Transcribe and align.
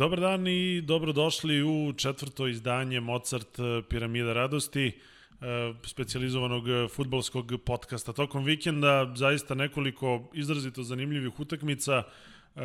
Dobar 0.00 0.20
dan 0.20 0.46
i 0.46 0.80
dobrodošli 0.80 1.62
u 1.62 1.92
četvrto 1.96 2.46
izdanje 2.46 3.00
Mozart 3.00 3.58
eh, 3.58 3.82
Piramida 3.88 4.32
radosti, 4.32 4.86
eh, 4.86 5.74
specializovanog 5.84 6.64
futbolskog 6.94 7.52
podcasta. 7.66 8.12
Tokom 8.12 8.44
vikenda 8.44 9.12
zaista 9.14 9.54
nekoliko 9.54 10.30
izrazito 10.34 10.82
zanimljivih 10.82 11.40
utakmica 11.40 12.02
eh, 12.02 12.60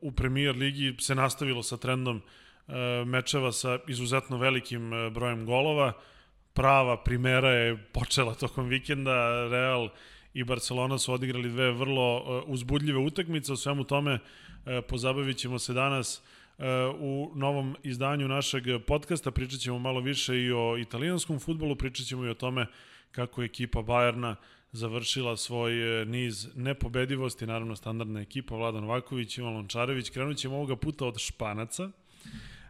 u 0.00 0.12
premier 0.12 0.56
ligi 0.56 0.96
se 1.00 1.14
nastavilo 1.14 1.62
sa 1.62 1.76
trendom 1.76 2.22
mečeva 3.06 3.52
sa 3.52 3.78
izuzetno 3.88 4.38
velikim 4.38 4.90
brojem 5.14 5.46
golova. 5.46 5.92
Prava 6.52 7.02
primera 7.02 7.50
je 7.50 7.76
počela 7.92 8.34
tokom 8.34 8.68
vikenda. 8.68 9.48
Real 9.50 9.88
i 10.34 10.44
Barcelona 10.44 10.98
su 10.98 11.12
odigrali 11.12 11.50
dve 11.50 11.70
vrlo 11.72 12.42
uzbudljive 12.46 12.98
utakmice. 12.98 13.52
O 13.52 13.56
svemu 13.56 13.84
tome 13.84 14.18
pozabavit 14.88 15.36
ćemo 15.36 15.58
se 15.58 15.72
danas 15.72 16.22
u 16.98 17.32
novom 17.34 17.76
izdanju 17.82 18.28
našeg 18.28 18.64
podcasta. 18.86 19.30
Pričat 19.30 19.60
ćemo 19.60 19.78
malo 19.78 20.00
više 20.00 20.42
i 20.42 20.52
o 20.52 20.76
italijanskom 20.78 21.38
futbolu, 21.38 21.76
pričat 21.76 22.06
ćemo 22.06 22.24
i 22.24 22.28
o 22.28 22.34
tome 22.34 22.66
kako 23.12 23.42
je 23.42 23.46
ekipa 23.46 23.82
Bajerna 23.82 24.36
završila 24.72 25.36
svoj 25.36 26.02
e, 26.02 26.04
niz 26.04 26.48
nepobedivosti, 26.56 27.46
naravno 27.46 27.76
standardna 27.76 28.20
ekipa, 28.20 28.56
Vladan 28.56 28.84
Vaković, 28.84 29.38
Ivan 29.38 29.54
Lončarević. 29.54 30.10
Krenut 30.10 30.36
ćemo 30.36 30.56
ovoga 30.56 30.76
puta 30.76 31.06
od 31.06 31.18
Španaca. 31.18 31.90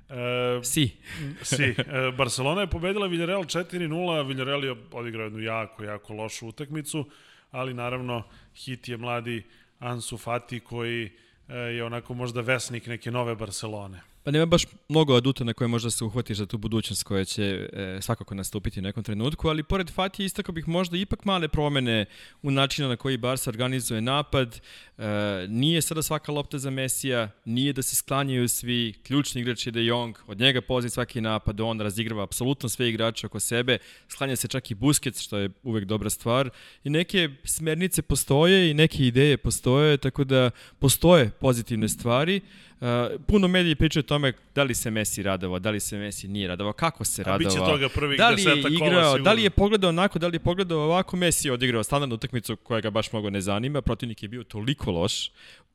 E, 0.09 0.65
si. 0.65 0.91
si. 1.43 1.62
E, 1.62 1.75
Barcelona 2.17 2.61
je 2.61 2.67
pobedila 2.67 3.06
Villarreal 3.06 3.43
4-0, 3.43 4.27
Villarreal 4.27 4.65
je 4.65 4.77
odigrao 4.93 5.25
jednu 5.25 5.41
jako, 5.41 5.84
jako 5.84 6.12
lošu 6.12 6.49
utakmicu, 6.49 7.05
ali 7.51 7.75
naravno 7.75 8.23
hit 8.55 8.89
je 8.89 8.97
mladi 8.97 9.43
Ansu 9.78 10.19
Fati 10.19 10.61
koji 10.61 11.11
je 11.56 11.84
onako 11.84 12.14
možda 12.14 12.41
vesnik 12.41 12.86
neke 12.86 13.11
nove 13.11 13.34
Barcelone. 13.34 14.12
Pa 14.25 14.31
nema 14.31 14.47
baš 14.47 14.67
mnogo 14.89 15.15
aduta 15.15 15.45
na 15.45 15.53
koje 15.53 15.69
možda 15.69 15.91
se 15.91 16.05
uhvatiš 16.05 16.37
za 16.37 16.47
tu 16.47 16.59
budućnost 16.59 17.03
koja 17.03 17.25
će 17.25 17.69
e, 17.73 17.98
svakako 18.01 18.34
nastupiti 18.34 18.81
u 18.81 18.83
nekom 18.83 19.05
trenutku, 19.05 19.48
ali 19.48 19.62
pored 19.62 19.91
Fatije 19.91 20.27
istako 20.27 20.53
bih 20.53 20.69
možda 20.69 20.97
ipak 20.97 21.25
male 21.25 21.48
promene 21.48 22.06
u 22.43 22.50
načinu 22.50 22.89
na 22.89 22.97
koji 22.97 23.17
Barca 23.17 23.50
organizuje 23.50 24.00
napad. 24.00 24.61
E, 24.98 25.05
nije 25.48 25.83
sada 25.83 26.03
svaka 26.03 26.33
lopta 26.33 26.59
za 26.59 26.70
Mesija, 26.70 27.31
nije 27.45 27.73
da 27.73 27.83
se 27.83 27.97
sklanjaju 27.97 28.48
svi, 28.48 28.95
ključni 29.03 29.41
igrač 29.41 29.67
je 29.67 29.73
De 29.73 29.84
Jong, 29.84 30.19
od 30.27 30.41
njega 30.41 30.61
polazi 30.61 30.91
svaki 30.91 31.20
napad, 31.20 31.61
on 31.61 31.81
razigrava 31.81 32.23
apsolutno 32.23 32.69
sve 32.69 32.89
igrače 32.89 33.27
oko 33.27 33.41
sebe, 33.41 33.78
sklanja 34.09 34.37
se 34.37 34.48
čak 34.48 34.70
i 34.70 34.75
Busquets, 34.75 35.23
što 35.25 35.39
je 35.39 35.50
uvek 35.62 35.84
dobra 35.84 36.11
stvar. 36.11 36.50
I 36.84 36.91
neke 36.91 37.31
smernice 37.45 38.03
postoje 38.03 38.70
i 38.70 38.75
neke 38.75 39.06
ideje 39.06 39.37
postoje, 39.37 39.97
tako 39.97 40.25
da 40.25 40.50
postoje 40.78 41.31
pozitivne 41.31 41.89
stvari. 41.89 42.41
Uh, 42.83 42.89
puno 43.27 43.48
mediji 43.48 43.75
pričaju 43.75 44.03
tome 44.13 44.33
da 44.55 44.63
li 44.63 44.75
se 44.75 44.91
Messi 44.91 45.23
radovao, 45.23 45.59
da 45.59 45.71
li 45.71 45.81
se 45.81 45.99
Messi 45.99 46.29
nije 46.29 46.49
radovao, 46.49 46.73
kako 46.73 47.05
se 47.05 47.23
radovao. 47.23 47.35
A 47.35 47.39
biće 47.39 47.73
toga 47.73 47.89
prvih 47.89 48.19
da 48.19 48.29
li 48.29 48.43
je 48.43 48.65
igrao, 48.71 49.19
da 49.19 49.33
li 49.33 49.43
je 49.43 49.51
pogledao 49.51 49.89
onako, 49.89 50.19
da 50.19 50.27
li 50.27 50.35
je 50.35 50.41
pogledao 50.41 50.79
ovako, 50.79 51.17
Messi 51.17 51.49
je 51.49 51.53
odigrao 51.53 51.83
standardnu 51.83 52.15
utakmicu 52.15 52.57
koja 52.57 52.81
ga 52.81 52.91
baš 52.91 53.13
mnogo 53.13 53.31
ne 53.31 53.41
zanima, 53.41 53.83
protivnik 53.83 54.23
je 54.23 54.29
bio 54.29 54.45
toliko 54.45 54.91
loš, 54.91 55.31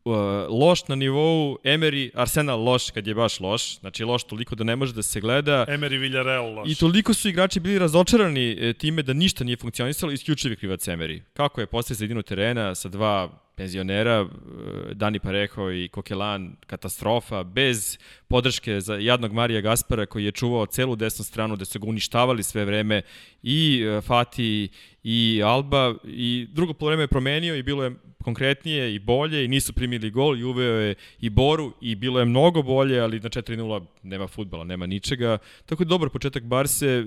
uh, 0.05 0.13
loš 0.49 0.87
na 0.87 0.95
nivou 0.95 1.57
Emery, 1.63 2.09
Arsenal 2.13 2.63
loš 2.63 2.91
kad 2.91 3.07
je 3.07 3.15
baš 3.15 3.39
loš, 3.39 3.79
znači 3.79 4.03
loš 4.03 4.23
toliko 4.23 4.55
da 4.55 4.63
ne 4.63 4.75
može 4.75 4.93
da 4.93 5.03
se 5.03 5.21
gleda. 5.21 5.65
Emery 5.69 5.99
Villarreal 5.99 6.53
loš. 6.53 6.71
I 6.71 6.75
toliko 6.75 7.13
su 7.13 7.29
igrači 7.29 7.59
bili 7.59 7.79
razočarani 7.79 8.51
e, 8.51 8.73
time 8.73 9.03
da 9.03 9.13
ništa 9.13 9.43
nije 9.43 9.57
funkcionisalo, 9.57 10.11
isključivi 10.11 10.55
krivac 10.55 10.87
Emery. 10.87 11.21
Kako 11.33 11.61
je 11.61 11.67
postao 11.67 11.95
sredinu 11.95 12.21
terena 12.21 12.75
sa 12.75 12.89
dva 12.89 13.46
penzionera, 13.57 14.21
e, 14.21 14.93
Dani 14.93 15.19
Pareho 15.19 15.71
i 15.71 15.87
Kokelan, 15.87 16.55
katastrofa, 16.67 17.43
bez 17.43 17.97
podrške 18.27 18.81
za 18.81 18.95
jadnog 18.95 19.33
Marija 19.33 19.61
Gaspara 19.61 20.05
koji 20.05 20.25
je 20.25 20.31
čuvao 20.31 20.65
celu 20.65 20.95
desnu 20.95 21.25
stranu 21.25 21.55
da 21.55 21.65
su 21.65 21.79
ga 21.79 21.89
uništavali 21.89 22.43
sve 22.43 22.65
vreme 22.65 23.01
i 23.43 23.81
e, 23.81 24.01
Fati 24.01 24.69
i 25.03 25.41
Alba 25.45 25.95
i 26.03 26.47
drugo 26.51 26.73
polovreme 26.73 27.03
je 27.03 27.07
promenio 27.07 27.55
i 27.55 27.63
bilo 27.63 27.83
je 27.83 27.95
konkretnije 28.23 28.95
i 28.95 28.99
bolje 28.99 29.45
i 29.45 29.47
nisu 29.47 29.73
primili 29.73 30.09
gol 30.11 30.37
i 30.37 30.43
uveo 30.43 30.79
je 30.79 30.95
i 31.19 31.29
Boru 31.29 31.73
i 31.81 31.95
bilo 31.95 32.19
je 32.19 32.25
mnogo 32.25 32.61
bolje, 32.61 32.99
ali 32.99 33.19
na 33.19 33.29
4-0 33.29 33.85
nema 34.03 34.27
futbala, 34.27 34.63
nema 34.63 34.85
ničega. 34.85 35.37
Tako 35.65 35.83
je 35.83 35.87
dobar 35.87 36.09
početak 36.09 36.43
Barse, 36.43 36.87
e, 36.87 37.05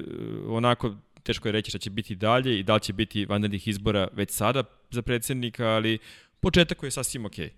onako 0.48 0.94
teško 1.22 1.48
je 1.48 1.52
reći 1.52 1.70
šta 1.70 1.78
će 1.78 1.90
biti 1.90 2.14
dalje 2.14 2.58
i 2.58 2.62
da 2.62 2.74
li 2.74 2.80
će 2.80 2.92
biti 2.92 3.26
vanrednih 3.26 3.68
izbora 3.68 4.08
već 4.12 4.30
sada 4.30 4.64
za 4.90 5.02
predsednika, 5.02 5.66
ali 5.66 5.98
početak 6.40 6.78
koji 6.78 6.88
je 6.88 6.92
sasvim 6.92 7.24
okej. 7.24 7.46
Okay. 7.46 7.52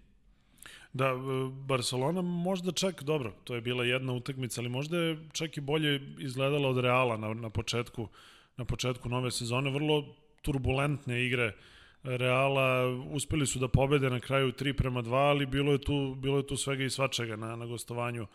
Da, 0.93 1.07
e, 1.07 1.15
Barcelona 1.51 2.23
možda 2.23 2.73
čak, 2.73 3.03
dobro, 3.03 3.33
to 3.45 3.55
je 3.55 3.61
bila 3.61 3.85
jedna 3.85 4.13
utakmica, 4.13 4.61
ali 4.61 4.69
možda 4.69 4.99
je 4.99 5.19
čak 5.33 5.57
i 5.57 5.61
bolje 5.61 6.01
izgledala 6.19 6.69
od 6.69 6.79
Reala 6.79 7.17
na, 7.17 7.35
na 7.35 7.51
početku 7.51 8.09
na 8.57 8.65
početku 8.65 9.09
nove 9.09 9.31
sezone. 9.31 9.71
Vrlo 9.71 10.05
turbulentne 10.43 11.25
igre 11.25 11.53
Reala, 12.03 12.89
uspeli 13.11 13.47
su 13.47 13.59
da 13.59 13.69
pobede 13.69 14.11
na 14.11 14.21
kraju 14.21 14.53
3 14.53 14.73
prema 14.73 15.03
2, 15.03 15.15
ali 15.15 15.47
bilo 15.47 15.73
je 15.73 15.79
tu, 15.79 16.15
bilo 16.19 16.37
je 16.37 16.47
tu 16.47 16.57
svega 16.57 16.85
i 16.85 16.91
svačega 16.91 17.37
na, 17.37 17.57
na 17.57 17.67
gostovanju 17.67 18.27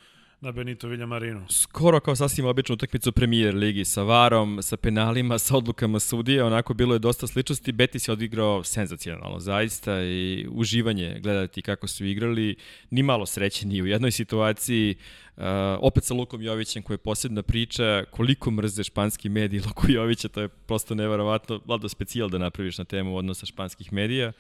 na 0.41 0.51
Benito 0.51 0.87
Villamarinu. 0.87 1.45
Skoro 1.49 1.99
kao 1.99 2.15
sasvim 2.15 2.45
običnu 2.45 2.73
utakmicu 2.73 3.11
premier 3.11 3.55
ligi 3.55 3.85
sa 3.85 4.01
varom, 4.01 4.61
sa 4.61 4.77
penalima, 4.77 5.37
sa 5.37 5.57
odlukama 5.57 5.99
sudije, 5.99 6.43
onako 6.43 6.73
bilo 6.73 6.95
je 6.95 6.99
dosta 6.99 7.27
sličnosti. 7.27 7.71
Betis 7.71 8.07
je 8.07 8.11
odigrao 8.11 8.63
senzacionalno 8.63 9.39
zaista 9.39 10.01
i 10.01 10.47
uživanje 10.51 11.19
gledati 11.23 11.61
kako 11.61 11.87
su 11.87 12.05
igrali. 12.05 12.55
Ni 12.89 13.03
malo 13.03 13.25
sreće 13.25 13.67
ni 13.67 13.81
u 13.81 13.85
jednoj 13.87 14.11
situaciji. 14.11 14.95
Uh, 15.37 15.43
opet 15.79 16.03
sa 16.03 16.13
Lukom 16.13 16.41
Jovićem 16.41 16.83
koji 16.83 16.95
je 16.95 16.99
posebna 16.99 17.43
priča, 17.43 18.03
koliko 18.11 18.51
mrze 18.51 18.83
španski 18.83 19.29
mediji 19.29 19.61
Luku 19.67 19.91
Jovića, 19.91 20.27
to 20.27 20.41
je 20.41 20.47
prosto 20.47 20.95
nevarovatno, 20.95 21.61
vlado 21.65 21.89
specijal 21.89 22.29
da 22.29 22.37
napraviš 22.37 22.77
na 22.77 22.85
temu 22.85 23.17
odnosa 23.17 23.45
španskih 23.45 23.93
medija. 23.93 24.31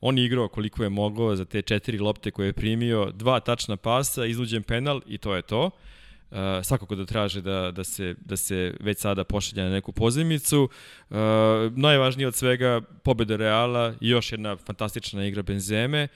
On 0.00 0.18
je 0.18 0.24
igrao 0.24 0.48
koliko 0.48 0.82
je 0.82 0.88
mogao 0.88 1.36
za 1.36 1.44
te 1.44 1.62
četiri 1.62 1.98
lopte 1.98 2.30
koje 2.30 2.46
je 2.46 2.52
primio, 2.52 3.10
dva 3.14 3.40
tačna 3.40 3.76
pasa, 3.76 4.26
izluđen 4.26 4.62
penal 4.62 5.00
i 5.06 5.18
to 5.18 5.34
je 5.34 5.42
to. 5.42 5.70
Uh, 6.30 6.38
svakako 6.62 6.94
da 6.94 7.06
traže 7.06 7.40
da, 7.40 7.70
da, 7.70 7.84
se, 7.84 8.14
da 8.20 8.36
se 8.36 8.74
već 8.80 8.98
sada 8.98 9.24
pošalja 9.24 9.64
na 9.64 9.70
neku 9.70 9.92
pozemicu. 9.92 10.68
Uh, 11.10 11.16
najvažnije 11.76 12.28
od 12.28 12.34
svega 12.34 12.80
pobeda 13.02 13.36
Reala 13.36 13.94
i 14.00 14.08
još 14.08 14.32
jedna 14.32 14.56
fantastična 14.56 15.26
igra 15.26 15.42
Benzeme. 15.42 16.08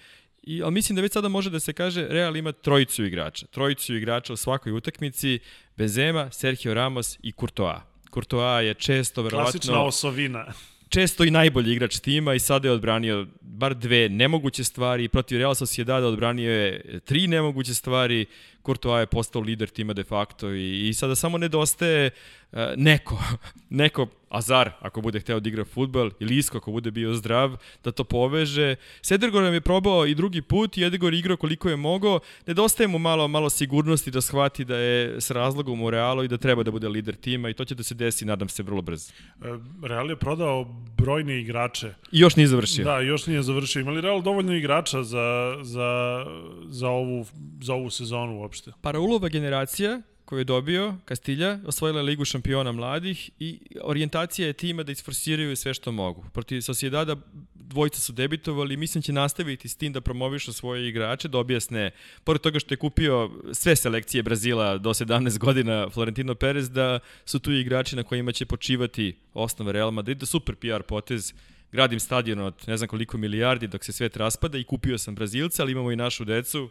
I, 0.43 0.63
ali 0.63 0.73
mislim 0.73 0.97
da 0.97 1.03
već 1.03 1.13
sada 1.13 1.29
može 1.29 1.51
da 1.51 1.61
se 1.61 1.73
kaže 1.73 2.07
Real 2.09 2.37
ima 2.37 2.53
trojicu 2.53 3.05
igrača. 3.05 3.47
Trojicu 3.47 3.95
igrača 3.95 4.33
u 4.33 4.37
svakoj 4.37 4.73
utakmici. 4.73 5.39
Benzema, 5.77 6.31
Sergio 6.31 6.75
Ramos 6.75 7.19
i 7.23 7.33
Courtois. 7.33 7.81
Courtois 8.15 8.65
je 8.65 8.75
često, 8.75 9.23
verovatno... 9.23 9.51
Klasična 9.51 9.83
osovina 9.83 10.47
često 10.93 11.25
i 11.25 11.31
najbolji 11.31 11.73
igrač 11.73 11.99
tima 11.99 12.35
i 12.35 12.39
sada 12.39 12.69
je 12.69 12.73
odbranio 12.73 13.27
bar 13.41 13.75
dve 13.75 14.09
nemoguće 14.09 14.65
stvari, 14.65 15.09
protiv 15.09 15.39
Real 15.39 15.55
Sociedada 15.55 16.07
odbranio 16.07 16.53
je 16.53 17.01
tri 17.05 17.27
nemoguće 17.27 17.75
stvari, 17.75 18.27
Courtois 18.67 19.03
je 19.03 19.07
postao 19.07 19.43
lider 19.43 19.69
tima 19.69 19.93
de 19.93 20.05
facto 20.05 20.51
i, 20.51 20.89
i 20.89 20.95
sada 20.95 21.15
samo 21.15 21.39
nedostaje 21.39 22.11
uh, 22.53 22.59
neko, 22.77 23.19
neko 23.71 24.07
Azar, 24.33 24.71
ako 24.81 25.01
bude 25.01 25.21
hteo 25.21 25.41
da 25.41 25.49
igra 25.49 25.65
futbol, 25.65 26.11
ili 26.21 26.37
Isko, 26.37 26.59
ako 26.59 26.73
bude 26.73 26.91
bio 26.91 27.15
zdrav, 27.15 27.57
da 27.85 27.93
to 27.93 28.05
poveže. 28.05 28.77
Sedergor 29.03 29.43
nam 29.43 29.55
je 29.55 29.61
probao 29.61 30.07
i 30.07 30.15
drugi 30.15 30.43
put 30.43 30.77
i 30.77 30.85
Edegor 30.85 31.15
igrao 31.15 31.37
koliko 31.37 31.69
je 31.69 31.77
mogao. 31.77 32.21
Nedostaje 32.47 32.89
mu 32.89 32.99
malo, 32.99 33.29
malo 33.29 33.51
sigurnosti 33.51 34.11
da 34.11 34.21
shvati 34.21 34.65
da 34.65 34.77
je 34.77 35.21
s 35.21 35.31
razlogom 35.31 35.83
u 35.83 35.91
Realu 35.91 36.25
i 36.25 36.29
da 36.29 36.37
treba 36.37 36.63
da 36.63 36.71
bude 36.71 36.89
lider 36.89 37.15
tima 37.15 37.51
i 37.51 37.55
to 37.55 37.65
će 37.65 37.75
da 37.75 37.83
se 37.83 37.95
desi, 37.95 38.25
nadam 38.25 38.49
se, 38.49 38.63
vrlo 38.63 38.83
brzo. 38.83 39.13
E, 39.13 39.47
Real 39.83 40.11
je 40.11 40.17
prodao 40.17 40.65
brojne 40.97 41.41
igrače. 41.41 41.95
I 42.13 42.19
još 42.19 42.37
nije 42.37 42.47
završio. 42.47 42.85
Da, 42.85 43.01
još 43.01 43.27
nije 43.27 43.43
završio. 43.43 43.81
Imali 43.81 44.01
Real 44.01 44.23
dovoljno 44.23 44.55
igrača 44.57 45.03
za, 45.03 45.59
za, 45.63 46.25
za, 46.69 46.89
ovu, 46.89 47.27
za 47.61 47.75
ovu 47.75 47.91
sezonu 47.91 48.41
uopšte? 48.41 48.52
Paraulova 48.81 49.29
generacija 49.29 50.03
koju 50.25 50.39
je 50.39 50.45
dobio, 50.45 50.97
Kastilja, 51.05 51.59
osvojila 51.67 52.03
Ligu 52.03 52.25
šampiona 52.25 52.73
mladih 52.73 53.31
i 53.39 53.61
orijentacija 53.83 54.47
je 54.47 54.53
tima 54.53 54.83
da 54.83 54.93
isforsiraju 54.93 55.57
sve 55.57 55.75
što 55.75 55.93
mogu. 55.93 56.25
Protiv 56.33 56.61
Sociedada 56.61 57.17
dvojica 57.55 58.01
su 58.01 58.13
debitovali, 58.13 58.77
mislim 58.77 59.03
će 59.03 59.13
nastaviti 59.13 59.69
s 59.69 59.77
tim 59.77 59.93
da 59.93 60.01
promovišu 60.01 60.53
svoje 60.53 60.89
igrače, 60.89 61.29
da 61.29 61.39
objasne, 61.39 61.91
pored 62.25 62.41
toga 62.41 62.59
što 62.59 62.75
je 62.75 62.79
kupio 62.79 63.31
sve 63.53 63.77
selekcije 63.77 64.23
Brazila 64.23 64.79
do 64.79 64.91
17 64.91 65.39
godina 65.39 65.91
Florentino 65.91 66.35
Perez, 66.35 66.71
da 66.71 66.99
su 67.25 67.39
tu 67.39 67.53
igrači 67.53 67.97
na 67.97 68.03
kojima 68.03 68.33
će 68.33 68.47
počivati 68.47 69.17
osnova 69.35 69.73
Real 69.73 69.91
Madrida, 69.91 70.27
super 70.27 70.55
PR 70.57 70.83
potez, 70.83 71.35
gradim 71.73 72.01
stadion 72.01 72.41
od 72.41 72.55
ne 72.67 72.77
znam 72.77 72.89
koliko 72.89 73.19
milijardi 73.19 73.67
dok 73.67 73.85
se 73.85 73.93
svet 73.93 74.17
raspada 74.17 74.59
i 74.59 74.65
kupio 74.65 74.99
sam 74.99 75.15
Brazilca, 75.15 75.63
ali 75.63 75.73
imamo 75.73 75.93
i 75.93 75.97
našu 75.97 76.25
decu, 76.25 76.71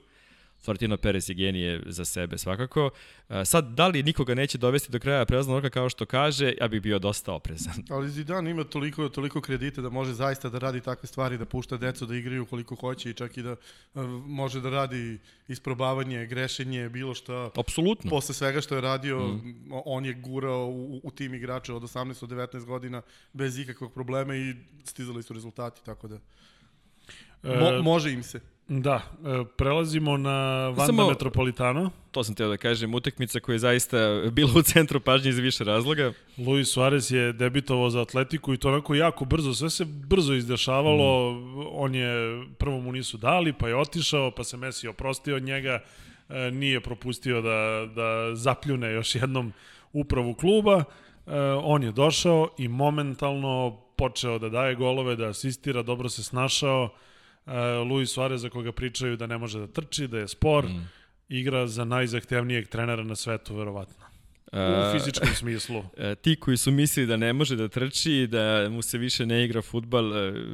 Florentino 0.64 0.98
Perez 0.98 1.30
je 1.30 1.36
genije 1.36 1.82
za 1.86 2.06
sebe 2.06 2.38
svakako. 2.38 2.90
Sad, 3.46 3.66
da 3.66 3.88
li 3.88 4.04
nikoga 4.04 4.36
neće 4.36 4.58
dovesti 4.58 4.92
do 4.92 5.00
kraja 5.00 5.26
prelaznog 5.26 5.56
roka 5.56 5.70
kao 5.70 5.90
što 5.90 6.06
kaže, 6.06 6.54
ja 6.62 6.68
bih 6.68 6.82
bio 6.82 7.00
dosta 7.00 7.34
oprezan. 7.34 7.74
Ali 7.96 8.10
Zidane 8.10 8.52
ima 8.52 8.64
toliko, 8.64 9.10
toliko 9.10 9.42
kredite 9.42 9.82
da 9.82 9.90
može 9.90 10.14
zaista 10.14 10.50
da 10.50 10.60
radi 10.60 10.82
takve 10.82 11.08
stvari, 11.08 11.38
da 11.38 11.46
pušta 11.46 11.78
decu 11.78 12.06
da 12.06 12.16
igraju 12.16 12.46
koliko 12.46 12.76
hoće 12.76 13.10
i 13.10 13.14
čak 13.14 13.38
i 13.38 13.42
da 13.42 13.52
uh, 13.52 14.04
može 14.26 14.62
da 14.62 14.70
radi 14.70 15.20
isprobavanje, 15.48 16.26
grešenje, 16.26 16.90
bilo 16.90 17.14
šta. 17.14 17.50
Apsolutno. 17.56 18.10
Posle 18.10 18.36
svega 18.36 18.62
što 18.62 18.76
je 18.76 18.82
radio, 18.82 19.28
mm. 19.28 19.72
on 19.86 20.06
je 20.06 20.14
gurao 20.14 20.68
u, 20.68 21.02
u 21.04 21.12
tim 21.12 21.34
igrača 21.34 21.76
od 21.76 21.82
18 21.82 22.28
do 22.28 22.36
19 22.36 22.66
godina 22.66 23.02
bez 23.34 23.60
ikakvog 23.60 23.94
problema 23.94 24.36
i 24.36 24.56
stizali 24.84 25.24
su 25.24 25.34
rezultati, 25.34 25.86
tako 25.86 26.08
da 26.08 26.20
Mo, 27.44 27.68
e, 27.68 27.82
može 27.82 28.14
im 28.14 28.24
se. 28.24 28.40
Da, 28.80 28.96
e, 28.96 29.46
prelazimo 29.58 30.18
na 30.18 30.68
Vanda 30.68 30.86
Samo, 30.86 31.10
Metropolitano. 31.10 31.92
To 32.12 32.24
sam 32.24 32.36
teo 32.36 32.50
da 32.50 32.58
kažem, 32.58 32.94
utekmica 32.94 33.40
koja 33.40 33.54
je 33.54 33.60
zaista 33.60 33.98
bila 34.32 34.52
u 34.56 34.62
centru 34.62 35.00
pažnje 35.00 35.30
iz 35.30 35.38
više 35.38 35.64
razloga. 35.64 36.14
Luis 36.38 36.70
Suarez 36.72 37.12
je 37.12 37.34
debitovao 37.34 37.90
za 37.90 38.02
Atletiku 38.02 38.54
i 38.54 38.58
to 38.58 38.68
onako 38.68 38.96
jako 38.96 39.26
brzo, 39.26 39.54
sve 39.54 39.70
se 39.70 39.86
brzo 39.86 40.34
izdešavalo. 40.34 41.32
Mm. 41.32 41.66
On 41.72 41.96
je, 41.96 42.44
prvo 42.58 42.80
mu 42.80 42.92
nisu 42.92 43.18
dali, 43.18 43.54
pa 43.54 43.68
je 43.68 43.76
otišao, 43.76 44.32
pa 44.32 44.44
se 44.44 44.58
Messi 44.58 44.88
oprostio 44.88 45.36
od 45.36 45.44
njega, 45.44 45.84
e, 46.30 46.52
nije 46.52 46.80
propustio 46.80 47.42
da, 47.42 47.88
da 47.96 48.36
zapljune 48.36 48.94
još 48.94 49.16
jednom 49.16 49.54
upravu 49.94 50.34
kluba. 50.34 50.84
E, 51.28 51.40
on 51.64 51.84
je 51.84 51.92
došao 51.92 52.50
i 52.58 52.68
momentalno 52.68 53.78
počeo 53.98 54.40
da 54.40 54.50
daje 54.50 54.76
golove, 54.76 55.16
da 55.16 55.28
asistira, 55.28 55.82
dobro 55.82 56.10
se 56.10 56.24
snašao 56.24 56.90
uh, 57.46 57.54
Luis 57.90 58.10
Suarez 58.10 58.42
za 58.42 58.50
koga 58.50 58.72
pričaju 58.72 59.18
da 59.18 59.28
ne 59.28 59.38
može 59.38 59.60
da 59.60 59.68
trči, 59.68 60.08
da 60.08 60.20
je 60.20 60.28
spor, 60.28 60.66
mm. 60.66 60.90
igra 61.30 61.68
za 61.68 61.86
najzahtevnijeg 61.86 62.68
trenera 62.68 63.04
na 63.04 63.16
svetu, 63.16 63.56
verovatno. 63.56 64.06
U 64.54 64.58
e, 64.58 64.92
fizičkom 64.94 65.30
smislu. 65.36 65.78
Uh, 65.78 65.86
ti 66.22 66.36
koji 66.36 66.58
su 66.58 66.72
mislili 66.72 67.08
da 67.08 67.18
ne 67.18 67.34
može 67.34 67.56
da 67.56 67.68
trči, 67.68 68.28
da 68.28 68.70
mu 68.70 68.82
se 68.82 68.98
više 68.98 69.26
ne 69.26 69.46
igra 69.46 69.62
futbal, 69.62 70.12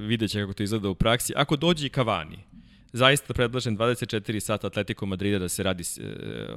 vidjet 0.07 0.31
će 0.31 0.39
kako 0.41 0.53
to 0.53 0.63
izgleda 0.63 0.89
u 0.89 0.95
praksi. 0.95 1.33
Ako 1.35 1.55
dođe 1.55 1.85
i 1.85 1.89
Cavani, 1.89 2.39
zaista 2.97 3.33
predlažem 3.33 3.77
24 3.77 4.39
sata 4.39 4.67
Atletico 4.67 5.05
Madrida 5.05 5.39
da 5.39 5.49
se 5.49 5.63
radi 5.63 5.83
uh, 5.83 6.05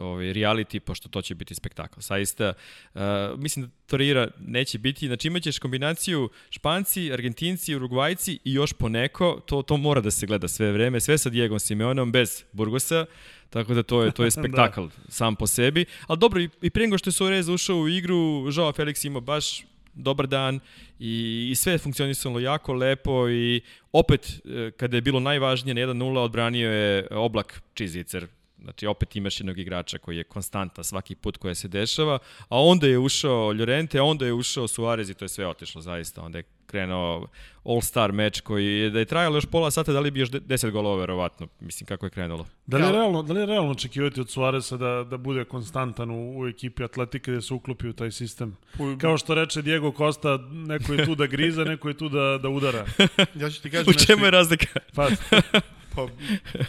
ovaj 0.00 0.26
reality 0.26 0.78
pošto 0.78 1.08
to 1.08 1.22
će 1.22 1.34
biti 1.34 1.54
spektakl. 1.54 2.00
Zaista 2.00 2.52
uh, 2.94 3.00
mislim 3.36 3.66
da 3.66 3.72
Torira 3.86 4.28
neće 4.40 4.78
biti, 4.78 5.06
znači 5.06 5.28
imaćeš 5.28 5.58
kombinaciju 5.58 6.28
Španci, 6.50 7.12
Argentinci, 7.12 7.74
Urugvajci 7.74 8.38
i 8.44 8.52
još 8.52 8.72
poneko, 8.72 9.40
to 9.46 9.62
to 9.62 9.76
mora 9.76 10.00
da 10.00 10.10
se 10.10 10.26
gleda 10.26 10.48
sve 10.48 10.72
vreme, 10.72 11.00
sve 11.00 11.18
sa 11.18 11.30
Diegom 11.30 11.60
Simeonom 11.60 12.12
bez 12.12 12.44
Burgosa. 12.52 13.06
Tako 13.50 13.74
da 13.74 13.82
to 13.82 14.02
je 14.02 14.12
to 14.12 14.24
je 14.24 14.30
spektakl 14.40 14.82
da. 14.82 14.90
sam 15.08 15.36
po 15.36 15.46
sebi. 15.46 15.84
Al 16.06 16.16
dobro 16.16 16.40
i, 16.40 16.48
i 16.62 16.70
pre 16.70 16.82
nego 16.82 16.98
što 16.98 17.08
je 17.08 17.12
Suarez 17.12 17.48
ušao 17.48 17.76
u 17.76 17.88
igru, 17.88 18.50
Joao 18.52 18.72
Felix 18.72 19.06
ima 19.06 19.20
baš 19.20 19.69
dobar 19.94 20.26
dan 20.26 20.60
i, 20.98 21.48
i 21.50 21.54
sve 21.54 21.72
je 21.72 21.78
funkcionisalo 21.78 22.40
jako 22.40 22.72
lepo 22.72 23.28
i 23.28 23.60
opet 23.92 24.40
e, 24.44 24.70
kada 24.70 24.96
je 24.96 25.00
bilo 25.00 25.20
najvažnije 25.20 25.74
na 25.74 25.80
1-0 25.80 26.18
odbranio 26.18 26.70
je 26.70 27.06
oblak 27.10 27.62
Čizicer 27.74 28.26
Znači, 28.62 28.86
opet 28.86 29.16
imaš 29.16 29.40
jednog 29.40 29.58
igrača 29.58 29.98
koji 29.98 30.16
je 30.16 30.24
konstanta 30.24 30.82
svaki 30.82 31.14
put 31.14 31.36
koja 31.36 31.54
se 31.54 31.68
dešava, 31.68 32.18
a 32.48 32.62
onda 32.62 32.86
je 32.86 32.98
ušao 32.98 33.52
Llorente, 33.52 33.98
a 33.98 34.04
onda 34.04 34.26
je 34.26 34.32
ušao 34.32 34.68
Suarez 34.68 35.10
i 35.10 35.14
to 35.14 35.24
je 35.24 35.28
sve 35.28 35.46
otišlo 35.46 35.80
zaista. 35.80 36.22
Onda 36.22 36.38
je 36.38 36.44
krenuo 36.70 37.26
All-Star 37.64 38.12
meč 38.12 38.40
koji 38.40 38.66
je, 38.66 38.90
da 38.90 38.98
je 38.98 39.04
trajalo 39.04 39.36
još 39.36 39.46
pola 39.46 39.70
sata, 39.70 39.92
da 39.92 40.00
li 40.00 40.10
bi 40.10 40.20
još 40.20 40.30
10 40.30 40.70
golova 40.70 41.00
verovatno, 41.00 41.48
mislim 41.60 41.86
kako 41.86 42.06
je 42.06 42.10
krenulo. 42.10 42.46
Da 42.66 42.76
li 42.76 42.84
je 42.84 42.92
realno, 42.92 43.22
da 43.22 43.32
li 43.32 43.40
je 43.40 43.46
realno 43.46 43.70
očekivati 43.70 44.20
od 44.20 44.30
Suareza 44.30 44.76
da, 44.76 45.04
da 45.10 45.16
bude 45.16 45.44
konstantan 45.44 46.10
u, 46.10 46.40
u 46.40 46.48
ekipi 46.48 46.84
Atletike 46.84 47.32
da 47.32 47.40
se 47.40 47.54
uklopi 47.54 47.88
u 47.88 47.92
taj 47.92 48.10
sistem? 48.10 48.56
Kao 49.00 49.18
što 49.18 49.34
reče 49.34 49.62
Diego 49.62 49.92
Costa, 49.96 50.38
neko 50.52 50.92
je 50.92 51.04
tu 51.04 51.14
da 51.14 51.26
griza, 51.26 51.64
neko 51.64 51.88
je 51.88 51.96
tu 51.96 52.08
da, 52.08 52.38
da 52.42 52.48
udara. 52.48 52.86
ja 53.40 53.50
ću 53.50 53.62
ti 53.62 53.70
kažem 53.70 53.90
u 53.90 54.06
čemu 54.06 54.24
je 54.24 54.30
razlika? 54.30 54.80
Pa, 54.94 55.08
pa 55.94 56.06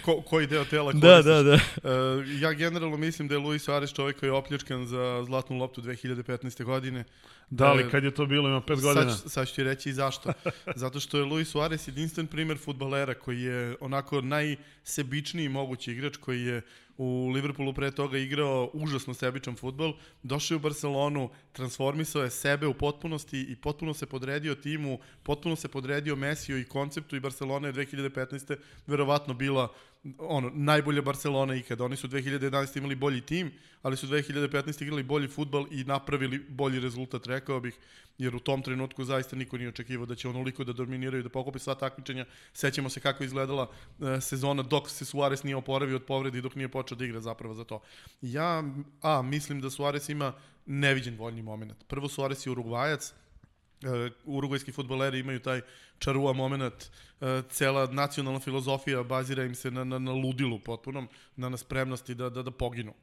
ko, 0.05 0.21
koji 0.21 0.47
deo 0.47 0.65
tela 0.65 0.91
koristiš. 0.91 1.09
Da, 1.09 1.21
da, 1.21 1.43
da. 1.43 1.53
Uh, 1.53 2.41
ja 2.41 2.53
generalno 2.53 2.97
mislim 2.97 3.27
da 3.27 3.35
je 3.35 3.39
Luis 3.39 3.63
Suarez 3.63 3.93
čovjek 3.93 4.19
koji 4.19 4.27
je 4.27 4.33
opljačkan 4.33 4.85
za 4.85 5.23
zlatnu 5.25 5.57
loptu 5.57 5.81
2015. 5.81 6.63
godine. 6.63 7.03
Da 7.49 7.73
li, 7.73 7.83
e, 7.83 7.89
kad 7.89 8.03
je 8.03 8.11
to 8.11 8.25
bilo, 8.25 8.49
ima 8.49 8.61
pet 8.61 8.81
godina? 8.81 9.15
Sad, 9.15 9.31
sad 9.31 9.47
ću 9.47 9.55
ti 9.55 9.63
reći 9.63 9.89
i 9.89 9.93
zašto. 9.93 10.33
Zato 10.75 10.99
što 10.99 11.17
je 11.17 11.23
Luis 11.23 11.49
Suarez 11.49 11.87
jedinstven 11.87 12.27
primer 12.27 12.57
futbalera 12.57 13.13
koji 13.13 13.41
je 13.41 13.75
onako 13.79 14.21
najsebičniji 14.21 15.49
mogući 15.49 15.91
igrač 15.91 16.17
koji 16.17 16.41
je 16.41 16.61
u 17.01 17.29
Liverpoolu 17.29 17.73
pre 17.73 17.91
toga 17.91 18.17
igrao 18.17 18.69
užasno 18.73 19.13
sebičan 19.13 19.55
futbol, 19.55 19.93
došao 20.23 20.55
je 20.55 20.57
u 20.57 20.59
Barcelonu, 20.59 21.29
transformisao 21.51 22.23
je 22.23 22.29
sebe 22.29 22.67
u 22.67 22.73
potpunosti 22.73 23.41
i 23.49 23.55
potpuno 23.55 23.93
se 23.93 24.05
podredio 24.05 24.55
timu, 24.55 24.99
potpuno 25.23 25.55
se 25.55 25.67
podredio 25.67 26.15
Mesiju 26.15 26.59
i 26.59 26.65
konceptu 26.65 27.15
i 27.15 27.19
Barcelona 27.19 27.67
je 27.67 27.73
2015. 27.73 28.57
verovatno 28.87 29.33
bila 29.33 29.73
ono, 30.17 30.51
najbolja 30.53 31.01
Barcelona 31.01 31.55
ikada. 31.55 31.83
Oni 31.83 31.95
su 31.95 32.07
2011. 32.07 32.77
imali 32.77 32.95
bolji 32.95 33.21
tim, 33.21 33.51
ali 33.81 33.97
su 33.97 34.07
2015. 34.07 34.83
igrali 34.83 35.03
bolji 35.03 35.27
futbal 35.27 35.65
i 35.71 35.83
napravili 35.83 36.39
bolji 36.49 36.79
rezultat, 36.79 37.27
rekao 37.27 37.59
bih, 37.59 37.77
jer 38.17 38.35
u 38.35 38.39
tom 38.39 38.61
trenutku 38.61 39.03
zaista 39.03 39.35
niko 39.35 39.57
nije 39.57 39.69
očekivao 39.69 40.05
da 40.05 40.15
će 40.15 40.29
onoliko 40.29 40.63
da 40.63 40.73
dominiraju, 40.73 41.23
da 41.23 41.29
pokupi 41.29 41.59
sva 41.59 41.75
takmičenja. 41.75 42.25
Sećamo 42.53 42.89
se 42.89 42.99
kako 42.99 43.23
izgledala 43.23 43.63
uh, 43.69 44.07
sezona 44.21 44.63
dok 44.63 44.89
se 44.89 45.05
Suarez 45.05 45.43
nije 45.43 45.55
oporavio 45.55 45.95
od 45.95 46.03
povrede 46.03 46.37
i 46.37 46.41
dok 46.41 46.55
nije 46.55 46.69
počeo 46.69 46.97
da 46.97 47.05
igra 47.05 47.21
zapravo 47.21 47.53
za 47.53 47.63
to. 47.63 47.81
Ja, 48.21 48.63
a, 49.01 49.21
mislim 49.21 49.61
da 49.61 49.69
Suarez 49.69 50.09
ima 50.09 50.33
neviđen 50.65 51.17
voljni 51.17 51.41
moment. 51.41 51.83
Prvo 51.87 52.09
Suarez 52.09 52.47
je 52.47 52.51
urugvajac, 52.51 53.13
uh, 53.83 54.11
urugvajski 54.25 54.71
futboleri 54.71 55.19
imaju 55.19 55.39
taj 55.39 55.61
čarua 55.99 56.33
moment, 56.33 56.91
uh, 57.19 57.27
cela 57.49 57.85
nacionalna 57.85 58.39
filozofija 58.39 59.03
bazira 59.03 59.43
im 59.43 59.55
se 59.55 59.71
na, 59.71 59.83
na, 59.83 59.99
na 59.99 60.11
ludilu 60.11 60.59
potpunom, 60.59 61.07
na, 61.35 61.49
na 61.49 61.57
spremnosti 61.57 62.15
da, 62.15 62.29
da, 62.29 62.43
da 62.43 62.51
poginu 62.51 62.93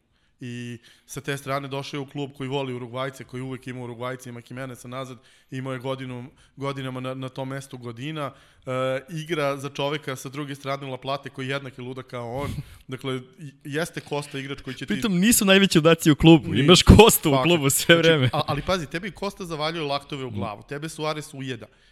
i 0.40 0.79
sa 1.06 1.20
te 1.20 1.37
strane 1.37 1.69
došao 1.69 1.99
je 1.99 2.00
u 2.00 2.06
klub 2.06 2.31
koji 2.37 2.49
voli 2.49 2.75
Urugvajce, 2.75 3.25
koji 3.25 3.43
uvek 3.43 3.67
ima 3.67 3.81
Urugvajce, 3.81 4.29
ima 4.31 4.40
Kimenesa 4.40 4.88
nazad, 4.88 5.19
imao 5.50 5.73
je 5.73 5.79
godinu, 5.79 6.31
godinama 6.56 7.00
na, 7.00 7.14
na 7.14 7.29
tom 7.29 7.49
mestu 7.49 7.79
godina, 7.79 8.32
e, 8.67 8.70
igra 9.08 9.56
za 9.56 9.70
čoveka 9.70 10.17
sa 10.17 10.29
druge 10.29 10.55
strane 10.55 10.87
La 10.87 10.96
Plate 10.96 11.31
koji 11.31 11.46
je 11.46 11.50
jednak 11.50 11.79
je 11.79 11.85
luda 11.85 12.02
kao 12.02 12.37
on, 12.37 12.50
dakle, 12.88 13.20
jeste 13.64 14.00
Kosta 14.00 14.38
igrač 14.38 14.61
koji 14.61 14.75
će 14.75 14.87
ti... 14.87 14.95
Pritom 14.95 15.18
nisu 15.18 15.45
najveći 15.45 15.78
udaci 15.78 16.11
u 16.11 16.16
klubu, 16.16 16.52
Ni, 16.52 16.61
imaš 16.61 16.83
Kostu 16.83 17.33
u 17.35 17.42
klubu 17.42 17.71
sve 17.71 17.95
znači, 17.95 18.09
vreme. 18.09 18.30
A, 18.33 18.42
ali 18.47 18.62
pazi, 18.62 18.87
tebi 18.87 19.11
Kosta 19.11 19.45
zavaljuje 19.45 19.87
laktove 19.87 20.25
u 20.25 20.30
glavu, 20.30 20.62
tebe 20.68 20.88
Suarez 20.88 21.30
ujeda. 21.33 21.66
Uh, 21.66 21.88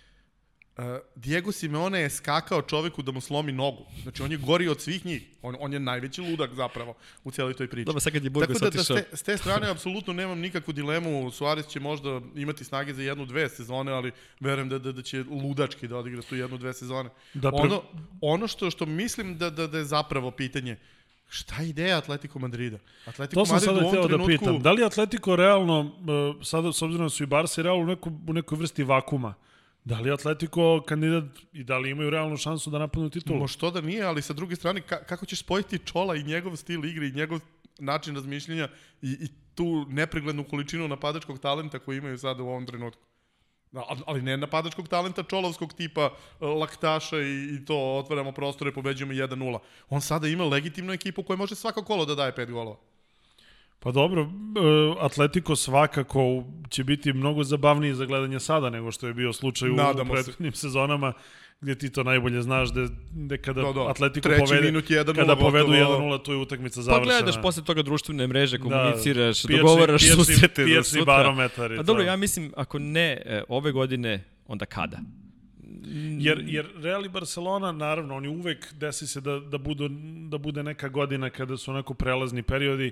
Diego 1.14 1.52
Simeone 1.52 2.00
je 2.00 2.10
skakao 2.10 2.62
čoveku 2.62 3.02
da 3.02 3.12
mu 3.12 3.20
slomi 3.20 3.52
nogu. 3.52 3.86
Znači, 4.02 4.22
on 4.22 4.32
je 4.32 4.38
gori 4.38 4.68
od 4.68 4.80
svih 4.80 5.06
njih. 5.06 5.22
On, 5.42 5.56
on 5.60 5.72
je 5.72 5.80
najveći 5.80 6.20
ludak 6.20 6.54
zapravo 6.54 6.94
u 7.24 7.30
cijeloj 7.30 7.54
toj 7.54 7.68
priči. 7.68 7.84
Dobro, 7.84 8.00
sad 8.00 8.12
kad 8.12 8.24
je 8.24 8.30
Burgos 8.30 8.58
Tako 8.58 8.70
da, 8.70 8.76
da 8.76 8.84
s, 8.84 8.86
te, 8.86 9.16
s 9.16 9.22
te 9.22 9.36
strane 9.36 9.70
apsolutno 9.70 10.12
nemam 10.12 10.38
nikakvu 10.38 10.72
dilemu. 10.72 11.30
Suarez 11.30 11.66
će 11.66 11.80
možda 11.80 12.20
imati 12.34 12.64
snage 12.64 12.94
za 12.94 13.02
jednu, 13.02 13.26
dve 13.26 13.48
sezone, 13.48 13.92
ali 13.92 14.12
verujem 14.40 14.68
da, 14.68 14.78
da, 14.78 14.92
da 14.92 15.02
će 15.02 15.24
ludački 15.30 15.88
da 15.88 15.96
odigra 15.96 16.22
tu 16.22 16.36
jednu, 16.36 16.58
dve 16.58 16.72
sezone. 16.72 17.10
Da, 17.34 17.50
pre... 17.50 17.60
ono, 17.60 17.82
ono 18.20 18.46
što, 18.46 18.70
što 18.70 18.86
mislim 18.86 19.38
da, 19.38 19.50
da, 19.50 19.66
da 19.66 19.78
je 19.78 19.84
zapravo 19.84 20.30
pitanje, 20.30 20.76
Šta 21.28 21.62
je 21.62 21.68
ideja 21.68 21.98
Atletico 21.98 22.38
Madrida? 22.38 22.78
Atletico 23.04 23.40
to 23.40 23.46
sam 23.46 23.54
Madrid 23.54 23.68
sada 23.68 23.88
htio 23.88 24.02
trenutku... 24.02 24.32
da 24.32 24.38
pitam. 24.38 24.62
Da 24.62 24.72
li 24.72 24.84
Atletico 24.84 25.36
realno, 25.36 25.80
uh, 25.80 26.46
sada 26.46 26.72
s 26.72 26.82
obzirom 26.82 27.06
da 27.06 27.10
su 27.10 27.22
i 27.22 27.26
Barca 27.26 27.62
realno 27.62 27.82
u, 27.82 27.86
neku, 27.86 28.12
u 28.28 28.32
nekoj 28.32 28.58
vrsti 28.58 28.84
vakuma, 28.84 29.34
Da 29.86 30.00
li 30.00 30.08
je 30.08 30.12
Atletico 30.12 30.82
kandidat 30.86 31.24
i 31.52 31.64
da 31.64 31.78
li 31.78 31.90
imaju 31.90 32.10
realnu 32.10 32.36
šansu 32.36 32.70
da 32.70 32.78
napadnu 32.78 33.10
titulu? 33.10 33.38
Mo 33.38 33.48
što 33.48 33.70
da 33.70 33.80
nije, 33.80 34.02
ali 34.02 34.22
sa 34.22 34.32
druge 34.32 34.56
strane, 34.56 34.80
ka 34.80 35.04
kako 35.04 35.26
ćeš 35.26 35.40
spojiti 35.40 35.78
Čola 35.78 36.16
i 36.16 36.24
njegov 36.24 36.56
stil 36.56 36.84
igre 36.84 37.06
i 37.06 37.12
njegov 37.12 37.40
način 37.78 38.14
razmišljenja 38.14 38.68
i, 39.02 39.10
i 39.10 39.28
tu 39.54 39.86
nepreglednu 39.88 40.44
količinu 40.44 40.88
napadačkog 40.88 41.38
talenta 41.38 41.78
koji 41.78 41.98
imaju 41.98 42.18
sada 42.18 42.42
u 42.42 42.48
ovom 42.48 42.66
trenutku? 42.66 43.02
Da, 43.72 43.84
ali 44.06 44.22
ne 44.22 44.36
napadačkog 44.36 44.88
talenta 44.88 45.22
čolovskog 45.22 45.72
tipa 45.72 46.10
e, 46.40 46.46
laktaša 46.46 47.20
i, 47.20 47.54
i 47.54 47.64
to 47.64 47.96
otvaramo 47.98 48.32
prostore, 48.32 48.72
pobeđujemo 48.72 49.12
1-0. 49.12 49.58
On 49.88 50.00
sada 50.00 50.28
ima 50.28 50.44
legitimnu 50.44 50.92
ekipu 50.92 51.22
koja 51.22 51.36
može 51.36 51.54
svako 51.54 51.84
kolo 51.84 52.04
da 52.04 52.14
daje 52.14 52.32
5 52.32 52.50
golova. 52.50 52.76
Pa 53.78 53.92
dobro, 53.92 54.22
e, 54.22 54.26
Atletico 55.00 55.56
svakako 55.56 56.44
će 56.68 56.84
biti 56.84 57.12
mnogo 57.12 57.44
zabavniji 57.44 57.94
za 57.94 58.04
gledanje 58.04 58.40
sada 58.40 58.70
nego 58.70 58.92
što 58.92 59.06
je 59.06 59.14
bio 59.14 59.32
slučaj 59.32 59.68
Nadamo 59.68 60.12
u 60.12 60.14
prethodnim 60.14 60.52
se. 60.52 60.60
sezonama 60.60 61.12
gdje 61.60 61.78
ti 61.78 61.90
to 61.90 62.02
najbolje 62.04 62.42
znaš 62.42 62.72
da, 62.72 62.86
da 63.12 63.36
kada 63.36 63.62
do, 63.62 63.72
do. 63.72 63.82
Atletico 63.82 64.28
povede, 64.38 64.66
minut 64.66 64.84
1 64.84 65.14
kada 65.14 65.36
povedu 65.36 65.72
1-0, 65.72 66.22
tu 66.22 66.32
je 66.32 66.38
utakmica 66.38 66.82
završena. 66.82 67.04
Pa 67.04 67.20
gledaš 67.20 67.42
posle 67.42 67.64
toga 67.64 67.82
društvene 67.82 68.26
mreže, 68.26 68.58
da, 68.58 68.62
komuniciraš, 68.62 69.42
da, 69.42 69.56
dogovaraš 69.56 70.02
pijačni, 70.02 70.24
susrete 70.24 70.64
pijačni 70.64 70.98
sutra. 70.98 71.04
barometar. 71.04 71.76
Pa 71.76 71.82
dobro, 71.82 72.02
ja 72.02 72.16
mislim, 72.16 72.52
ako 72.56 72.78
ne 72.78 73.22
e, 73.26 73.42
ove 73.48 73.72
godine, 73.72 74.24
onda 74.46 74.66
kada? 74.66 74.98
Jer, 76.18 76.44
jer 76.46 76.66
Real 76.76 77.06
i 77.06 77.08
Barcelona, 77.08 77.72
naravno, 77.72 78.16
oni 78.16 78.28
uvek 78.28 78.72
desi 78.72 79.06
se 79.06 79.20
da, 79.20 79.40
da, 79.40 79.58
budu, 79.58 79.88
da 80.28 80.38
bude 80.38 80.62
neka 80.62 80.88
godina 80.88 81.30
kada 81.30 81.56
su 81.56 81.70
onako 81.70 81.94
prelazni 81.94 82.42
periodi 82.42 82.90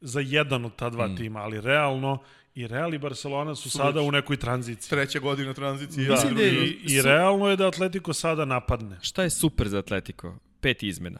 za 0.00 0.20
jedan 0.20 0.64
od 0.64 0.76
ta 0.76 0.90
dva 0.90 1.08
mm. 1.08 1.16
tima, 1.16 1.40
ali 1.40 1.60
realno 1.60 2.18
i 2.54 2.66
Real 2.66 2.94
i 2.94 2.98
Barcelona 2.98 3.54
su, 3.54 3.70
su 3.70 3.78
sada 3.78 4.00
u 4.00 4.12
nekoj 4.12 4.36
tranziciji. 4.36 4.90
Treća 4.90 5.18
godina 5.18 5.54
tranzicije. 5.54 6.08
Da, 6.08 6.30
da 6.34 6.42
je, 6.42 6.66
i, 6.66 6.78
i 6.92 7.02
realno 7.02 7.48
je 7.48 7.56
da 7.56 7.68
Atletico 7.68 8.12
sada 8.12 8.44
napadne. 8.44 8.98
Šta 9.02 9.22
je 9.22 9.30
super 9.30 9.68
za 9.68 9.78
Atletico? 9.78 10.34
Pet 10.60 10.82
izmena. 10.82 11.18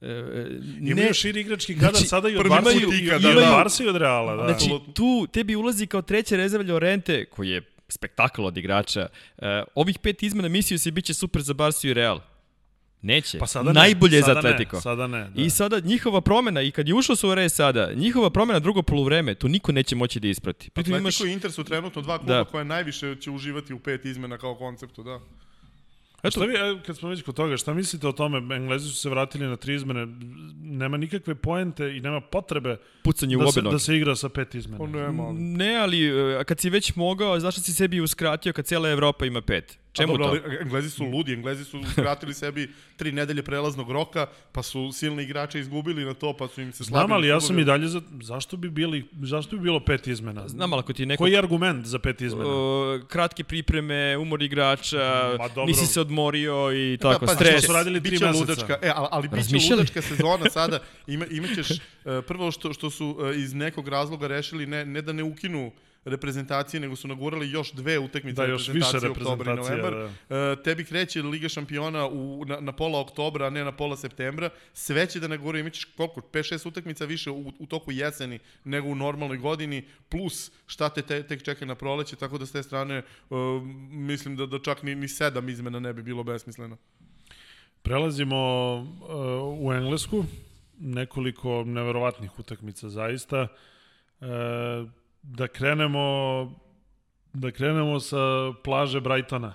E, 0.00 0.06
ne, 0.80 0.90
imaju 0.90 1.14
širi 1.14 1.40
igrački 1.40 1.74
kadar 1.74 1.90
znači, 1.90 2.06
sada 2.06 2.28
i 2.28 2.36
od 2.36 2.48
Barca 2.48 2.70
i, 2.70 3.06
da, 3.06 3.18
da, 3.18 3.50
Barca 3.50 3.84
i 3.84 3.88
od 3.88 3.96
Reala. 3.96 4.36
Da. 4.36 4.44
Znači, 4.44 4.70
tu 4.94 5.26
tebi 5.32 5.56
ulazi 5.56 5.86
kao 5.86 6.02
treća 6.02 6.36
rezerva 6.36 6.64
Llorente, 6.64 7.24
koji 7.24 7.48
je 7.48 7.62
spektakl 7.88 8.44
od 8.44 8.56
igrača. 8.56 9.08
Uh, 9.36 9.44
ovih 9.74 9.98
pet 9.98 10.22
izmena 10.22 10.48
mislio 10.48 10.78
se 10.78 10.90
biće 10.90 11.14
super 11.14 11.42
za 11.42 11.54
Barca 11.54 11.88
i 11.88 11.94
Real. 11.94 12.20
Neće. 13.04 13.38
Pa 13.38 13.46
sada 13.46 13.72
Najbolje 13.72 14.16
ne, 14.16 14.22
sada 14.22 14.32
za 14.32 14.48
Atletico. 14.48 14.76
Ne, 14.76 14.82
sada 14.82 15.06
ne. 15.06 15.30
Da. 15.34 15.42
I 15.42 15.50
sada 15.50 15.80
njihova 15.80 16.20
promena, 16.20 16.62
i 16.62 16.70
kad 16.70 16.88
je 16.88 16.94
ušao 16.94 17.16
Suarez 17.16 17.52
sada, 17.52 17.92
njihova 17.94 18.30
promena 18.30 18.58
drugo 18.58 18.82
poluvreme, 18.82 19.34
to 19.34 19.48
niko 19.48 19.72
neće 19.72 19.96
moći 19.96 20.20
da 20.20 20.28
isprati. 20.28 20.70
Atletico 20.70 20.96
imaš... 20.96 21.20
i 21.20 21.32
Inter 21.32 21.52
su 21.52 21.64
trenutno 21.64 22.02
dva 22.02 22.18
kluba 22.18 22.34
da. 22.34 22.44
koje 22.44 22.64
najviše 22.64 23.16
će 23.20 23.30
uživati 23.30 23.74
u 23.74 23.78
pet 23.78 24.04
izmena 24.04 24.38
kao 24.38 24.54
konceptu, 24.54 25.02
da. 25.02 25.20
Eto. 26.22 26.30
Šta 26.30 26.44
vi, 26.44 26.54
e, 26.54 26.82
kad 26.86 26.96
smo 26.96 27.08
već 27.08 27.22
kod 27.22 27.34
toga, 27.34 27.56
šta 27.56 27.74
mislite 27.74 28.08
o 28.08 28.12
tome? 28.12 28.56
Englezi 28.56 28.88
su 28.88 28.94
se 28.94 29.10
vratili 29.10 29.46
na 29.46 29.56
tri 29.56 29.74
izmene, 29.74 30.06
nema 30.62 30.96
nikakve 30.96 31.34
poente 31.34 31.96
i 31.96 32.00
nema 32.00 32.20
potrebe 32.20 32.76
Pucanje 33.02 33.36
da, 33.36 33.44
u 33.44 33.52
se, 33.52 33.62
da 33.62 33.78
se 33.78 33.96
igra 33.96 34.16
sa 34.16 34.28
pet 34.28 34.54
izmena. 34.54 34.84
O, 34.84 34.86
nema. 34.86 35.32
Ne, 35.32 35.76
ali 35.76 36.06
e, 36.06 36.44
kad 36.44 36.60
si 36.60 36.70
već 36.70 36.94
mogao, 36.94 37.40
zašto 37.40 37.60
si 37.60 37.72
sebi 37.72 38.00
uskratio 38.00 38.52
kad 38.52 38.64
cijela 38.64 38.90
Evropa 38.90 39.26
ima 39.26 39.40
pet? 39.40 39.78
Čemu 39.94 40.18
dobro, 40.18 40.38
to? 40.38 40.44
Ali, 40.46 40.56
Englezi 40.60 40.90
su 40.90 41.04
ludi, 41.04 41.32
Englezi 41.32 41.64
su 41.64 41.82
skratili 41.92 42.34
sebi 42.34 42.70
tri 42.96 43.12
nedelje 43.12 43.42
prelaznog 43.42 43.90
roka, 43.90 44.26
pa 44.52 44.62
su 44.62 44.92
silni 44.92 45.22
igrače 45.22 45.60
izgubili 45.60 46.04
na 46.04 46.14
to, 46.14 46.32
pa 46.36 46.48
su 46.48 46.60
im 46.60 46.72
se 46.72 46.84
slabili. 46.84 47.06
Znam, 47.06 47.12
ali 47.12 47.28
ja 47.28 47.40
sam 47.40 47.58
i 47.58 47.64
dalje 47.64 47.88
za... 47.88 48.00
Zašto 48.22 48.56
bi, 48.56 48.70
bili, 48.70 49.04
zašto 49.22 49.56
bi 49.56 49.62
bilo 49.62 49.80
pet 49.80 50.06
izmena? 50.06 50.48
Znam, 50.48 50.72
ali 50.72 50.80
ako 50.80 50.92
ti 50.92 51.06
neko... 51.06 51.22
Koji 51.22 51.32
je 51.32 51.38
argument 51.38 51.86
za 51.86 51.98
pet 51.98 52.20
izmena? 52.20 52.50
O, 52.50 53.00
kratke 53.08 53.44
pripreme, 53.44 54.16
umor 54.18 54.42
igrača, 54.42 55.38
nisi 55.66 55.86
se 55.86 56.00
odmorio 56.00 56.72
i 56.72 56.96
da, 56.96 57.12
tako, 57.12 57.26
pa, 57.26 57.34
stres. 57.34 57.66
su 57.66 57.72
radili 57.72 58.02
tri 58.02 58.10
meseca. 58.10 58.38
Ludačka, 58.38 58.78
e, 58.82 58.92
ali, 58.94 59.08
ali 59.10 59.28
biće 59.28 59.74
ludačka 59.74 60.02
sezona 60.02 60.50
sada. 60.50 60.78
Ima, 61.06 61.26
imaćeš, 61.30 61.70
uh, 61.70 61.76
prvo 62.26 62.50
što, 62.50 62.72
što 62.72 62.90
su 62.90 63.06
uh, 63.06 63.36
iz 63.36 63.54
nekog 63.54 63.88
razloga 63.88 64.26
rešili 64.26 64.66
ne, 64.66 64.84
ne 64.84 65.02
da 65.02 65.12
ne 65.12 65.22
ukinu 65.22 65.72
reprezentacije, 66.04 66.80
nego 66.80 66.96
su 66.96 67.08
nagurali 67.08 67.50
još 67.50 67.72
dve 67.72 67.98
utakmice 67.98 68.42
da, 68.42 68.46
još 68.46 68.68
više 68.68 68.96
oktober 69.10 69.46
i 69.46 69.50
novembar. 69.50 69.94
Da. 69.94 70.04
Uh, 70.52 70.62
tebi 70.64 70.84
kreće 70.84 71.22
Liga 71.22 71.48
šampiona 71.48 72.08
u, 72.08 72.44
na, 72.44 72.60
na 72.60 72.72
pola 72.72 73.00
oktobra, 73.00 73.46
a 73.46 73.50
ne 73.50 73.64
na 73.64 73.72
pola 73.72 73.96
septembra. 73.96 74.50
Sve 74.72 75.06
će 75.06 75.20
da 75.20 75.28
naguraju, 75.28 75.60
imaćeš 75.60 75.84
koliko? 75.84 76.20
5-6 76.20 76.68
utakmica 76.68 77.04
više 77.04 77.30
u, 77.30 77.52
u 77.58 77.66
toku 77.66 77.92
jeseni 77.92 78.38
nego 78.64 78.88
u 78.88 78.94
normalnoj 78.94 79.36
godini, 79.36 79.84
plus 80.08 80.50
šta 80.66 80.88
te, 80.88 81.02
te 81.02 81.22
tek 81.22 81.42
čeka 81.42 81.64
na 81.64 81.74
proleće, 81.74 82.16
tako 82.16 82.38
da 82.38 82.46
s 82.46 82.52
te 82.52 82.62
strane 82.62 83.02
uh, 83.30 83.38
mislim 83.90 84.36
da, 84.36 84.46
da 84.46 84.58
čak 84.58 84.82
ni, 84.82 84.94
ni 84.94 85.08
sedam 85.08 85.48
izmena 85.48 85.80
ne 85.80 85.92
bi 85.92 86.02
bilo 86.02 86.24
besmisleno. 86.24 86.76
Prelazimo 87.82 88.74
uh, 88.74 89.68
u 89.68 89.72
Englesku, 89.72 90.24
nekoliko 90.78 91.64
neverovatnih 91.64 92.38
utakmica 92.38 92.88
zaista. 92.88 93.48
Uh, 94.20 94.26
da 95.24 95.48
krenemo 95.48 96.64
da 97.34 97.50
krenemo 97.50 98.00
sa 98.00 98.52
plaže 98.64 99.00
Brightona. 99.00 99.54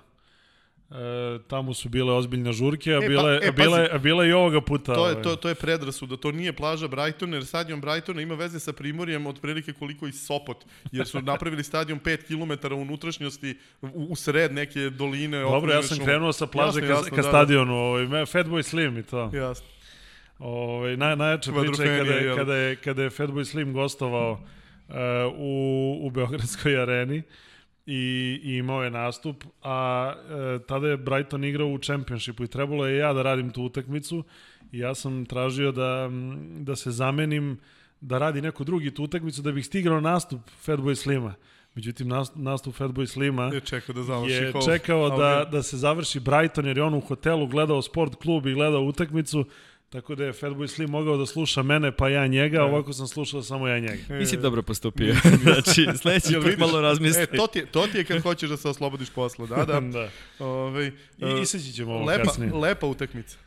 E, 0.91 1.39
tamo 1.47 1.73
su 1.73 1.89
bile 1.89 2.13
ozbiljne 2.13 2.51
žurke, 2.53 2.93
a 2.93 2.99
e, 3.03 3.07
bile, 3.07 3.35
e, 3.35 3.39
pa, 3.39 3.47
e, 3.47 3.51
bile, 3.51 3.89
a 3.91 3.97
bile 3.97 4.27
i 4.27 4.31
ovoga 4.31 4.61
puta. 4.61 4.93
To 4.93 5.07
je, 5.07 5.11
ovaj. 5.11 5.23
to, 5.23 5.35
to 5.35 5.49
je 5.49 5.55
predrasuda, 5.55 6.17
to 6.17 6.31
nije 6.31 6.53
plaža 6.53 6.87
Brightona, 6.87 7.35
jer 7.35 7.45
stadion 7.45 7.81
Brightona 7.81 8.21
ima 8.21 8.35
veze 8.35 8.59
sa 8.59 8.73
Primorjem 8.73 9.27
otprilike 9.27 9.73
koliko 9.73 10.07
i 10.07 10.11
Sopot, 10.11 10.65
jer 10.91 11.07
su 11.07 11.21
napravili 11.21 11.63
stadion 11.63 11.99
5 11.99 12.17
km 12.27 12.73
u 12.73 12.81
unutrašnjosti, 12.81 13.57
u, 13.81 13.87
u 14.09 14.15
sred 14.15 14.53
neke 14.53 14.89
doline. 14.89 15.39
Dobro, 15.39 15.73
ja 15.73 15.83
sam 15.83 15.97
šum. 15.97 16.05
krenuo 16.05 16.33
sa 16.33 16.47
plaže 16.47 16.79
jasno, 16.79 16.93
ka, 16.93 16.93
jasno, 16.93 17.09
ka 17.09 17.15
da, 17.15 17.21
da. 17.21 17.29
stadionu, 17.29 17.75
ovaj, 17.75 18.05
Fatboy 18.05 18.63
Slim 18.63 18.97
i 18.97 19.03
to. 19.03 19.31
Jasno. 19.33 19.67
Ovaj, 20.39 20.97
naj, 20.97 21.15
najjača 21.15 21.51
priča 21.51 21.83
je 21.83 21.97
kada, 21.99 22.13
je, 22.13 22.35
kada, 22.35 22.55
je, 22.55 22.75
kada 22.75 23.03
je 23.03 23.09
Fatboy 23.09 23.45
Slim 23.45 23.73
gostovao 23.73 24.39
u, 25.37 25.97
u 26.01 26.09
Beogradskoj 26.09 26.81
areni 26.81 27.21
i, 27.85 28.39
i 28.43 28.55
imao 28.55 28.83
je 28.83 28.91
nastup, 28.91 29.43
a 29.63 30.13
e, 30.29 30.59
tada 30.67 30.87
je 30.87 30.97
Brighton 30.97 31.43
igrao 31.43 31.67
u 31.67 31.77
Championshipu 31.77 32.43
i 32.43 32.47
trebalo 32.47 32.85
je 32.85 32.97
ja 32.97 33.13
da 33.13 33.21
radim 33.21 33.51
tu 33.51 33.63
utakmicu 33.63 34.23
i 34.71 34.79
ja 34.79 34.95
sam 34.95 35.25
tražio 35.25 35.71
da, 35.71 36.09
da 36.59 36.75
se 36.75 36.91
zamenim 36.91 37.57
da 38.01 38.17
radi 38.17 38.41
neko 38.41 38.63
drugi 38.63 38.93
tu 38.93 39.03
utakmicu 39.03 39.41
da 39.41 39.51
bih 39.51 39.65
stigao 39.65 40.01
nastup 40.01 40.41
Fatboy 40.65 40.95
Slima. 40.95 41.33
Međutim, 41.75 42.07
nastup 42.35 42.75
Fatboy 42.75 43.05
Slima 43.05 43.51
je 43.53 43.61
čekao 43.61 43.95
da 43.95 44.03
završi 44.03 44.33
je 44.33 44.53
čekao 44.65 45.17
da, 45.17 45.49
da 45.51 45.63
se 45.63 45.77
završi 45.77 46.19
Brighton 46.19 46.65
jer 46.65 46.77
je 46.77 46.83
on 46.83 46.93
u 46.93 46.99
hotelu 46.99 47.47
gledao 47.47 47.81
sport 47.81 48.15
klub 48.15 48.47
i 48.47 48.53
gledao 48.53 48.81
utakmicu 48.81 49.45
Tako 49.89 50.15
da 50.15 50.25
je 50.25 50.33
Fatboy 50.33 50.67
Slim 50.67 50.89
mogao 50.89 51.17
da 51.17 51.25
sluša 51.25 51.63
mene, 51.63 51.91
pa 51.91 52.09
ja 52.09 52.27
njega, 52.27 52.57
a 52.57 52.59
da. 52.59 52.65
ovako 52.65 52.93
sam 52.93 53.07
slušao 53.07 53.43
samo 53.43 53.67
ja 53.67 53.79
njega. 53.79 54.03
Nisi 54.09 54.37
dobro 54.37 54.61
postupio. 54.61 55.15
znači, 55.43 55.87
sledeći 56.01 56.33
put 56.43 56.57
malo 56.57 56.81
razmisli. 56.81 57.23
E, 57.23 57.25
to 57.25 57.47
ti, 57.47 57.59
je, 57.59 57.65
to 57.65 57.87
ti 57.87 57.97
je 57.97 58.03
kad 58.03 58.21
hoćeš 58.27 58.49
da 58.49 58.57
se 58.57 58.69
oslobodiš 58.69 59.09
posla, 59.09 59.45
da, 59.45 59.65
da. 59.65 59.79
da. 59.79 60.09
Ove, 60.45 60.87
I, 60.87 61.41
iseći 61.41 61.73
ćemo 61.73 61.93
ovo 61.93 62.05
lepa, 62.05 62.23
kasnije. 62.23 62.53
Lepa 62.53 62.87
utakmica. 62.87 63.37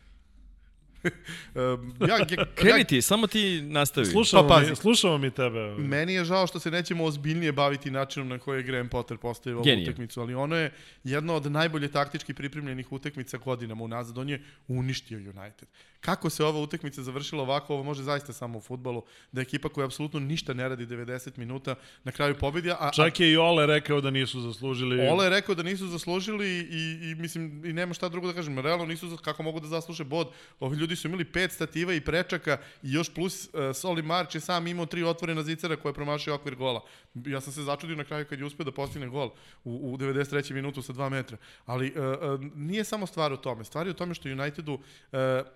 Ja, 2.08 2.16
ja, 2.18 2.46
Kreni 2.54 2.84
ti, 2.84 3.02
samo 3.02 3.26
ti 3.26 3.62
nastavi. 3.62 4.06
Slušamo, 4.06 4.48
pa, 4.48 4.60
mi, 4.60 4.76
slušamo 4.76 5.18
mi 5.18 5.30
tebe. 5.30 5.74
Meni 5.78 6.14
je 6.14 6.24
žao 6.24 6.46
što 6.46 6.58
se 6.58 6.70
nećemo 6.70 7.04
ozbiljnije 7.04 7.52
baviti 7.52 7.90
načinom 7.90 8.28
na 8.28 8.38
koji 8.38 8.58
je 8.58 8.62
Graham 8.62 8.88
Potter 8.88 9.16
postavio 9.16 9.58
ovu 9.58 9.68
utakmicu, 9.82 10.20
ali 10.20 10.34
ono 10.34 10.56
je 10.56 10.72
jedna 11.04 11.34
od 11.34 11.52
najbolje 11.52 11.88
taktički 11.88 12.34
pripremljenih 12.34 12.92
utakmica 12.92 13.38
godinama 13.38 13.84
unazad. 13.84 14.18
On 14.18 14.28
je 14.28 14.42
uništio 14.68 15.18
United. 15.18 15.68
Kako 16.00 16.30
se 16.30 16.44
ova 16.44 16.60
utakmica 16.60 17.02
završila 17.02 17.42
ovako, 17.42 17.74
ovo 17.74 17.82
može 17.82 18.02
zaista 18.02 18.32
samo 18.32 18.58
u 18.58 18.60
futbolu, 18.60 19.02
da 19.32 19.40
je 19.40 19.42
ekipa 19.42 19.68
koja 19.68 19.84
apsolutno 19.84 20.20
ništa 20.20 20.54
ne 20.54 20.68
radi 20.68 20.86
90 20.86 21.38
minuta 21.38 21.74
na 22.04 22.12
kraju 22.12 22.34
pobedja. 22.38 22.76
A, 22.80 22.90
Čak 22.90 23.20
je 23.20 23.32
i 23.32 23.36
Ole 23.36 23.66
rekao 23.66 24.00
da 24.00 24.10
nisu 24.10 24.40
zaslužili. 24.40 25.08
Ole 25.08 25.26
je 25.26 25.30
rekao 25.30 25.54
da 25.54 25.62
nisu 25.62 25.86
zaslužili 25.86 26.48
i, 26.48 27.10
i 27.10 27.14
mislim, 27.14 27.64
i 27.64 27.72
nema 27.72 27.94
šta 27.94 28.08
drugo 28.08 28.26
da 28.26 28.32
kažem. 28.32 28.58
Realno 28.58 28.86
nisu, 28.86 29.16
kako 29.16 29.42
mogu 29.42 29.60
da 29.60 29.66
zasluže 29.66 30.04
bod. 30.04 30.28
Ovi 30.60 30.76
ljudi 30.76 30.91
su 30.96 31.08
imali 31.08 31.24
pet 31.24 31.52
stativa 31.52 31.94
i 31.94 32.00
prečaka 32.00 32.58
i 32.82 32.92
još 32.92 33.14
plus 33.14 33.48
uh, 33.52 33.76
Soli 33.76 34.02
Marč 34.02 34.34
je 34.34 34.40
sam 34.40 34.66
imao 34.66 34.86
tri 34.86 35.04
otvorena 35.04 35.42
zicera 35.42 35.76
koje 35.76 35.90
je 35.90 35.94
promašio 35.94 36.34
okvir 36.34 36.54
gola. 36.54 36.84
Ja 37.14 37.40
sam 37.40 37.52
se 37.52 37.62
začudio 37.62 37.96
na 37.96 38.04
kraju 38.04 38.26
kad 38.28 38.38
je 38.38 38.44
uspio 38.44 38.64
da 38.64 38.72
postigne 38.72 39.08
gol 39.08 39.30
u, 39.64 39.92
u 39.92 39.96
93. 39.96 40.52
minutu 40.52 40.82
sa 40.82 40.92
2 40.92 41.08
metra. 41.08 41.36
Ali 41.66 41.92
uh, 41.96 41.96
uh, 41.96 42.40
nije 42.54 42.84
samo 42.84 43.06
stvar 43.06 43.32
u 43.32 43.36
tome. 43.36 43.64
Stvar 43.64 43.86
je 43.86 43.90
u 43.90 43.94
tome 43.94 44.14
što 44.14 44.28
Unitedu 44.28 44.74
uh, 44.74 44.80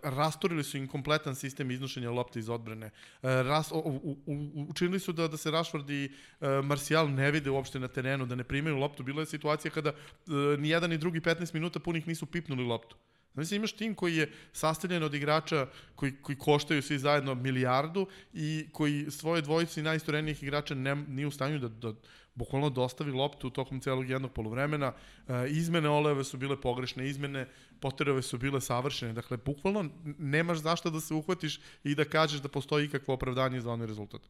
rastorili 0.03 0.65
su 0.65 0.77
im 0.77 0.89
kompletan 0.89 1.35
sistem 1.35 1.71
iznošenja 1.71 2.11
lopte 2.11 2.39
iz 2.39 2.49
odbrane. 2.49 2.87
Uh, 2.87 3.31
ras, 3.31 3.73
u, 3.73 3.79
u, 3.79 4.17
u, 4.27 4.67
učinili 4.69 5.01
su 5.01 5.13
da, 5.13 5.29
da 5.29 5.37
se 5.37 5.51
Rashford 5.51 5.91
i 5.91 6.11
uh, 6.41 6.49
Martial 6.65 7.11
ne 7.11 7.31
vide 7.31 7.51
uopšte 7.51 7.81
na 7.81 7.89
terenu, 7.89 8.27
da 8.27 8.35
ne 8.35 8.45
primaju 8.45 8.77
loptu. 8.77 9.03
Bila 9.03 9.23
je 9.23 9.27
situacija 9.27 9.71
kada 9.71 9.91
uh, 9.91 10.59
ni 10.59 10.69
jedan 10.69 10.91
ni 10.91 10.99
drugi 10.99 11.21
15 11.21 11.55
minuta 11.55 11.79
punih 11.79 12.09
nisu 12.09 12.27
pipnuli 12.27 12.65
loptu. 12.65 12.97
Znači 13.37 13.57
imaš 13.57 13.73
tim 13.73 13.95
koji 13.95 14.17
je 14.17 14.33
sastavljen 14.53 15.03
od 15.03 15.15
igrača 15.15 15.67
koji, 15.95 16.13
koji 16.23 16.39
koštaju 16.39 16.83
svi 16.83 16.99
zajedno 16.99 17.35
milijardu 17.35 18.07
i 18.33 18.69
koji 18.73 19.11
svoje 19.11 19.43
dvojice 19.43 19.81
i 19.81 19.83
najistorenijih 19.83 20.43
igrača 20.43 20.75
ne, 20.75 20.95
nije 20.95 21.27
u 21.27 21.31
stanju 21.31 21.59
da, 21.59 21.69
da 21.69 21.93
bukvalno 22.35 22.71
dostavi 22.71 23.13
loptu 23.13 23.51
tokom 23.51 23.81
celog 23.81 24.11
jednog 24.11 24.33
polovremena. 24.33 24.93
E, 25.29 25.49
izmene 25.49 25.89
Oleve 25.89 26.25
su 26.25 26.37
bile 26.37 26.61
pogrešne, 26.61 27.09
izmene 27.09 27.49
Potterove 27.81 28.23
su 28.23 28.39
bile 28.39 28.61
savršene. 28.61 29.13
Dakle, 29.13 29.37
bukvalno 29.37 29.91
nemaš 30.19 30.59
zašto 30.59 30.91
da 30.91 31.01
se 31.01 31.15
uhvatiš 31.15 31.61
i 31.85 31.95
da 31.95 32.05
kažeš 32.05 32.41
da 32.41 32.49
postoji 32.49 32.87
ikakvo 32.87 33.15
opravdanje 33.15 33.61
za 33.61 33.73
onaj 33.73 33.87
rezultat. 33.87 34.21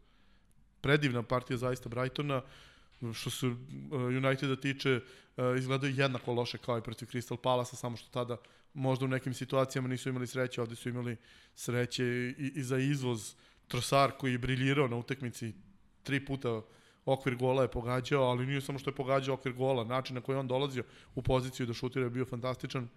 Predivna 0.80 1.22
partija 1.22 1.56
zaista 1.56 1.88
Brightona 1.88 2.42
što 3.14 3.30
se 3.30 3.46
uh, 3.46 3.56
Uniteda 3.92 4.56
tiče, 4.56 5.00
uh, 5.36 5.58
izgledaju 5.58 5.94
jednako 5.94 6.32
loše 6.32 6.58
kao 6.58 6.78
i 6.78 6.82
protiv 6.82 7.06
Crystal 7.06 7.36
Palace, 7.36 7.76
samo 7.76 7.96
što 7.96 8.08
tada 8.10 8.36
možda 8.76 9.04
u 9.04 9.09
nekim 9.09 9.35
situacijama 9.35 9.88
nisu 9.88 10.09
imali 10.09 10.26
sreće, 10.26 10.62
ovde 10.62 10.76
su 10.76 10.88
imali 10.88 11.16
sreće 11.54 12.04
i, 12.04 12.52
i 12.54 12.62
za 12.62 12.78
izvoz 12.78 13.35
Trosar 13.68 14.11
koji 14.18 14.33
je 14.33 14.38
briljirao 14.38 14.88
na 14.88 14.97
utekmici 14.97 15.52
tri 16.02 16.25
puta 16.25 16.62
okvir 17.04 17.37
gola 17.37 17.62
je 17.62 17.71
pogađao, 17.71 18.25
ali 18.25 18.47
nije 18.47 18.61
samo 18.61 18.78
što 18.78 18.90
je 18.90 18.95
pogađao 18.95 19.35
okvir 19.35 19.54
gola, 19.54 19.85
način 19.85 20.14
na 20.14 20.21
koji 20.21 20.38
on 20.38 20.49
dolazio 20.49 20.85
u 21.14 21.23
poziciju 21.23 21.66
da 21.66 21.75
šutira 21.75 22.04
je 22.04 22.11
bio 22.11 22.25
fantastičan. 22.25 22.88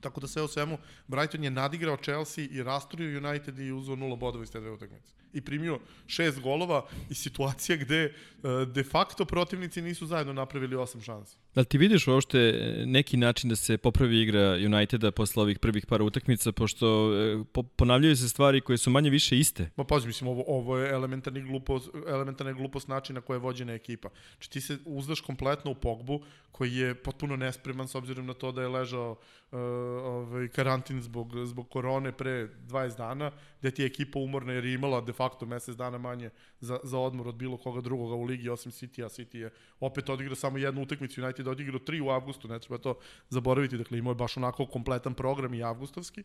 Tako 0.00 0.20
da 0.20 0.26
sve 0.26 0.42
o 0.42 0.48
svemu, 0.48 0.78
Brighton 1.06 1.44
je 1.44 1.50
nadigrao 1.50 1.96
Chelsea 1.96 2.44
i 2.50 2.62
rasturio 2.62 3.18
United 3.18 3.58
i 3.58 3.72
uzeo 3.72 3.96
nula 3.96 4.16
bodova 4.16 4.44
iz 4.44 4.50
te 4.50 4.60
dve 4.60 4.70
utakmice. 4.70 5.12
I 5.32 5.40
primio 5.40 5.78
šest 6.06 6.40
golova 6.40 6.86
i 7.10 7.14
situacija 7.14 7.76
gde 7.76 8.14
uh, 8.42 8.68
de 8.68 8.84
facto 8.84 9.24
protivnici 9.24 9.82
nisu 9.82 10.06
zajedno 10.06 10.32
napravili 10.32 10.76
osam 10.76 11.00
šansi. 11.00 11.36
Da 11.54 11.64
ti 11.64 11.78
vidiš 11.78 12.06
uopšte 12.06 12.38
neki 12.86 13.16
način 13.16 13.50
da 13.50 13.56
se 13.56 13.76
popravi 13.78 14.20
igra 14.20 14.56
Uniteda 14.66 15.10
posle 15.10 15.42
ovih 15.42 15.58
prvih 15.58 15.86
para 15.86 16.04
utakmica, 16.04 16.52
pošto 16.52 17.12
e, 17.14 17.44
po, 17.52 17.62
ponavljaju 17.62 18.16
se 18.16 18.28
stvari 18.28 18.60
koje 18.60 18.78
su 18.78 18.90
manje 18.90 19.10
više 19.10 19.38
iste? 19.38 19.70
Ma 19.76 19.84
pazi, 19.84 20.06
mislim, 20.06 20.28
ovo, 20.28 20.44
ovo 20.46 20.78
je 20.78 20.90
elementarni 20.92 21.42
glupost, 21.42 21.90
elementarna 22.08 22.52
glupost 22.52 22.88
načina 22.88 23.20
koja 23.20 23.34
je 23.34 23.40
vođena 23.40 23.72
ekipa. 23.72 24.08
Znači 24.32 24.50
ti 24.50 24.60
se 24.60 24.78
uzdaš 24.84 25.20
kompletno 25.20 25.70
u 25.70 25.74
Pogbu, 25.74 26.20
koji 26.52 26.76
je 26.76 26.94
potpuno 26.94 27.36
nespreman 27.36 27.88
s 27.88 27.94
obzirom 27.94 28.26
na 28.26 28.34
to 28.34 28.52
da 28.52 28.62
je 28.62 28.68
ležao 28.68 29.10
uh, 29.10 29.58
ovaj, 30.04 30.48
karantin 30.48 31.02
zbog, 31.02 31.32
zbog 31.44 31.68
korone 31.68 32.12
pre 32.12 32.48
20 32.68 32.96
dana, 32.96 33.30
gde 33.60 33.70
ti 33.70 33.82
je 33.82 33.86
ekipa 33.86 34.18
umorna 34.18 34.52
jer 34.52 34.64
je 34.64 34.74
imala 34.74 35.00
de 35.00 35.12
facto 35.12 35.46
mesec 35.46 35.76
dana 35.76 35.98
manje 35.98 36.30
za, 36.60 36.78
za 36.82 36.98
odmor 36.98 37.28
od 37.28 37.34
bilo 37.34 37.56
koga 37.56 37.80
drugoga 37.80 38.14
u 38.14 38.22
ligi, 38.22 38.48
osim 38.48 38.72
City, 38.72 39.04
a 39.04 39.08
City 39.08 39.36
je 39.36 39.50
opet 39.80 40.08
odigrao 40.08 40.36
samo 40.36 40.58
jednu 40.58 40.82
utakmicu, 40.82 41.22
United 41.22 41.41
odigrao 41.50 41.78
tri 41.78 42.00
u 42.00 42.10
avgustu, 42.10 42.48
ne 42.48 42.58
treba 42.58 42.78
to 42.78 42.94
zaboraviti, 43.30 43.78
dakle 43.78 43.98
imao 43.98 44.10
je 44.10 44.14
baš 44.14 44.36
onako 44.36 44.66
kompletan 44.66 45.14
program 45.14 45.54
i 45.54 45.62
avgustovski 45.62 46.24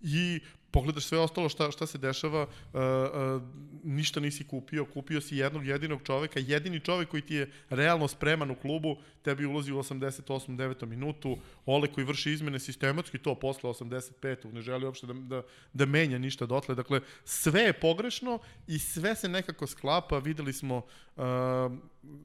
i 0.00 0.40
pogledaš 0.76 1.04
sve 1.04 1.18
ostalo 1.18 1.48
šta, 1.48 1.70
šta 1.70 1.86
se 1.86 1.98
dešava, 1.98 2.42
uh, 2.42 2.80
uh, 2.80 3.42
ništa 3.84 4.20
nisi 4.20 4.44
kupio, 4.44 4.84
kupio 4.84 5.20
si 5.20 5.36
jednog 5.36 5.66
jedinog 5.66 6.02
čoveka, 6.04 6.40
jedini 6.40 6.80
čovek 6.80 7.08
koji 7.08 7.22
ti 7.22 7.34
je 7.34 7.50
realno 7.70 8.08
spreman 8.08 8.50
u 8.50 8.54
klubu, 8.54 8.96
tebi 9.22 9.46
ulazi 9.46 9.72
u 9.72 9.78
88. 9.78 10.56
9. 10.56 10.86
minutu, 10.86 11.38
Ole 11.66 11.88
koji 11.92 12.04
vrši 12.06 12.32
izmene 12.32 12.58
sistematski, 12.58 13.18
to 13.18 13.34
posle 13.34 13.70
85. 13.70 14.52
ne 14.52 14.60
želi 14.60 14.84
uopšte 14.84 15.06
da, 15.06 15.14
da, 15.14 15.42
da 15.72 15.86
menja 15.86 16.18
ništa 16.18 16.46
dotle, 16.46 16.74
dakle 16.74 17.00
sve 17.24 17.62
je 17.62 17.72
pogrešno 17.72 18.38
i 18.66 18.78
sve 18.78 19.14
se 19.14 19.28
nekako 19.28 19.66
sklapa, 19.66 20.18
videli 20.18 20.52
smo 20.52 20.82
uh, 21.16 21.24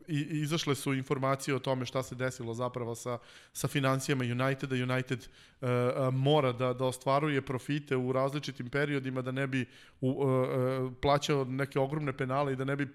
i, 0.07 0.19
izašle 0.19 0.75
su 0.75 0.93
informacije 0.93 1.55
o 1.55 1.59
tome 1.59 1.85
šta 1.85 2.03
se 2.03 2.15
desilo 2.15 2.53
zapravo 2.53 2.95
sa, 2.95 3.17
sa 3.53 3.67
financijama 3.67 4.23
Uniteda, 4.23 4.75
United 4.75 5.27
uh, 5.61 5.67
mora 6.13 6.51
da, 6.51 6.73
da 6.73 6.85
ostvaruje 6.85 7.41
profite 7.41 7.95
u 7.95 8.11
različitim 8.11 8.40
različitim 8.41 8.69
periodima 8.69 9.21
da 9.21 9.31
ne 9.31 9.47
bi 9.47 9.65
u, 10.01 10.09
uh, 10.09 10.27
uh, 10.27 10.93
plaćao 11.01 11.45
neke 11.45 11.79
ogromne 11.79 12.13
penale 12.13 12.53
i 12.53 12.55
da 12.55 12.65
ne 12.65 12.75
bi 12.75 12.87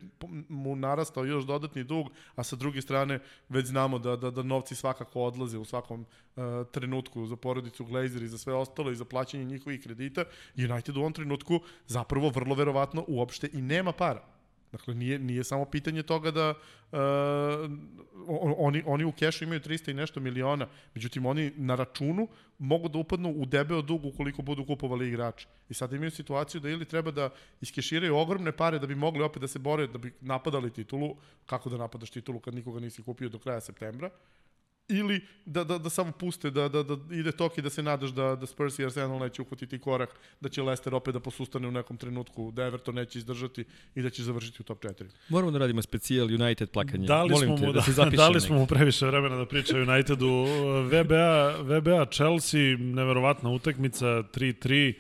mu 0.49 0.77
narastao 0.77 1.25
još 1.25 1.45
dodatni 1.45 1.85
dug, 1.85 2.11
a 2.37 2.43
sa 2.43 2.57
druge 2.57 2.83
strane 2.83 3.21
već 3.49 3.67
znamo 3.67 3.99
da, 3.99 4.17
da, 4.17 4.31
da 4.31 4.43
novci 4.43 4.75
svakako 4.75 5.23
odlaze 5.23 5.59
u 5.59 5.65
svakom 5.65 6.01
uh, 6.37 6.43
trenutku 6.73 7.27
za 7.27 7.37
porodicu 7.37 7.85
Glazer 7.85 8.23
i 8.23 8.29
za 8.29 8.39
sve 8.39 8.55
ostalo 8.55 8.91
i 8.91 8.97
za 8.97 9.05
plaćanje 9.05 9.45
njihovih 9.45 9.83
kredita. 9.83 10.25
United 10.57 10.97
u 10.97 11.01
ovom 11.01 11.13
trenutku 11.13 11.61
zapravo 11.87 12.31
vrlo 12.31 12.55
verovatno 12.55 13.05
uopšte 13.09 13.49
i 13.53 13.63
nema 13.63 13.93
para. 13.93 14.36
Dakle, 14.73 14.95
nije, 14.95 15.19
nije 15.19 15.45
samo 15.45 15.65
pitanje 15.65 16.03
toga 16.03 16.31
da 16.31 16.51
uh, 16.51 16.99
oni, 18.59 18.83
oni 18.87 19.05
u 19.05 19.13
kešu 19.13 19.45
imaju 19.45 19.61
300 19.61 19.91
i 19.91 19.95
nešto 19.95 20.21
miliona, 20.21 20.67
međutim 20.95 21.27
oni 21.27 21.53
na 21.57 21.75
računu 21.75 22.29
mogu 22.59 22.89
da 22.89 22.99
upadnu 22.99 23.31
u 23.31 23.47
debeo 23.47 23.83
dug 23.83 24.05
ukoliko 24.05 24.43
budu 24.43 24.67
kupovali 24.67 25.09
igrače. 25.09 25.47
I 25.69 25.75
sad 25.75 25.93
imaju 25.93 26.11
situaciju 26.11 26.61
da 26.61 26.69
ili 26.69 26.85
treba 26.85 27.11
da 27.11 27.31
iskeširaju 27.61 28.17
ogromne 28.17 28.53
pare 28.53 28.79
da 28.79 28.87
bi 28.87 28.95
mogli 28.95 29.23
opet 29.23 29.41
da 29.41 29.49
se 29.49 29.59
bore, 29.59 29.87
da 29.87 29.99
bi 29.99 30.13
napadali 30.21 30.71
titulu, 30.71 31.17
kako 31.47 31.71
da 31.71 31.77
napadaš 31.77 32.11
titulu 32.11 32.41
kad 32.41 32.55
nikoga 32.55 32.81
nisi 32.81 33.03
kupio 33.03 33.29
do 33.29 33.39
kraja 33.39 33.61
septembra, 33.61 34.11
ili 34.89 35.21
da, 35.45 35.65
da, 35.65 35.79
da 35.79 35.91
samo 35.91 36.13
puste, 36.13 36.51
da, 36.51 36.69
da, 36.69 36.83
da 36.83 37.15
ide 37.15 37.33
tok 37.33 37.59
i 37.59 37.63
da 37.63 37.71
se 37.71 37.83
nadaš 37.83 38.11
da, 38.11 38.37
da 38.37 38.47
Spurs 38.47 38.79
i 38.79 38.85
Arsenal 38.85 39.19
neće 39.19 39.43
uhvatiti 39.43 39.79
korak, 39.79 40.11
da 40.41 40.49
će 40.49 40.63
Leicester 40.63 40.95
opet 40.95 41.15
da 41.15 41.21
posustane 41.21 41.69
u 41.69 41.71
nekom 41.71 41.97
trenutku, 41.97 42.51
da 42.51 42.65
Everton 42.65 42.95
neće 42.95 43.19
izdržati 43.19 43.65
i 43.95 44.03
da 44.03 44.11
će 44.11 44.23
završiti 44.23 44.57
u 44.61 44.65
top 44.65 44.85
4. 44.85 45.05
Moramo 45.29 45.51
da 45.51 45.59
radimo 45.59 45.83
specijal 45.83 46.27
United 46.27 46.71
plakanje. 46.71 47.07
Dali 47.07 47.31
Molim 47.31 47.49
smo 47.49 47.57
te, 47.59 47.67
mu, 47.67 47.73
da, 47.73 47.81
da, 47.97 48.11
dali 48.17 48.35
neki. 48.35 48.47
smo 48.47 48.57
mu 48.59 48.67
previše 48.67 49.07
vremena 49.07 49.37
da 49.37 49.47
priča 49.47 49.77
o 49.77 49.83
Unitedu. 49.83 50.47
VBA, 50.91 51.57
VBA 51.63 52.07
Chelsea, 52.13 52.77
neverovatna 52.79 53.51
utakmica, 53.51 54.07
3-3. 54.07 54.95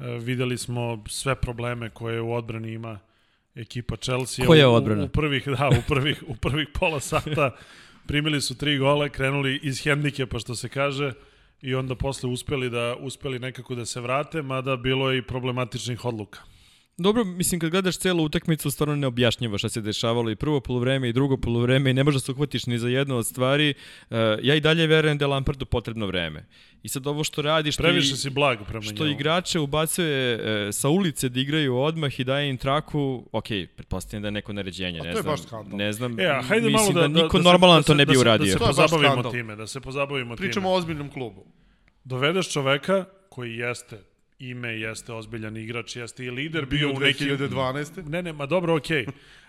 E, 0.00 0.18
videli 0.18 0.58
smo 0.58 1.04
sve 1.08 1.34
probleme 1.34 1.90
koje 1.90 2.20
u 2.20 2.32
odbrani 2.32 2.72
ima 2.72 2.98
ekipa 3.54 3.96
Chelsea. 3.96 4.46
Koja 4.46 4.68
U- 4.68 4.72
odbrana? 4.74 5.02
U, 5.02 5.06
u 5.06 5.08
prvih, 5.08 5.48
da, 5.48 5.68
u 5.68 5.82
prvih, 5.88 6.24
u 6.28 6.34
prvih 6.36 6.68
pola 6.74 7.00
sata 7.00 7.50
primili 8.08 8.40
su 8.40 8.54
tri 8.54 8.78
gole, 8.78 9.10
krenuli 9.10 9.60
iz 9.62 9.82
hendikepa, 9.84 10.38
što 10.38 10.54
se 10.54 10.68
kaže, 10.68 11.12
i 11.62 11.74
onda 11.74 11.94
posle 11.94 12.30
uspeli 12.30 12.70
da 12.70 12.96
uspeli 13.00 13.38
nekako 13.38 13.74
da 13.74 13.84
se 13.86 14.00
vrate, 14.00 14.42
mada 14.42 14.76
bilo 14.76 15.10
je 15.10 15.18
i 15.18 15.22
problematičnih 15.22 16.04
odluka. 16.04 16.40
Dobro, 16.98 17.24
mislim, 17.24 17.60
kad 17.60 17.70
gledaš 17.70 17.98
celu 17.98 18.24
utakmicu, 18.24 18.70
stvarno 18.70 18.96
ne 18.96 19.06
objašnjava 19.06 19.58
šta 19.58 19.68
se 19.68 19.80
dešavalo 19.80 20.30
i 20.30 20.36
prvo 20.36 20.60
polovreme 20.60 21.08
i 21.08 21.12
drugo 21.12 21.36
polovreme 21.36 21.90
i 21.90 21.94
ne 21.94 22.04
možeš 22.04 22.20
da 22.20 22.24
se 22.24 22.32
uhvatiš 22.32 22.66
ni 22.66 22.78
za 22.78 22.88
jednu 22.88 23.16
od 23.16 23.26
stvari. 23.26 23.74
Uh, 24.10 24.16
ja 24.42 24.54
i 24.54 24.60
dalje 24.60 24.86
verujem 24.86 25.18
da 25.18 25.24
je 25.24 25.28
Lampardu 25.28 25.66
potrebno 25.66 26.06
vreme. 26.06 26.46
I 26.82 26.88
sad 26.88 27.06
ovo 27.06 27.24
što 27.24 27.42
radi, 27.42 27.72
što, 27.72 27.82
Previše 27.82 28.14
i, 28.14 28.16
si 28.16 28.30
blag 28.30 28.58
prema 28.66 28.82
što 28.82 29.04
njemu. 29.04 29.14
igrače 29.14 29.58
ubacuje 29.58 30.34
e, 30.68 30.72
sa 30.72 30.88
ulice 30.88 31.28
da 31.28 31.40
igraju 31.40 31.76
odmah 31.76 32.20
i 32.20 32.24
daje 32.24 32.50
im 32.50 32.56
traku, 32.56 33.28
ok, 33.32 33.44
pretpostavljam 33.76 34.22
da 34.22 34.28
je 34.28 34.32
neko 34.32 34.52
naređenje, 34.52 35.00
A 35.00 35.04
ne 35.04 35.12
to 35.12 35.18
je 35.18 35.22
znam. 35.22 35.32
baš 35.32 35.42
skandal. 35.42 35.78
Ne 35.78 35.92
znam, 35.92 36.20
E, 36.20 36.26
a 36.26 36.42
hajde 36.42 36.66
mislim 36.66 36.94
malo 36.94 37.08
da, 37.08 37.14
da, 37.14 37.22
niko 37.22 37.38
da, 37.38 37.42
da 37.42 37.50
normalan 37.50 37.82
se, 37.82 37.86
to 37.86 37.94
ne 37.94 38.06
bi 38.06 38.10
da 38.10 38.14
se, 38.14 38.20
uradio. 38.20 38.44
Da 38.44 38.48
se 38.48 38.54
je 38.54 38.58
baš 38.58 38.90
pozabavimo 38.90 39.30
time, 39.30 39.56
da 39.56 39.66
se 39.66 39.80
pozabavimo 39.80 40.36
Pričamo 40.36 40.64
time. 40.64 40.74
o 40.74 40.78
ozbiljnom 40.78 41.10
klubu. 41.10 41.44
Dovedeš 42.04 42.52
čoveka 42.52 43.04
koji 43.28 43.56
jeste 43.56 43.98
ime, 44.38 44.68
jeste 44.68 45.12
ozbiljan 45.12 45.56
igrač, 45.56 45.96
jeste 45.96 46.24
i 46.24 46.30
lider, 46.30 46.66
bio, 46.66 46.88
Bio 46.88 46.96
u 46.96 47.00
nekim... 47.00 47.28
2012. 47.28 48.08
Ne, 48.08 48.22
ne, 48.22 48.32
ma 48.32 48.46
dobro, 48.46 48.76
okej. 48.76 49.06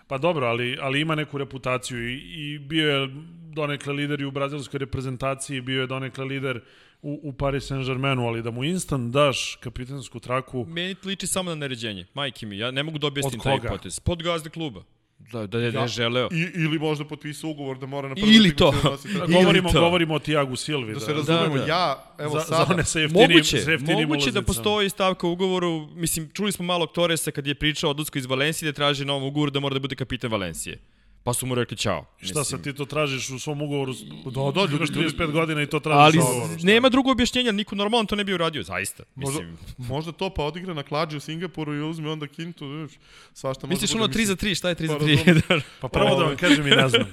Pa 0.07 0.17
dobro, 0.17 0.47
ali, 0.47 0.77
ali 0.81 1.01
ima 1.01 1.15
neku 1.15 1.37
reputaciju 1.37 2.09
i, 2.09 2.15
i 2.15 2.59
bio 2.59 2.91
je 2.91 3.09
donekle 3.53 3.93
lider 3.93 4.21
i 4.21 4.25
u 4.25 4.31
brazilskoj 4.31 4.77
reprezentaciji, 4.77 5.61
bio 5.61 5.81
je 5.81 5.87
donekle 5.87 6.25
lider 6.25 6.61
u, 7.01 7.19
u 7.23 7.33
Paris 7.33 7.71
Saint-Germainu, 7.71 8.27
ali 8.27 8.41
da 8.41 8.51
mu 8.51 8.63
instant 8.63 9.13
daš 9.13 9.55
kapitansku 9.55 10.19
traku, 10.19 10.65
Meni 10.65 10.95
liči 11.05 11.27
samo 11.27 11.49
na 11.49 11.55
naređenje. 11.55 12.05
Majke 12.13 12.45
mi, 12.45 12.57
ja 12.57 12.71
ne 12.71 12.83
mogu 12.83 12.97
da 12.97 13.07
objasnim 13.07 13.39
Od 13.39 13.43
taj 13.43 13.57
koga? 13.57 13.69
potez. 13.69 13.99
Pod 13.99 14.23
gazde 14.23 14.49
kluba. 14.49 14.83
Da, 15.21 15.47
da 15.47 15.59
je 15.59 15.73
Ja. 15.73 15.81
ne 15.81 15.87
želeo. 15.87 16.29
I, 16.31 16.47
ili 16.55 16.79
možda 16.79 17.05
potpisao 17.05 17.49
ugovor 17.49 17.77
da 17.77 17.85
mora 17.85 18.07
na 18.07 18.15
Ili 18.17 18.55
to. 18.55 18.69
utakmicu 18.69 19.07
da 19.07 19.13
tako- 19.15 19.25
Ili 19.25 19.33
govorimo, 19.35 19.71
to. 19.71 19.79
govorimo 19.81 20.13
o 20.13 20.19
Tiagu 20.19 20.55
Silvi. 20.55 20.87
Da 20.87 20.93
Da, 20.93 20.99
se 20.99 21.13
razumemo, 21.13 21.55
Da, 21.55 21.59
da. 21.59 21.67
ja, 21.67 22.03
evo 22.19 22.31
za, 22.31 22.41
sada, 22.41 22.65
za 22.65 22.73
one 22.73 22.83
sa 22.85 22.99
jeftinim, 22.99 23.29
Moguće, 23.29 23.57
sa 23.59 23.71
jeftinim 23.71 24.07
moguće 24.07 24.31
da 24.31 24.41
postoji 24.43 24.89
stavka 24.89 25.27
u 25.27 25.31
ugovoru, 25.31 25.87
mislim, 25.87 26.29
čuli 26.29 26.51
smo 26.51 26.65
malo 26.65 26.85
Torresa 26.87 27.31
kad 27.31 27.47
je 27.47 27.55
pričao 27.55 27.87
o 27.87 27.91
odlasku 27.91 28.17
iz 28.17 28.25
Valencije 28.25 28.71
da 28.71 28.75
traži 28.75 29.05
novom 29.05 29.23
ugovoru 29.23 29.51
da 29.51 29.59
mora 29.59 29.73
da 29.73 29.79
bude 29.79 29.95
kapitan 29.95 30.31
Valencije. 30.31 30.77
Pa 31.23 31.33
su 31.33 31.45
mu 31.45 31.55
rekli 31.55 31.77
čao. 31.77 32.05
Šta 32.21 32.43
sad 32.43 32.63
ti 32.63 32.73
to 32.73 32.85
tražiš 32.85 33.29
u 33.29 33.39
svom 33.39 33.61
ugovoru? 33.61 33.93
Da, 34.25 34.51
da, 34.51 34.61
ljudi, 34.61 34.75
imaš 34.75 34.89
ljudi- 34.89 35.17
35 35.17 35.31
godina 35.31 35.61
i 35.61 35.65
to 35.67 35.79
tražiš 35.79 35.99
Ali 36.01 36.17
u 36.17 36.21
ugovoru. 36.21 36.59
šta? 36.59 36.67
nema 36.67 36.89
drugo 36.89 37.11
objašnjenja, 37.11 37.51
niko 37.51 37.75
normalan 37.75 38.05
to 38.05 38.15
ne 38.15 38.23
bi 38.23 38.33
uradio, 38.33 38.63
zaista. 38.63 39.03
Možda, 39.15 39.41
Mislim, 39.41 39.57
možda 39.77 40.11
to 40.11 40.29
pa 40.29 40.43
odigra 40.43 40.73
na 40.73 40.83
klađi 40.83 41.17
u 41.17 41.19
Singapuru 41.19 41.75
i 41.75 41.81
uzme 41.81 42.11
onda 42.11 42.27
kintu, 42.27 42.67
vidiš, 42.67 42.97
svašta 43.33 43.67
može 43.67 43.73
misliš 43.73 43.95
ono 43.95 44.07
3 44.07 44.25
za 44.25 44.35
3, 44.35 44.55
šta 44.55 44.69
je 44.69 44.75
3 44.75 44.87
za 44.87 44.97
Pa 44.97 45.05
3? 45.05 45.61
Pa 45.81 45.87
pravo 45.87 46.19
da 46.19 46.25
vam 46.25 46.37
kažem 46.37 46.67
i 46.67 46.71
ne 46.71 46.89
znam. 46.89 47.05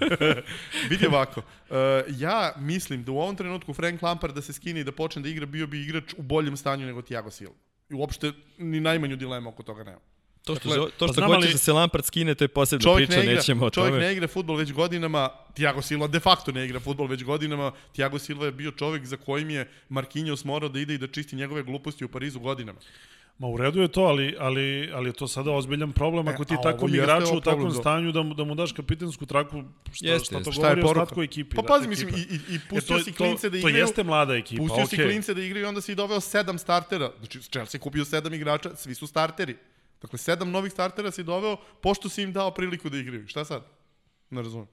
Vidi 0.91 1.07
ovako, 1.07 1.41
uh, 1.41 1.77
ja 2.09 2.53
mislim 2.59 3.05
da 3.05 3.13
u 3.13 3.19
ovom 3.19 3.37
trenutku 3.37 3.75
Frank 3.75 4.03
Lampard 4.03 4.35
da 4.35 4.43
se 4.43 4.53
skine 4.53 4.81
i 4.81 4.85
da 4.85 4.93
počne 4.93 5.23
da 5.23 5.29
igra, 5.29 5.47
bio 5.47 5.67
bi 5.67 5.83
igrač 5.83 6.15
u 6.17 6.23
boljem 6.23 6.57
stanju 6.57 6.87
nego 6.87 7.03
Thiago 7.03 7.31
Silva. 7.31 7.55
I 7.91 7.95
uopšte 7.95 8.33
ni 8.59 8.81
najmanju 8.81 9.17
dilemu 9.17 9.49
oko 9.49 9.63
toga 9.63 9.85
nema. 9.85 9.99
To 10.47 10.55
što, 10.57 10.69
Dakle, 10.69 10.85
to 10.89 10.93
pa 11.01 11.07
što 11.07 11.15
znam, 11.15 11.29
hoćeš 11.29 11.45
ali- 11.45 11.53
da 11.53 11.59
se 11.59 11.73
Lampard 11.73 12.05
skine, 12.05 12.35
to 12.35 12.45
je 12.45 12.49
posebna 12.51 12.83
Čovjek 12.83 13.09
priča, 13.09 13.19
ne 13.19 13.25
igra, 13.25 13.37
nećemo 13.37 13.67
o 13.67 13.71
čovjek 13.71 13.93
tome. 13.93 14.05
ne 14.05 14.13
igra 14.13 14.29
futbol 14.29 14.57
već 14.57 14.73
godinama, 14.73 15.23
Thiago 15.55 15.83
Silva 15.83 16.07
de 16.09 16.21
facto 16.21 16.53
ne 16.53 16.65
igra 16.65 16.81
futbol 16.81 17.07
već 17.07 17.25
godinama, 17.25 17.73
Thiago 17.93 18.19
Silva 18.19 18.47
je 18.47 18.53
bio 18.53 18.71
čovjek 18.71 19.05
za 19.05 19.17
kojim 19.17 19.51
je 19.51 19.69
Marquinhos 19.91 20.45
morao 20.45 20.69
da 20.69 20.81
ide 20.81 20.95
i 20.95 20.99
da 20.99 21.07
čisti 21.09 21.37
njegove 21.37 21.63
gluposti 21.63 22.05
u 22.05 22.09
Parizu 22.09 22.41
godinama. 22.41 22.79
Ma 23.39 23.49
u 23.49 23.57
redu 23.57 23.81
je 23.81 23.89
to, 23.89 24.01
ali, 24.03 24.37
ali, 24.39 24.65
ali 24.93 25.09
je 25.09 25.13
to 25.13 25.29
sada 25.29 25.51
ozbiljan 25.53 25.93
problem 25.93 26.29
E, 26.29 26.31
ako 26.31 26.45
ti 26.45 26.55
ovo 26.55 26.63
takvom 26.63 26.95
igraču 26.95 27.35
u 27.35 27.41
takvom 27.41 27.69
da. 27.69 27.75
stanju 27.75 28.13
da 28.13 28.23
mu, 28.23 28.35
da 28.35 28.45
mu 28.45 28.55
daš 28.55 28.73
kapitansku 28.73 29.27
traku, 29.27 29.63
šta, 29.93 30.07
Jeste, 30.07 30.25
šta 30.27 30.41
to. 30.41 30.53
Šta 30.53 30.69
je 30.69 30.75
govori 30.75 30.99
o 30.99 31.03
ostatku 31.03 31.23
ekipi? 31.23 31.57
Pa 31.57 31.63
da, 31.63 31.69
pazi, 31.69 31.89
mislim, 31.89 32.09
ekipe. 32.09 32.21
i, 32.25 32.37
i, 32.37 32.55
i 32.55 32.57
E, 32.57 32.61
pustio 32.71 32.99
to, 32.99 33.05
si 33.05 33.13
to, 33.13 33.17
klince 33.17 33.51
da 33.51 33.53
to 33.53 33.59
igraju. 33.59 33.77
jeste 33.77 34.05
mlada 34.05 34.35
ekipa, 34.35 34.59
Pustio 34.59 34.85
okej. 34.85 34.87
si 34.89 35.05
klince 35.05 35.35
da 35.35 35.43
igraju 35.43 35.65
i 35.65 35.69
onda 35.69 35.81
si 35.81 35.95
doveo 35.95 36.21
sedam 36.21 36.59
startera. 36.59 37.11
Znači, 37.19 37.43
Chelsea 37.43 37.81
kupio 37.81 38.05
sedam 38.05 38.35
igrača, 38.35 38.71
svi 38.77 38.95
su 38.95 39.07
starteri. 39.07 39.57
Dakle, 40.07 40.19
sedam 40.19 40.51
novih 40.51 40.73
startera 40.73 41.11
si 41.11 41.23
doveo, 41.23 41.57
pošto 41.83 42.09
si 42.09 42.23
im 42.23 42.33
dao 42.33 42.51
priliku 42.51 42.89
da 42.91 42.99
igraju. 42.99 43.27
Šta 43.29 43.45
sad? 43.45 43.63
Ne 44.31 44.43
razumem. 44.43 44.67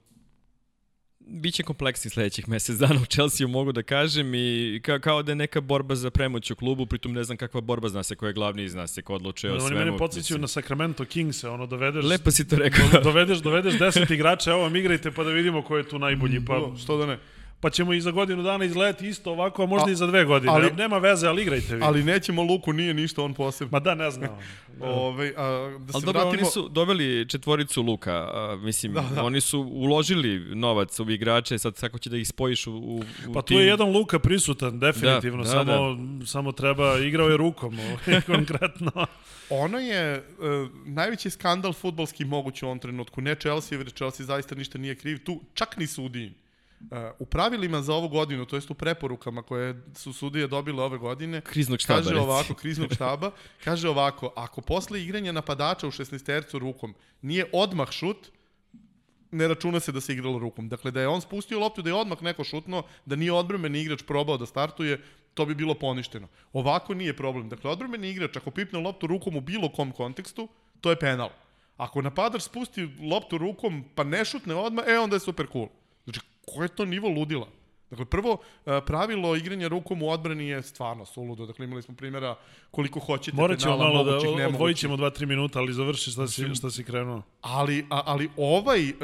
Biće 1.20 1.62
kompleksni 1.62 2.10
sledećih 2.10 2.48
mesec 2.48 2.76
dana 2.76 3.00
u 3.02 3.06
Chelsea 3.06 3.46
mogu 3.46 3.72
da 3.72 3.82
kažem 3.82 4.34
i 4.34 4.80
ka, 4.84 4.98
kao 4.98 5.22
da 5.22 5.32
je 5.32 5.36
neka 5.36 5.60
borba 5.60 5.94
za 5.94 6.10
premoć 6.10 6.50
u 6.50 6.56
klubu, 6.56 6.86
pritom 6.86 7.12
ne 7.12 7.24
znam 7.24 7.36
kakva 7.36 7.60
borba, 7.60 7.88
zna 7.88 8.02
se 8.02 8.16
ko 8.16 8.26
je 8.26 8.32
glavni, 8.32 8.68
zna 8.68 8.86
se 8.86 9.02
ko 9.02 9.14
odlučuje 9.14 9.50
o 9.52 9.54
Oni 9.54 9.62
svemu. 9.66 9.78
mene 9.84 9.98
podsjećaju 9.98 10.40
na 10.40 10.46
Sacramento 10.48 11.04
Kings, 11.04 11.44
ono 11.44 11.66
dovedeš... 11.66 12.04
Lepo 12.04 12.30
si 12.30 12.48
to 12.48 12.56
rekao. 12.56 12.86
dovedeš, 13.10 13.38
dovedeš 13.38 13.74
10 13.74 14.14
igrača, 14.14 14.50
evo 14.50 14.60
vam 14.60 14.76
igrajte 14.76 15.10
pa 15.10 15.24
da 15.24 15.30
vidimo 15.30 15.62
ko 15.62 15.76
je 15.76 15.88
tu 15.88 15.98
najbolji. 15.98 16.44
Pa, 16.44 16.60
Pa, 16.72 16.78
što 16.78 16.96
da 16.96 17.06
ne? 17.06 17.18
Pa 17.64 17.70
ćemo 17.70 17.92
i 17.92 18.00
za 18.00 18.10
godinu 18.10 18.42
dana 18.42 18.64
izgledati 18.64 19.08
isto 19.08 19.30
ovako, 19.30 19.62
a 19.62 19.66
možda 19.66 19.88
A, 19.88 19.92
i 19.92 19.94
za 19.94 20.06
dve 20.06 20.24
godine. 20.24 20.52
ali- 20.52 20.64
Ali, 20.64 20.76
Nema 20.76 20.98
veze, 20.98 21.26
ali 21.28 21.42
igrajte 21.42 21.76
vi. 21.76 21.82
Ali 21.84 22.04
nećemo 22.04 22.42
Luku, 22.42 22.72
nije 22.72 22.94
ništa 22.94 23.22
on 23.22 23.34
posebno. 23.34 23.70
Ma 23.72 23.80
da, 23.80 23.94
ne 23.94 24.10
znam. 24.10 24.28
Ove, 24.80 25.32
a, 25.36 25.42
da 25.78 25.92
se 25.92 25.96
Ali 25.96 26.04
dobro, 26.04 26.20
vratimo... 26.20 26.42
oni 26.42 26.50
su 26.50 26.68
doveli 26.68 27.28
četvoricu 27.28 27.82
Luka, 27.82 28.12
a, 28.12 28.58
mislim, 28.62 28.92
Da, 28.92 29.04
da. 29.14 29.24
oni 29.24 29.40
su 29.40 29.60
uložili 29.60 30.54
novac 30.54 31.00
u 31.00 31.10
igrače, 31.10 31.58
sad 31.58 31.80
kako 31.80 31.98
će 31.98 32.10
da 32.10 32.16
ih 32.16 32.28
spojiš 32.28 32.66
u, 32.66 32.72
u, 32.72 33.02
u 33.28 33.32
Pa 33.34 33.42
tu 33.42 33.46
tim... 33.46 33.58
je 33.58 33.66
jedan 33.66 33.88
Luka 33.88 34.18
prisutan, 34.18 34.78
definitivno, 34.78 35.44
Da, 35.44 35.50
da, 35.50 35.64
samo, 35.64 35.98
samo 36.26 36.52
treba, 36.52 36.98
igrao 36.98 37.28
je 37.28 37.36
rukom, 37.36 37.78
ovaj, 37.78 38.20
konkretno. 38.36 39.06
Ono 39.50 39.78
je 39.78 40.18
uh, 40.18 40.70
najveći 40.86 41.30
skandal 41.30 41.72
futbalski 41.72 42.24
moguć 42.24 42.62
u 42.62 42.66
ovom 42.66 42.78
trenutku. 42.78 43.20
Ne 43.20 43.34
Chelsea, 43.34 43.78
jer 43.78 43.92
Chelsea 43.92 44.26
zaista 44.26 44.54
ništa 44.54 44.78
nije 44.78 44.94
kriv. 44.94 45.24
Tu 45.24 45.40
čak 45.54 45.76
ni 45.76 45.86
sudiji. 45.86 46.32
Uh, 46.90 46.98
u 47.18 47.26
pravilima 47.26 47.82
za 47.82 47.94
ovu 47.94 48.08
godinu, 48.08 48.44
to 48.44 48.56
jest 48.56 48.70
u 48.70 48.74
preporukama 48.74 49.42
koje 49.42 49.82
su 49.94 50.12
sudije 50.12 50.46
dobile 50.46 50.82
ove 50.82 50.98
godine, 50.98 51.40
Kriznog 51.40 51.80
štaba, 51.80 51.98
kaže 51.98 52.10
reci. 52.10 52.22
ovako, 52.22 52.54
kriznog 52.54 52.92
štaba, 52.92 53.30
kaže 53.64 53.88
ovako, 53.88 54.32
ako 54.36 54.60
posle 54.60 55.02
igranja 55.02 55.32
napadača 55.32 55.86
u 55.86 55.90
16 55.90 56.26
tercu 56.26 56.58
rukom 56.58 56.94
nije 57.22 57.46
odmah 57.52 57.90
šut, 57.90 58.30
ne 59.30 59.48
računa 59.48 59.80
se 59.80 59.92
da 59.92 60.00
se 60.00 60.12
igralo 60.12 60.38
rukom. 60.38 60.68
Dakle, 60.68 60.90
da 60.90 61.00
je 61.00 61.08
on 61.08 61.20
spustio 61.20 61.58
loptu, 61.58 61.82
da 61.82 61.90
je 61.90 61.94
odmah 61.94 62.22
neko 62.22 62.44
šutno, 62.44 62.82
da 63.06 63.16
nije 63.16 63.32
odbrambeni 63.32 63.80
igrač 63.80 64.02
probao 64.02 64.36
da 64.36 64.46
startuje, 64.46 65.00
to 65.34 65.46
bi 65.46 65.54
bilo 65.54 65.74
poništeno. 65.74 66.28
Ovako 66.52 66.94
nije 66.94 67.16
problem. 67.16 67.48
Dakle, 67.48 67.70
odbrambeni 67.70 68.10
igrač, 68.10 68.36
ako 68.36 68.50
pipne 68.50 68.78
loptu 68.78 69.06
rukom 69.06 69.36
u 69.36 69.40
bilo 69.40 69.68
kom 69.68 69.92
kontekstu, 69.92 70.48
to 70.80 70.90
je 70.90 70.98
penal. 70.98 71.30
Ako 71.76 72.02
napadač 72.02 72.42
spusti 72.42 72.88
loptu 73.10 73.38
rukom 73.38 73.84
pa 73.94 74.04
ne 74.04 74.24
šutne 74.24 74.54
odmah, 74.54 74.84
e, 74.88 74.98
onda 74.98 75.16
je 75.16 75.20
super 75.20 75.46
cool. 75.52 75.68
Ko 76.46 76.62
je 76.62 76.68
to 76.68 76.84
nivo 76.84 77.08
ludila? 77.08 77.48
Dakle, 77.90 78.04
prvo, 78.04 78.38
e, 78.66 78.80
pravilo 78.86 79.36
igranja 79.36 79.68
rukom 79.68 80.02
u 80.02 80.10
odbrani 80.10 80.48
je 80.48 80.62
stvarno 80.62 81.04
suludo. 81.04 81.46
Dakle, 81.46 81.64
imali 81.64 81.82
smo 81.82 81.94
primjera 81.94 82.36
koliko 82.70 83.00
hoćete 83.00 83.36
Morat 83.36 83.58
ćemo 83.58 83.74
penala, 83.74 83.92
malo 83.92 84.04
da 84.04 84.10
mogućih, 84.10 84.46
odvojit 84.48 84.78
ćemo 84.78 84.96
dva, 84.96 85.10
tri 85.10 85.26
minuta, 85.26 85.58
ali 85.58 85.72
završi 85.72 86.10
šta 86.10 86.28
si, 86.28 86.54
šta 86.54 86.70
si 86.70 86.84
krenuo. 86.84 87.22
Ali, 87.40 87.86
a, 87.90 88.02
ali 88.06 88.30
ovaj 88.36 88.88
uh, 88.88 88.94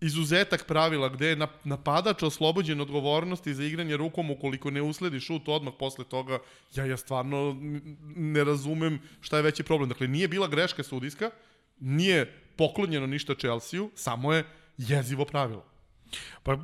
izuzetak 0.00 0.66
pravila 0.66 1.08
gde 1.08 1.26
je 1.26 1.36
na- 1.36 1.48
napadač 1.64 2.22
oslobođen 2.22 2.80
odgovornosti 2.80 3.54
za 3.54 3.64
igranje 3.64 3.96
rukom 3.96 4.30
ukoliko 4.30 4.70
ne 4.70 4.82
usledi 4.82 5.20
šut 5.20 5.48
odmah 5.48 5.74
posle 5.78 6.04
toga, 6.04 6.38
ja 6.74 6.84
ja 6.84 6.96
stvarno 6.96 7.56
ne 8.16 8.44
razumem 8.44 9.00
šta 9.20 9.36
je 9.36 9.42
veći 9.42 9.62
problem. 9.62 9.88
Dakle, 9.88 10.08
nije 10.08 10.28
bila 10.28 10.48
greška 10.48 10.82
sudijska, 10.82 11.30
nije 11.80 12.32
poklonjeno 12.56 13.06
ništa 13.06 13.34
Chelsea-u, 13.34 13.90
samo 13.94 14.32
je 14.32 14.44
jezivo 14.78 15.24
pravilo. 15.24 15.64
Pa 16.42 16.56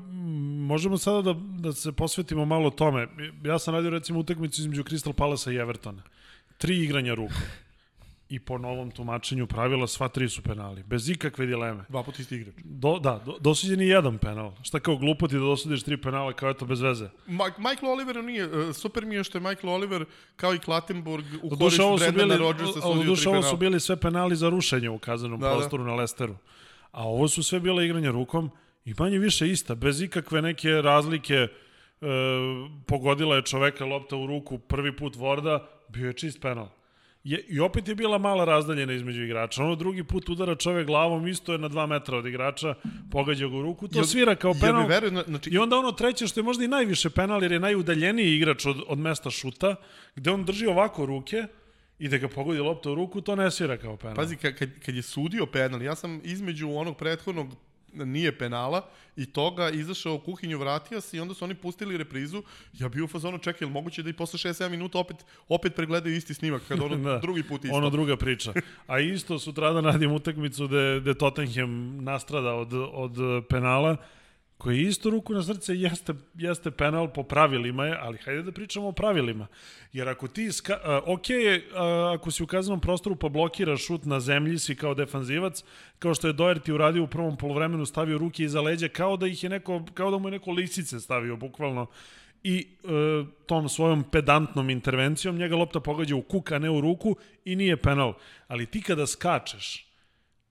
možemo 0.66 0.98
sada 0.98 1.32
da, 1.32 1.40
da 1.58 1.72
se 1.72 1.92
posvetimo 1.92 2.44
malo 2.44 2.70
tome. 2.70 3.08
Ja 3.44 3.58
sam 3.58 3.74
radio 3.74 3.90
recimo 3.90 4.18
utakmicu 4.20 4.60
između 4.60 4.82
Crystal 4.82 5.12
Palace 5.12 5.54
i 5.54 5.56
Evertona. 5.56 6.02
Tri 6.58 6.82
igranja 6.84 7.14
rukom. 7.14 7.36
I 8.28 8.38
po 8.40 8.58
novom 8.58 8.90
tumačenju 8.90 9.46
pravila 9.46 9.86
sva 9.86 10.08
tri 10.08 10.28
su 10.28 10.42
penali. 10.42 10.82
Bez 10.82 11.08
ikakve 11.08 11.46
dileme. 11.46 11.84
Dva 11.88 12.02
puta 12.02 12.22
isti 12.22 12.34
igrač. 12.36 12.54
Do, 12.64 12.98
da, 12.98 13.20
do, 13.26 13.36
dosuđen 13.40 13.80
je 13.80 13.88
jedan 13.88 14.18
penal. 14.18 14.52
Šta 14.62 14.80
kao 14.80 14.96
glupo 14.96 15.28
ti 15.28 15.34
da 15.34 15.40
dosudiš 15.40 15.82
tri 15.82 15.96
penala 15.96 16.32
kao 16.32 16.50
eto 16.50 16.66
bez 16.66 16.80
veze. 16.80 17.08
Mike, 17.26 17.54
Michael 17.58 17.92
Oliver 17.92 18.24
nije, 18.24 18.46
uh, 18.68 18.74
super 18.74 19.04
mi 19.04 19.14
je 19.14 19.24
što 19.24 19.38
je 19.38 19.42
Michael 19.42 19.72
Oliver 19.72 20.04
kao 20.36 20.54
i 20.54 20.58
Klatenburg 20.58 21.24
u 21.42 21.50
korist 21.50 21.80
ovo 21.80 21.98
su 21.98 22.04
Brendana 22.04 22.26
bili, 22.26 22.38
Rodgersa 22.38 22.80
sudio 22.80 23.02
tri 23.16 23.26
ovo 23.26 23.34
penala. 23.34 23.42
su 23.42 23.56
bili 23.56 23.80
sve 23.80 23.96
penali 23.96 24.36
za 24.36 24.48
rušenje 24.48 24.90
u 24.90 24.98
kaznenom 24.98 25.40
Da, 25.40 25.48
da. 25.48 25.54
prostoru 25.54 25.84
na 25.84 25.94
Lesteru. 25.94 26.36
A 26.92 27.08
ovo 27.08 27.28
su 27.28 27.42
sve 27.42 27.60
bile 27.60 27.84
igranja 27.84 28.10
rukom 28.10 28.50
i 28.84 28.94
manje 28.98 29.18
više 29.18 29.50
ista, 29.50 29.74
bez 29.74 30.00
ikakve 30.00 30.42
neke 30.42 30.70
razlike 30.70 31.34
e, 31.34 31.48
pogodila 32.86 33.36
je 33.36 33.42
čoveka 33.42 33.84
lopta 33.84 34.16
u 34.16 34.26
ruku 34.26 34.58
prvi 34.58 34.96
put 34.96 35.16
Vorda, 35.16 35.68
bio 35.88 36.06
je 36.06 36.12
čist 36.12 36.40
penal. 36.40 36.68
Je, 37.24 37.40
I 37.48 37.60
opet 37.60 37.88
je 37.88 37.94
bila 37.94 38.18
mala 38.18 38.44
razdaljena 38.44 38.92
između 38.92 39.22
igrača. 39.22 39.62
Ono 39.64 39.74
drugi 39.74 40.04
put 40.04 40.28
udara 40.28 40.54
čovek 40.54 40.86
glavom, 40.86 41.26
isto 41.28 41.52
je 41.52 41.58
na 41.58 41.68
dva 41.68 41.86
metra 41.86 42.16
od 42.16 42.26
igrača, 42.26 42.74
pogađa 43.10 43.48
ga 43.48 43.56
u 43.56 43.62
ruku, 43.62 43.88
to 43.88 43.98
Jel- 43.98 44.04
svira 44.06 44.34
kao 44.34 44.48
jel 44.50 44.60
penal. 44.60 44.86
verujem, 44.86 45.22
znači, 45.26 45.50
I 45.50 45.58
onda 45.58 45.76
ono 45.78 45.92
treće 45.92 46.26
što 46.26 46.40
je 46.40 46.44
možda 46.44 46.64
i 46.64 46.68
najviše 46.68 47.10
penal, 47.10 47.42
jer 47.42 47.52
je 47.52 47.60
najudaljeniji 47.60 48.36
igrač 48.36 48.66
od, 48.66 48.76
od 48.88 48.98
mesta 48.98 49.30
šuta, 49.30 49.76
gde 50.16 50.30
on 50.30 50.44
drži 50.44 50.66
ovako 50.66 51.06
ruke 51.06 51.46
i 51.98 52.08
da 52.08 52.18
ga 52.18 52.28
pogodi 52.28 52.60
lopta 52.60 52.90
u 52.90 52.94
ruku, 52.94 53.20
to 53.20 53.36
ne 53.36 53.50
svira 53.50 53.76
kao 53.76 53.96
penal. 53.96 54.16
Pazi, 54.16 54.36
kad, 54.36 54.54
kad 54.84 54.94
je 54.94 55.02
sudio 55.02 55.46
penal, 55.46 55.82
ja 55.82 55.94
sam 55.94 56.20
između 56.24 56.70
onog 56.70 56.96
prethodnog 56.96 57.56
nije 57.94 58.38
penala 58.38 58.86
i 59.16 59.26
toga 59.26 59.70
izašao 59.70 60.14
u 60.14 60.18
kuhinju, 60.18 60.58
vratio 60.58 61.00
se 61.00 61.16
i 61.16 61.20
onda 61.20 61.34
su 61.34 61.44
oni 61.44 61.54
pustili 61.54 61.96
reprizu. 61.96 62.42
Ja 62.72 62.88
bio 62.88 63.04
u 63.04 63.08
fazonu, 63.08 63.38
čekaj, 63.38 63.68
moguće 63.68 64.02
da 64.02 64.10
i 64.10 64.12
posle 64.12 64.38
6-7 64.38 64.68
minuta 64.68 64.98
opet, 64.98 65.16
opet 65.48 65.74
pregledaju 65.74 66.16
isti 66.16 66.34
snimak, 66.34 66.62
kad 66.68 66.80
ono 66.80 66.96
Da. 67.04 67.18
drugi 67.18 67.42
put 67.42 67.64
isto. 67.64 67.76
Ono 67.76 67.90
druga 67.90 68.16
priča. 68.16 68.52
A 68.86 69.00
isto 69.00 69.38
sutradan 69.38 69.84
radim 69.84 70.12
utakmicu 70.12 70.66
gde, 70.68 71.00
gde 71.00 71.14
Tottenham 71.14 72.04
nastrada 72.04 72.54
od, 72.54 72.72
od 72.72 73.16
penala, 73.48 73.96
koji 74.58 74.80
isto 74.80 75.10
ruku 75.10 75.34
na 75.34 75.42
srce 75.42 75.74
jeste, 75.76 76.14
jeste 76.34 76.70
penal 76.70 77.12
po 77.12 77.22
pravilima 77.22 77.86
je, 77.86 77.98
ali 78.00 78.18
hajde 78.18 78.42
da 78.42 78.52
pričamo 78.52 78.88
o 78.88 78.92
pravilima. 78.92 79.46
Jer 79.92 80.08
ako 80.08 80.28
ti, 80.28 80.52
ska, 80.52 80.78
a, 80.84 81.00
ok 81.06 81.30
je, 81.30 81.68
a, 81.74 82.12
ako 82.14 82.30
si 82.30 82.42
u 82.42 82.46
kaznenom 82.46 82.80
prostoru 82.80 83.16
pa 83.16 83.28
blokiraš 83.28 83.86
šut 83.86 84.04
na 84.04 84.20
zemlji, 84.20 84.58
si 84.58 84.76
kao 84.76 84.94
defanzivac, 84.94 85.64
kao 85.98 86.14
što 86.14 86.26
je 86.26 86.34
Doherty 86.34 86.72
uradio 86.72 87.04
u 87.04 87.06
prvom 87.06 87.36
polovremenu, 87.36 87.86
stavio 87.86 88.18
ruke 88.18 88.44
iza 88.44 88.60
leđa, 88.60 88.88
kao 88.88 89.16
da 89.16 89.26
ih 89.26 89.44
je 89.44 89.50
neko, 89.50 89.84
kao 89.94 90.10
da 90.10 90.18
mu 90.18 90.28
je 90.28 90.32
neko 90.32 90.50
lisice 90.50 91.00
stavio, 91.00 91.36
bukvalno 91.36 91.86
i 92.44 92.66
e, 92.84 92.88
tom 93.46 93.68
svojom 93.68 94.04
pedantnom 94.10 94.70
intervencijom 94.70 95.36
njega 95.36 95.56
lopta 95.56 95.80
pogađa 95.80 96.16
u 96.16 96.22
kuk, 96.22 96.52
a 96.52 96.58
ne 96.58 96.70
u 96.70 96.80
ruku 96.80 97.16
i 97.44 97.56
nije 97.56 97.76
penal. 97.76 98.14
Ali 98.48 98.66
ti 98.66 98.82
kada 98.82 99.06
skačeš, 99.06 99.83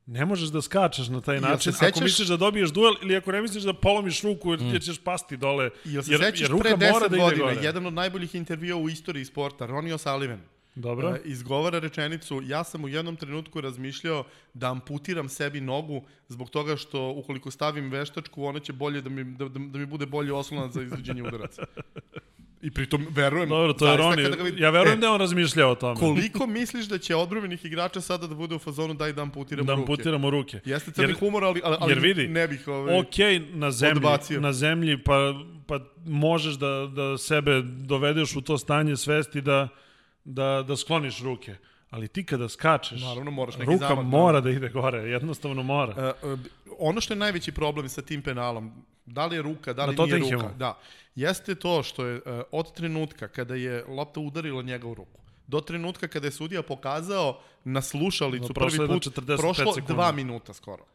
ne 0.07 0.25
možeš 0.25 0.49
da 0.49 0.61
skačeš 0.61 1.07
na 1.07 1.21
taj 1.21 1.35
Jel 1.35 1.41
se 1.41 1.49
način. 1.49 1.73
sećaš- 1.73 1.89
Ako 1.89 2.01
misliš 2.01 2.27
da 2.27 2.37
dobiješ 2.37 2.69
duel 2.69 2.93
ili 3.01 3.15
ako 3.15 3.31
ne 3.31 3.41
misliš 3.41 3.63
da 3.63 3.73
polomiš 3.75 4.21
ruku 4.21 4.51
jer, 4.51 4.61
jer 4.63 4.81
ćeš 4.81 4.99
pasti 4.99 5.37
dole. 5.37 5.69
Jel 5.85 6.03
se 6.03 6.11
jer, 6.11 6.19
sećaš 6.21 6.41
jer 6.41 6.49
ruka 6.49 6.63
pre 6.63 6.77
10 6.77 6.91
mora 6.91 7.07
da 7.07 7.15
ide 7.15 7.25
godina, 7.25 7.43
gore. 7.45 7.59
jedan 7.61 7.85
od 7.85 7.93
najboljih 7.93 8.35
intervjua 8.35 8.77
u 8.77 8.89
istoriji 8.89 9.25
sporta, 9.25 9.65
Ronnie 9.65 9.93
O'Sullivan, 9.93 10.37
Dobro. 10.75 11.09
E, 11.09 11.21
izgovara 11.25 11.79
rečenicu, 11.79 12.41
ja 12.43 12.63
sam 12.63 12.83
u 12.83 12.89
jednom 12.89 13.15
trenutku 13.15 13.61
razmišljao 13.61 14.23
da 14.53 14.71
amputiram 14.71 15.29
sebi 15.29 15.61
nogu 15.61 16.01
zbog 16.27 16.49
toga 16.49 16.75
što 16.77 17.09
ukoliko 17.09 17.51
stavim 17.51 17.91
veštačku, 17.91 18.43
ona 18.43 18.59
će 18.59 18.73
bolje 18.73 19.01
da 19.01 19.09
mi, 19.09 19.23
da, 19.25 19.45
da, 19.45 19.59
da 19.61 19.77
mi 19.79 19.85
bude 19.85 20.05
bolji 20.05 20.31
oslonac 20.31 20.71
za 20.71 20.81
izvođenje 20.81 21.23
udaraca. 21.23 21.63
I 22.61 22.71
pritom, 22.71 23.07
verujem, 23.09 23.49
Dobro, 23.49 23.73
to 23.73 23.87
je 23.87 23.97
ga 23.97 24.09
vidim- 24.09 24.57
Ja 24.57 24.69
verujem 24.69 24.97
E, 24.97 25.01
da 25.01 25.07
je 25.07 25.11
on 25.11 25.19
razmišljao 25.19 25.71
o 25.71 25.75
tome. 25.75 25.99
Koliko 25.99 26.47
misliš 26.47 26.85
da 26.85 26.97
će 26.97 27.15
odbrobenih 27.15 27.65
igrača 27.65 28.01
sada 28.01 28.27
da 28.27 28.35
bude 28.35 28.55
u 28.55 28.59
fazonu 28.59 28.93
daj 28.93 29.13
da 29.13 29.21
amputiramo 29.21 29.65
da 29.65 29.73
ruke? 29.73 29.81
amputiramo 29.83 30.29
ruke. 30.29 30.59
Jeste 30.65 30.91
crni 30.91 31.07
Jer- 31.07 31.19
humor, 31.19 31.43
ali, 31.43 31.61
ali, 31.63 31.77
ali 31.79 31.91
jer 31.91 31.99
vidi, 31.99 32.27
ne 32.27 32.47
bih... 32.47 32.67
Ovaj, 32.67 32.99
Ok, 32.99 33.17
na 33.49 33.71
zemlji, 33.71 33.97
odbacio. 33.97 34.41
na 34.41 34.53
zemlji 34.53 35.03
pa, 35.03 35.33
pa 35.67 35.79
možeš 36.05 36.53
da, 36.53 36.67
da 36.87 37.17
sebe 37.17 37.61
dovedeš 37.61 38.35
u 38.35 38.41
to 38.41 38.57
stanje 38.57 38.97
svesti 38.97 39.41
da, 39.41 39.67
da, 40.25 40.63
da 40.67 40.77
skloniš 40.77 41.21
ruke. 41.21 41.55
Ali 41.89 42.07
ti 42.07 42.25
kada 42.25 42.49
skačeš, 42.49 43.01
Naravno, 43.01 43.31
moraš 43.31 43.57
neki 43.57 43.71
ruka 43.71 43.87
zamah, 43.87 44.05
mora 44.05 44.41
da 44.41 44.49
ide 44.49 44.69
gore, 44.69 44.97
jednostavno 44.97 45.63
mora. 45.63 45.93
E, 46.23 46.27
e, 46.27 46.37
ono 46.79 47.01
što 47.01 47.13
je 47.13 47.17
najveći 47.17 47.51
problem 47.51 47.89
sa 47.89 48.01
tim 48.01 48.21
penalom, 48.21 48.71
da 49.05 49.25
li 49.25 49.35
je 49.35 49.41
ruka, 49.41 49.73
da 49.73 49.85
li 49.85 49.95
nije 49.95 50.19
ruka, 50.19 50.49
da, 50.57 50.77
jeste 51.15 51.55
to 51.55 51.83
što 51.83 52.05
je 52.05 52.15
e, 52.15 52.41
od 52.51 52.73
trenutka 52.73 53.27
kada 53.27 53.55
je 53.55 53.85
lopta 53.87 54.19
udarila 54.19 54.61
njega 54.61 54.87
u 54.87 54.93
ruku, 54.93 55.19
do 55.47 55.61
trenutka 55.61 56.07
kada 56.07 56.27
je 56.27 56.31
sudija 56.31 56.61
pokazao 56.61 57.39
na 57.63 57.81
slušalicu 57.81 58.47
No, 58.47 58.53
prvi 58.53 58.77
put, 58.77 58.79
jedno 58.79 58.95
45 58.95 59.37
prošlo 59.37 59.73
sekundi. 59.73 59.93
dva 59.93 60.11
minuta 60.11 60.53
skoro. 60.53 60.85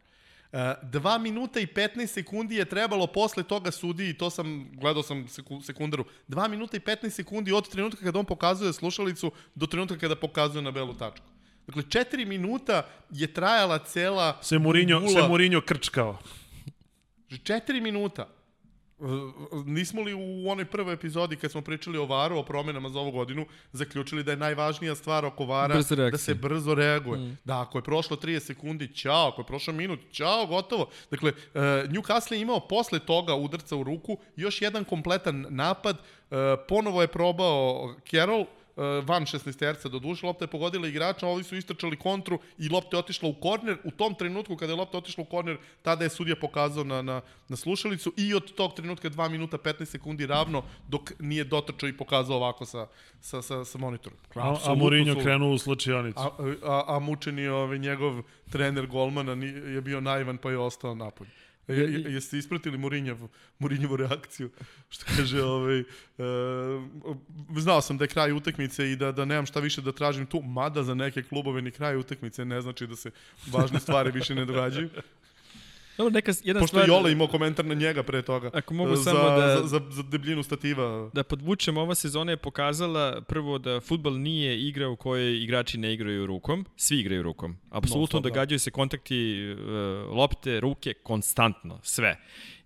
E, 0.51 0.75
dva 0.83 1.17
minuta 1.17 1.59
i 1.59 1.67
15 1.67 2.07
sekundi 2.07 2.55
je 2.55 2.65
trebalo 2.65 3.07
posle 3.07 3.43
toga 3.43 3.71
sudiji, 3.71 4.13
to 4.13 4.29
sam, 4.29 4.71
gledao 4.73 5.03
sam 5.03 5.27
seku, 5.27 5.61
sekundaru, 5.61 6.05
dva 6.27 6.47
minuta 6.47 6.77
i 6.77 6.79
15 6.79 7.09
sekundi 7.09 7.51
od 7.51 7.69
trenutka 7.69 8.05
kada 8.05 8.19
on 8.19 8.25
pokazuje 8.25 8.73
slušalicu 8.73 9.31
do 9.55 9.67
trenutka 9.67 9.97
kada 9.97 10.15
pokazuje 10.15 10.61
na 10.61 10.71
belu 10.71 10.93
tačku. 10.93 11.25
Dakle, 11.67 11.83
četiri 11.89 12.25
minuta 12.25 12.87
je 13.11 13.27
trajala 13.33 13.79
cela 13.79 14.37
Se 14.41 14.59
Mourinho, 14.59 15.09
se 15.09 15.27
Mourinho 15.27 15.61
krčkao. 15.61 16.17
Četiri 17.43 17.81
minuta. 17.81 18.27
Nismo 19.65 20.01
li 20.01 20.13
u 20.13 20.49
onoj 20.49 20.65
prvoj 20.65 20.93
epizodi 20.93 21.35
kad 21.35 21.51
smo 21.51 21.61
pričali 21.61 21.97
o 21.97 22.05
varu, 22.05 22.37
o 22.37 22.43
promenama 22.43 22.89
za 22.89 22.99
ovu 22.99 23.11
godinu, 23.11 23.45
zaključili 23.71 24.23
da 24.23 24.31
je 24.31 24.37
najvažnija 24.37 24.95
stvar 24.95 25.25
oko 25.25 25.45
vara 25.45 25.75
da 26.11 26.17
se 26.17 26.33
brzo 26.33 26.75
reaguje. 26.75 27.19
Mm. 27.19 27.37
Da, 27.43 27.61
ako 27.61 27.77
je 27.77 27.83
prošlo 27.83 28.17
30 28.17 28.39
sekundi, 28.39 28.95
ćao, 28.95 29.27
ako 29.27 29.41
je 29.41 29.45
prošao 29.45 29.73
minut, 29.73 29.99
ćao, 30.11 30.45
gotovo. 30.45 30.89
Dakle, 31.11 31.31
uh, 31.31 31.61
Newcastle 31.63 32.33
je 32.33 32.41
imao 32.41 32.59
posle 32.59 32.99
toga 32.99 33.35
udarca 33.35 33.75
u 33.75 33.83
ruku 33.83 34.17
još 34.35 34.61
jedan 34.61 34.83
kompletan 34.83 35.45
napad, 35.49 35.95
uh, 35.95 36.37
ponovo 36.67 37.01
je 37.01 37.07
probao 37.07 37.95
Carroll, 38.11 38.45
van 39.05 39.25
16 39.25 39.59
terca 39.59 39.89
do 39.89 39.99
duše, 39.99 40.25
lopta 40.25 40.43
je 40.43 40.47
pogodila 40.47 40.87
igrača, 40.87 41.27
ovi 41.27 41.43
su 41.43 41.55
istračali 41.55 41.97
kontru 41.97 42.39
i 42.57 42.69
lopta 42.69 42.97
je 42.97 42.99
otišla 42.99 43.29
u 43.29 43.33
korner. 43.33 43.77
U 43.83 43.91
tom 43.91 44.15
trenutku 44.15 44.55
kada 44.55 44.73
je 44.73 44.77
lopta 44.77 44.97
otišla 44.97 45.21
u 45.21 45.25
korner, 45.25 45.57
tada 45.81 46.03
je 46.03 46.09
sudija 46.09 46.35
pokazao 46.35 46.83
na, 46.83 47.01
na, 47.01 47.21
na 47.49 47.55
slušalicu 47.55 48.13
i 48.17 48.33
od 48.33 48.53
tog 48.53 48.73
trenutka 48.73 49.09
2 49.09 49.29
minuta 49.29 49.57
15 49.57 49.85
sekundi 49.85 50.25
ravno 50.25 50.63
dok 50.87 51.11
nije 51.19 51.43
dotrčao 51.43 51.89
i 51.89 51.97
pokazao 51.97 52.37
ovako 52.37 52.65
sa, 52.65 52.87
sa, 53.21 53.41
sa, 53.41 53.65
sa 53.65 53.77
monitorom. 53.77 54.19
A, 54.35 54.55
a 54.65 54.75
Mourinho 54.75 55.13
su... 55.13 55.19
krenuo 55.19 55.53
u 55.53 55.57
slučionicu. 55.57 56.19
A, 56.19 56.29
a, 56.63 56.83
a 56.87 56.99
mučeni 56.99 57.47
ovaj, 57.47 57.77
njegov 57.77 58.21
trener 58.49 58.87
golmana 58.87 59.45
je 59.45 59.81
bio 59.81 60.01
naivan 60.01 60.37
pa 60.37 60.51
je 60.51 60.57
ostao 60.57 60.95
napolje. 60.95 61.29
Je, 61.69 62.13
jeste 62.13 62.37
ispratili 62.37 62.77
Mourinjevu, 62.77 63.29
Mourinjevu 63.59 63.95
reakciju? 63.95 64.49
Što 64.89 65.05
kaže, 65.17 65.43
ovaj, 65.43 65.79
e, 65.79 65.83
znao 67.57 67.81
sam 67.81 67.97
da 67.97 68.03
je 68.03 68.07
kraj 68.07 68.31
utakmice 68.31 68.91
i 68.91 68.95
da, 68.95 69.11
da 69.11 69.25
nemam 69.25 69.45
šta 69.45 69.59
više 69.59 69.81
da 69.81 69.91
tražim 69.91 70.25
tu, 70.25 70.41
mada 70.41 70.83
za 70.83 70.93
neke 70.93 71.23
klubove 71.23 71.61
ni 71.61 71.71
kraj 71.71 71.97
utakmice 71.97 72.45
ne 72.45 72.61
znači 72.61 72.87
da 72.87 72.95
se 72.95 73.11
važne 73.47 73.79
stvari 73.79 74.11
više 74.11 74.35
ne 74.35 74.45
događaju. 74.45 74.89
Dobro, 75.99 76.13
neka, 76.13 76.31
jedna 76.43 76.59
Pošto 76.59 76.77
stvar, 76.77 76.89
Jola 76.89 77.09
imao 77.09 77.27
komentar 77.27 77.65
na 77.65 77.73
njega 77.73 78.03
pre 78.03 78.21
toga. 78.21 78.49
Ako 78.53 78.73
mogu 78.73 78.95
za, 78.95 79.03
samo 79.03 79.29
da... 79.29 79.57
Za, 79.57 79.67
za, 79.67 79.81
za 79.89 80.03
debljinu 80.03 80.43
stativa. 80.43 81.09
Da 81.13 81.23
podvučem, 81.23 81.77
ova 81.77 81.95
sezona 81.95 82.31
je 82.31 82.37
pokazala 82.37 83.21
prvo 83.21 83.57
da 83.57 83.79
futbal 83.79 84.13
nije 84.13 84.61
igra 84.67 84.89
u 84.89 84.95
kojoj 84.95 85.43
igrači 85.43 85.77
ne 85.77 85.93
igraju 85.93 86.25
rukom. 86.25 86.65
Svi 86.75 86.99
igraju 86.99 87.23
rukom. 87.23 87.57
Apsolutno 87.69 88.19
no, 88.19 88.21
događaju 88.21 88.59
se 88.59 88.71
kontakti 88.71 89.51
uh, 89.51 90.17
lopte, 90.17 90.59
ruke, 90.59 90.93
konstantno, 90.93 91.79
sve. 91.83 92.17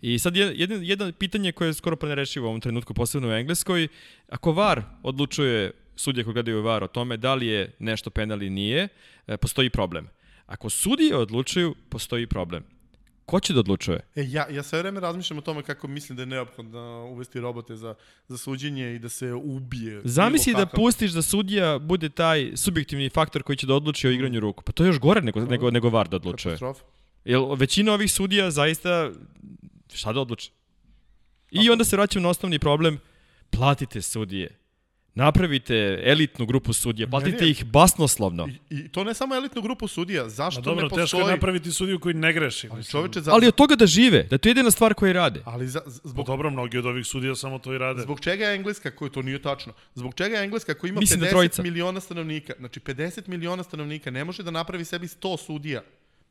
I 0.02 0.20
sad 0.20 0.36
jedno, 0.36 0.76
jedno 0.76 1.12
pitanje 1.12 1.52
koje 1.52 1.68
je 1.68 1.74
skoro 1.74 1.96
pa 1.96 2.08
nerešivo 2.08 2.46
u 2.46 2.50
ovom 2.50 2.62
trenutku, 2.62 2.94
posebno 2.94 3.30
u 3.30 3.32
Engleskoj. 3.32 3.88
Ako 4.30 4.52
VAR 4.52 4.82
odlučuje 5.04 5.72
sudje 5.96 6.24
koji 6.24 6.34
gledaju 6.34 6.62
VAR 6.62 6.84
o 6.84 6.88
tome 6.88 7.18
da 7.18 7.34
li 7.36 7.48
je 7.48 7.72
nešto 7.80 8.10
penal 8.10 8.38
ili 8.38 8.50
nije, 8.50 8.88
e, 9.28 9.38
postoji 9.38 9.70
problem. 9.70 10.10
Ako 10.46 10.70
sudije 10.70 11.16
odlučuju, 11.16 11.76
postoji 11.90 12.28
problem. 12.28 12.64
Ko 13.26 13.40
će 13.40 13.54
da 13.54 13.60
odlučuje? 13.60 14.00
E, 14.16 14.24
ja, 14.28 14.48
ja 14.50 14.64
sve 14.64 14.80
vreme 14.80 15.00
razmišljam 15.00 15.38
o 15.38 15.42
tome 15.42 15.64
kako 15.64 15.88
mislim 15.88 16.16
da 16.16 16.22
je 16.22 16.26
neophodno 16.26 17.08
uvesti 17.12 17.40
robote 17.40 17.76
za, 17.76 17.96
za 18.28 18.38
suđenje 18.38 18.96
i 18.96 19.00
da 19.00 19.10
se 19.10 19.34
ubije. 19.34 20.02
Zamisli 20.04 20.54
da 20.54 20.66
pustiš 20.66 21.12
da 21.12 21.22
sudija 21.22 21.80
bude 21.80 22.10
taj 22.10 22.52
subjektivni 22.56 23.10
faktor 23.10 23.44
koji 23.44 23.56
će 23.56 23.68
da 23.68 23.76
odluči 23.76 24.08
o 24.08 24.12
mm. 24.12 24.14
igranju 24.14 24.40
ruku. 24.40 24.64
Pa 24.64 24.72
to 24.72 24.84
je 24.84 24.88
još 24.88 25.00
gore 25.00 25.22
nego, 25.22 25.40
nego, 25.46 25.72
nego 25.72 25.90
VAR 25.90 26.08
da 26.08 26.16
odlučuje. 26.16 26.56
Katastrofa. 26.56 26.84
Jel 27.26 27.56
većina 27.56 27.94
ovih 27.94 28.12
sudija 28.12 28.52
zaista 28.52 29.12
šta 29.94 30.14
da 30.14 30.20
odluče? 30.20 30.52
I 31.52 31.70
onda 31.70 31.84
se 31.84 31.96
vraćam 31.96 32.22
na 32.22 32.30
osnovni 32.30 32.60
problem, 32.60 33.00
platite 33.50 34.02
sudije 34.02 34.63
Napravite 35.16 36.02
elitnu 36.04 36.46
grupu 36.46 36.74
sudija, 36.74 37.08
platite 37.08 37.50
ih 37.50 37.66
basnoslovno. 37.66 38.48
I, 38.70 38.76
I 38.76 38.90
to 38.90 39.04
ne 39.04 39.14
samo 39.14 39.36
elitnu 39.36 39.62
grupu 39.62 39.88
sudija, 39.88 40.30
zašto 40.30 40.62
Ma 40.62 40.66
dobro, 40.66 40.84
ne 40.84 40.90
postoji... 40.90 41.04
teško 41.06 41.18
je 41.18 41.36
napraviti 41.36 41.72
sudiju 41.72 42.00
koji 42.00 42.16
ne 42.16 42.34
greši. 42.34 42.68
Ali, 42.72 42.84
čoveče, 42.84 43.22
za... 43.22 43.32
ali 43.34 43.48
od 43.48 43.56
toga 43.56 43.76
da 43.76 43.86
žive, 43.86 44.24
da 44.24 44.38
to 44.38 44.50
je 44.50 44.52
jedina 44.52 44.72
stvar 44.72 44.94
koju 44.94 45.14
rade. 45.14 45.42
Ali 45.46 45.68
za, 45.68 45.82
zbog... 45.86 46.26
Pa 46.26 46.32
dobro, 46.32 46.50
mnogi 46.50 46.78
od 46.78 46.86
ovih 46.86 47.06
sudija 47.06 47.36
samo 47.36 47.60
to 47.60 47.74
i 47.74 47.78
rade. 47.78 48.02
Zbog 48.02 48.20
čega 48.20 48.46
je 48.46 48.56
Engleska, 48.56 48.92
koji 48.92 49.12
to 49.12 49.22
nije 49.22 49.42
tačno, 49.42 49.74
zbog 49.96 50.14
čega 50.14 50.38
je 50.38 50.44
Engleska 50.44 50.74
koji 50.74 50.90
ima 50.90 51.00
Mislim 51.00 51.22
50 51.22 51.58
da 51.58 51.64
miliona 51.64 52.00
stanovnika, 52.00 52.54
znači 52.60 52.80
50 52.80 53.28
miliona 53.28 53.64
stanovnika 53.64 54.12
ne 54.12 54.26
može 54.26 54.44
da 54.44 54.52
napravi 54.52 54.86
sebi 54.86 55.08
100 55.08 55.38
sudija 55.46 55.82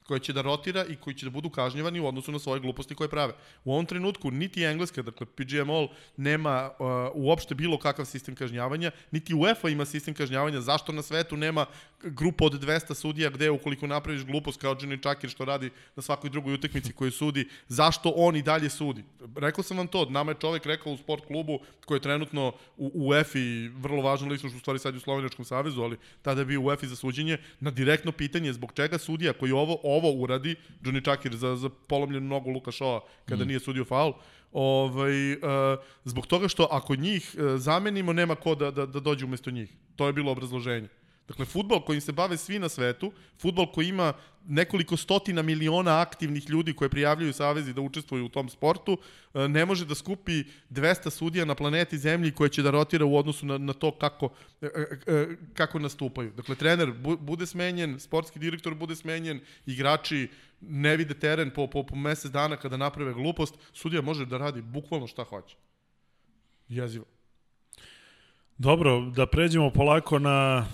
koje 0.07 0.21
će 0.21 0.33
da 0.33 0.43
rotira 0.43 0.85
i 0.85 0.97
koji 0.97 1.15
će 1.15 1.27
da 1.27 1.31
budu 1.31 1.51
kažnjevani 1.51 2.01
u 2.01 2.07
odnosu 2.07 2.33
na 2.33 2.39
svoje 2.39 2.61
gluposti 2.61 2.95
koje 2.95 3.09
prave. 3.09 3.33
U 3.65 3.73
ovom 3.73 3.87
trenutku 3.87 4.31
niti 4.31 4.65
Engleska, 4.65 5.03
dakle 5.03 5.27
PGMOL, 5.27 5.89
nema 6.17 6.71
uh, 6.79 6.87
uopšte 7.15 7.55
bilo 7.55 7.79
kakav 7.79 8.05
sistem 8.05 8.35
kažnjavanja, 8.35 8.91
niti 9.11 9.35
UEFA 9.35 9.69
ima 9.69 9.85
sistem 9.85 10.15
kažnjavanja. 10.15 10.61
Zašto 10.61 10.93
na 10.93 11.03
svetu 11.03 11.37
nema 11.37 11.67
grupa 12.05 12.45
od 12.45 12.53
200 12.53 12.95
sudija 12.95 13.31
gde 13.31 13.51
ukoliko 13.51 13.87
napraviš 13.87 14.25
glupost 14.25 14.61
kao 14.61 14.75
Johnny 14.75 15.03
Čakir 15.03 15.31
što 15.31 15.45
radi 15.45 15.71
na 15.97 16.03
svakoj 16.03 16.31
drugoj 16.31 16.55
utakmici 16.55 16.93
koju 16.93 17.11
sudi, 17.11 17.49
zašto 17.69 18.13
on 18.17 18.37
i 18.37 18.43
dalje 18.43 18.71
sudi? 18.71 19.05
Rekao 19.37 19.65
sam 19.65 19.77
vam 19.77 19.87
to, 19.87 20.05
nama 20.05 20.31
je 20.31 20.37
čovek 20.41 20.67
rekao 20.67 20.93
u 20.93 20.97
sport 20.97 21.27
klubu 21.27 21.59
koji 21.87 21.97
je 21.97 22.03
trenutno 22.03 22.53
u 22.77 22.91
UEFA 22.95 23.39
vrlo 23.77 24.03
važna 24.03 24.29
ličnost, 24.29 24.57
u 24.57 24.59
stvari 24.59 24.79
sad 24.79 24.97
u 24.97 25.01
Slovenačkom 25.01 25.45
savezu, 25.45 25.83
ali 25.83 25.97
tada 26.23 26.41
je 26.41 26.45
bio 26.45 26.61
u 26.61 26.65
UEFA 26.65 26.87
za 26.87 26.97
suđenje, 26.97 27.39
na 27.61 27.71
direktno 27.71 28.13
pitanje 28.13 28.53
zbog 28.53 28.73
čega 28.73 28.99
sudija 28.99 29.33
koji 29.33 29.53
ovo 29.53 29.79
ovo 29.83 30.13
uradi, 30.13 30.57
Johnny 30.83 31.05
Čakir 31.05 31.37
za, 31.37 31.57
za 31.57 31.71
polomljenu 31.87 32.29
nogu 32.29 32.51
Luka 32.51 32.73
Šova 32.73 33.01
kada 33.29 33.45
mm. 33.45 33.49
nije 33.49 33.61
sudio 33.61 33.85
faul, 33.85 34.13
ovaj, 34.53 35.33
uh, 35.33 35.39
zbog 36.05 36.27
toga 36.27 36.49
što 36.49 36.69
ako 36.71 36.97
njih 36.97 37.35
uh, 37.35 37.57
zamenimo, 37.57 38.13
nema 38.13 38.35
ko 38.35 38.55
da, 38.55 38.71
da, 38.71 38.87
da 38.87 39.01
dođe 39.01 39.25
umesto 39.25 39.51
njih. 39.51 39.73
To 39.97 40.07
je 40.07 40.13
bilo 40.13 40.33
obrazloženje. 40.33 40.89
Dakle, 41.29 41.45
futbol 41.45 41.81
kojim 41.85 42.01
se 42.01 42.13
bave 42.13 42.37
svi 42.37 42.59
na 42.59 42.69
svetu, 42.69 43.13
futbol 43.39 43.73
koji 43.73 43.89
ima 43.89 44.13
nekoliko 44.49 44.97
stotina 44.97 45.43
miliona 45.43 46.01
aktivnih 46.01 46.51
ljudi 46.51 46.73
koje 46.73 46.89
prijavljuju 46.89 47.33
savezi 47.33 47.73
da 47.73 47.81
učestvuju 47.81 48.25
u 48.25 48.29
tom 48.29 48.49
sportu, 48.49 48.99
e, 49.35 49.49
ne 49.49 49.65
može 49.67 49.87
da 49.87 49.95
skupi 49.95 50.45
200 50.71 51.11
sudija 51.11 51.45
na 51.45 51.55
planeti 51.55 51.99
Zemlji 51.99 52.33
koje 52.33 52.49
će 52.49 52.63
da 52.63 52.71
rotira 52.71 53.05
u 53.05 53.17
odnosu 53.17 53.47
na, 53.47 53.59
na 53.59 53.73
to 53.73 53.91
kako, 53.91 54.29
e, 54.63 54.67
e, 55.07 55.27
kako 55.55 55.79
nastupaju. 55.79 56.33
Dakle, 56.37 56.55
trener 56.55 56.93
bude 57.21 57.47
smenjen, 57.47 58.01
sportski 58.01 58.39
direktor 58.39 58.75
bude 58.75 58.97
smenjen, 58.97 59.41
igrači 59.67 60.29
ne 60.61 60.97
vide 60.97 61.15
teren 61.15 61.51
po, 61.51 61.67
po, 61.67 61.87
po 61.87 61.97
mesec 61.97 62.31
dana 62.31 62.57
kada 62.57 62.77
naprave 62.77 63.15
glupost, 63.15 63.55
sudija 63.73 64.03
može 64.03 64.27
da 64.27 64.39
radi 64.39 64.63
bukvalno 64.63 65.07
šta 65.07 65.25
hoće. 65.25 65.57
Jezivo. 66.69 67.05
Dobro, 68.59 69.01
da 69.01 69.27
pređemo 69.27 69.71
polako 69.71 70.19
na 70.19 70.67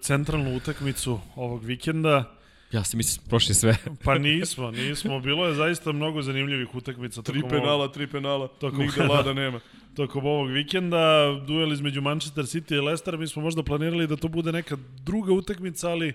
centralnu 0.00 0.56
utakmicu 0.56 1.20
ovog 1.36 1.64
vikenda. 1.64 2.36
Ja 2.72 2.84
se 2.84 2.96
mislim 2.96 3.26
prošli 3.28 3.54
sve. 3.54 3.76
pa 4.04 4.18
nismo, 4.18 4.70
nismo. 4.70 5.20
Bilo 5.20 5.46
je 5.46 5.54
zaista 5.54 5.92
mnogo 5.92 6.22
zanimljivih 6.22 6.74
utakmica. 6.74 7.22
Tri 7.22 7.42
penala, 7.50 7.74
ovog... 7.74 7.92
tri 7.92 8.06
penala, 8.06 8.48
tokom, 8.48 8.78
nigde 8.78 9.02
lada 9.02 9.32
nema. 9.32 9.60
Tokom 9.96 10.26
ovog 10.26 10.50
vikenda, 10.50 10.98
duel 11.46 11.72
između 11.72 12.02
Manchester 12.02 12.44
City 12.44 12.74
i 12.74 12.80
Leicester, 12.80 13.18
mi 13.18 13.28
smo 13.28 13.42
možda 13.42 13.62
planirali 13.62 14.06
da 14.06 14.16
to 14.16 14.28
bude 14.28 14.52
neka 14.52 14.76
druga 15.02 15.32
utakmica, 15.32 15.90
ali 15.90 16.08
e, 16.08 16.12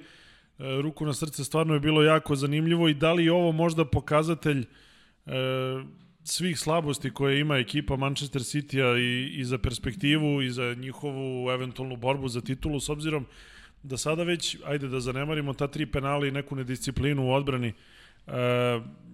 ruku 0.81 1.05
na 1.05 1.13
srce 1.13 1.43
stvarno 1.43 1.73
je 1.73 1.79
bilo 1.79 2.03
jako 2.03 2.35
zanimljivo 2.35 2.87
i 2.87 2.93
da 2.93 3.13
li 3.13 3.25
je 3.25 3.31
ovo 3.31 3.51
možda 3.51 3.85
pokazatelj 3.85 4.65
e, 5.25 5.31
svih 6.27 6.59
slabosti 6.59 7.11
koje 7.13 7.39
ima 7.39 7.57
ekipa 7.57 7.95
Manchester 7.95 8.41
City-a 8.41 8.97
i, 8.97 9.39
i 9.39 9.45
za 9.45 9.57
perspektivu 9.57 10.41
i 10.41 10.49
za 10.49 10.73
njihovu 10.73 11.51
eventualnu 11.51 11.95
borbu 11.95 12.27
za 12.27 12.41
titulu, 12.41 12.79
s 12.79 12.89
obzirom 12.89 13.25
da 13.83 13.97
sada 13.97 14.23
već, 14.23 14.57
ajde 14.65 14.87
da 14.87 14.99
zanemarimo 14.99 15.53
ta 15.53 15.67
tri 15.67 15.85
penala 15.85 16.27
i 16.27 16.31
neku 16.31 16.55
nedisciplinu 16.55 17.27
u 17.27 17.33
odbrani, 17.33 17.67
e, 17.67 17.73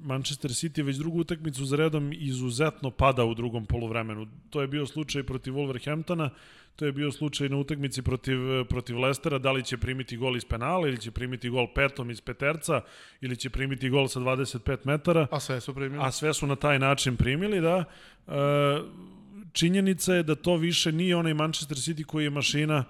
Manchester 0.04 0.52
City 0.52 0.84
već 0.84 0.98
drugu 0.98 1.20
utakmicu 1.20 1.66
za 1.66 1.76
redom 1.76 2.14
izuzetno 2.14 2.92
pada 2.92 3.24
u 3.26 3.34
drugom 3.34 3.66
polovremenu. 3.66 4.28
To 4.50 4.62
je 4.62 4.68
bio 4.68 4.86
slučaj 4.86 5.24
protiv 5.24 5.54
Wolverhamptona, 5.54 6.30
To 6.76 6.86
je 6.86 6.92
bio 6.92 7.12
slučaj 7.12 7.50
na 7.50 7.58
utakmici 7.58 8.02
protiv, 8.02 8.38
protiv 8.70 9.00
Lestera, 9.00 9.38
da 9.38 9.52
li 9.52 9.64
će 9.64 9.78
primiti 9.78 10.18
gol 10.18 10.38
iz 10.38 10.46
penala 10.46 10.88
ili 10.88 10.98
će 10.98 11.12
primiti 11.12 11.50
gol 11.50 11.68
petom 11.76 12.12
iz 12.12 12.22
peterca 12.22 12.82
ili 13.22 13.38
će 13.38 13.50
primiti 13.50 13.90
gol 13.90 14.08
sa 14.08 14.20
25 14.20 14.78
metara. 14.84 15.28
A 15.32 15.40
sve 15.40 15.62
su 15.62 15.74
primili. 15.74 16.04
A 16.04 16.12
sve 16.12 16.34
su 16.34 16.48
na 16.48 16.56
taj 16.56 16.80
način 16.80 17.18
primili, 17.18 17.62
da. 17.62 17.84
E, 18.28 18.32
činjenica 19.52 20.14
je 20.14 20.24
da 20.24 20.36
to 20.36 20.56
više 20.56 20.92
nije 20.92 21.16
onaj 21.16 21.34
Manchester 21.34 21.78
City 21.78 22.04
koji 22.04 22.24
je 22.24 22.30
mašina 22.30 22.84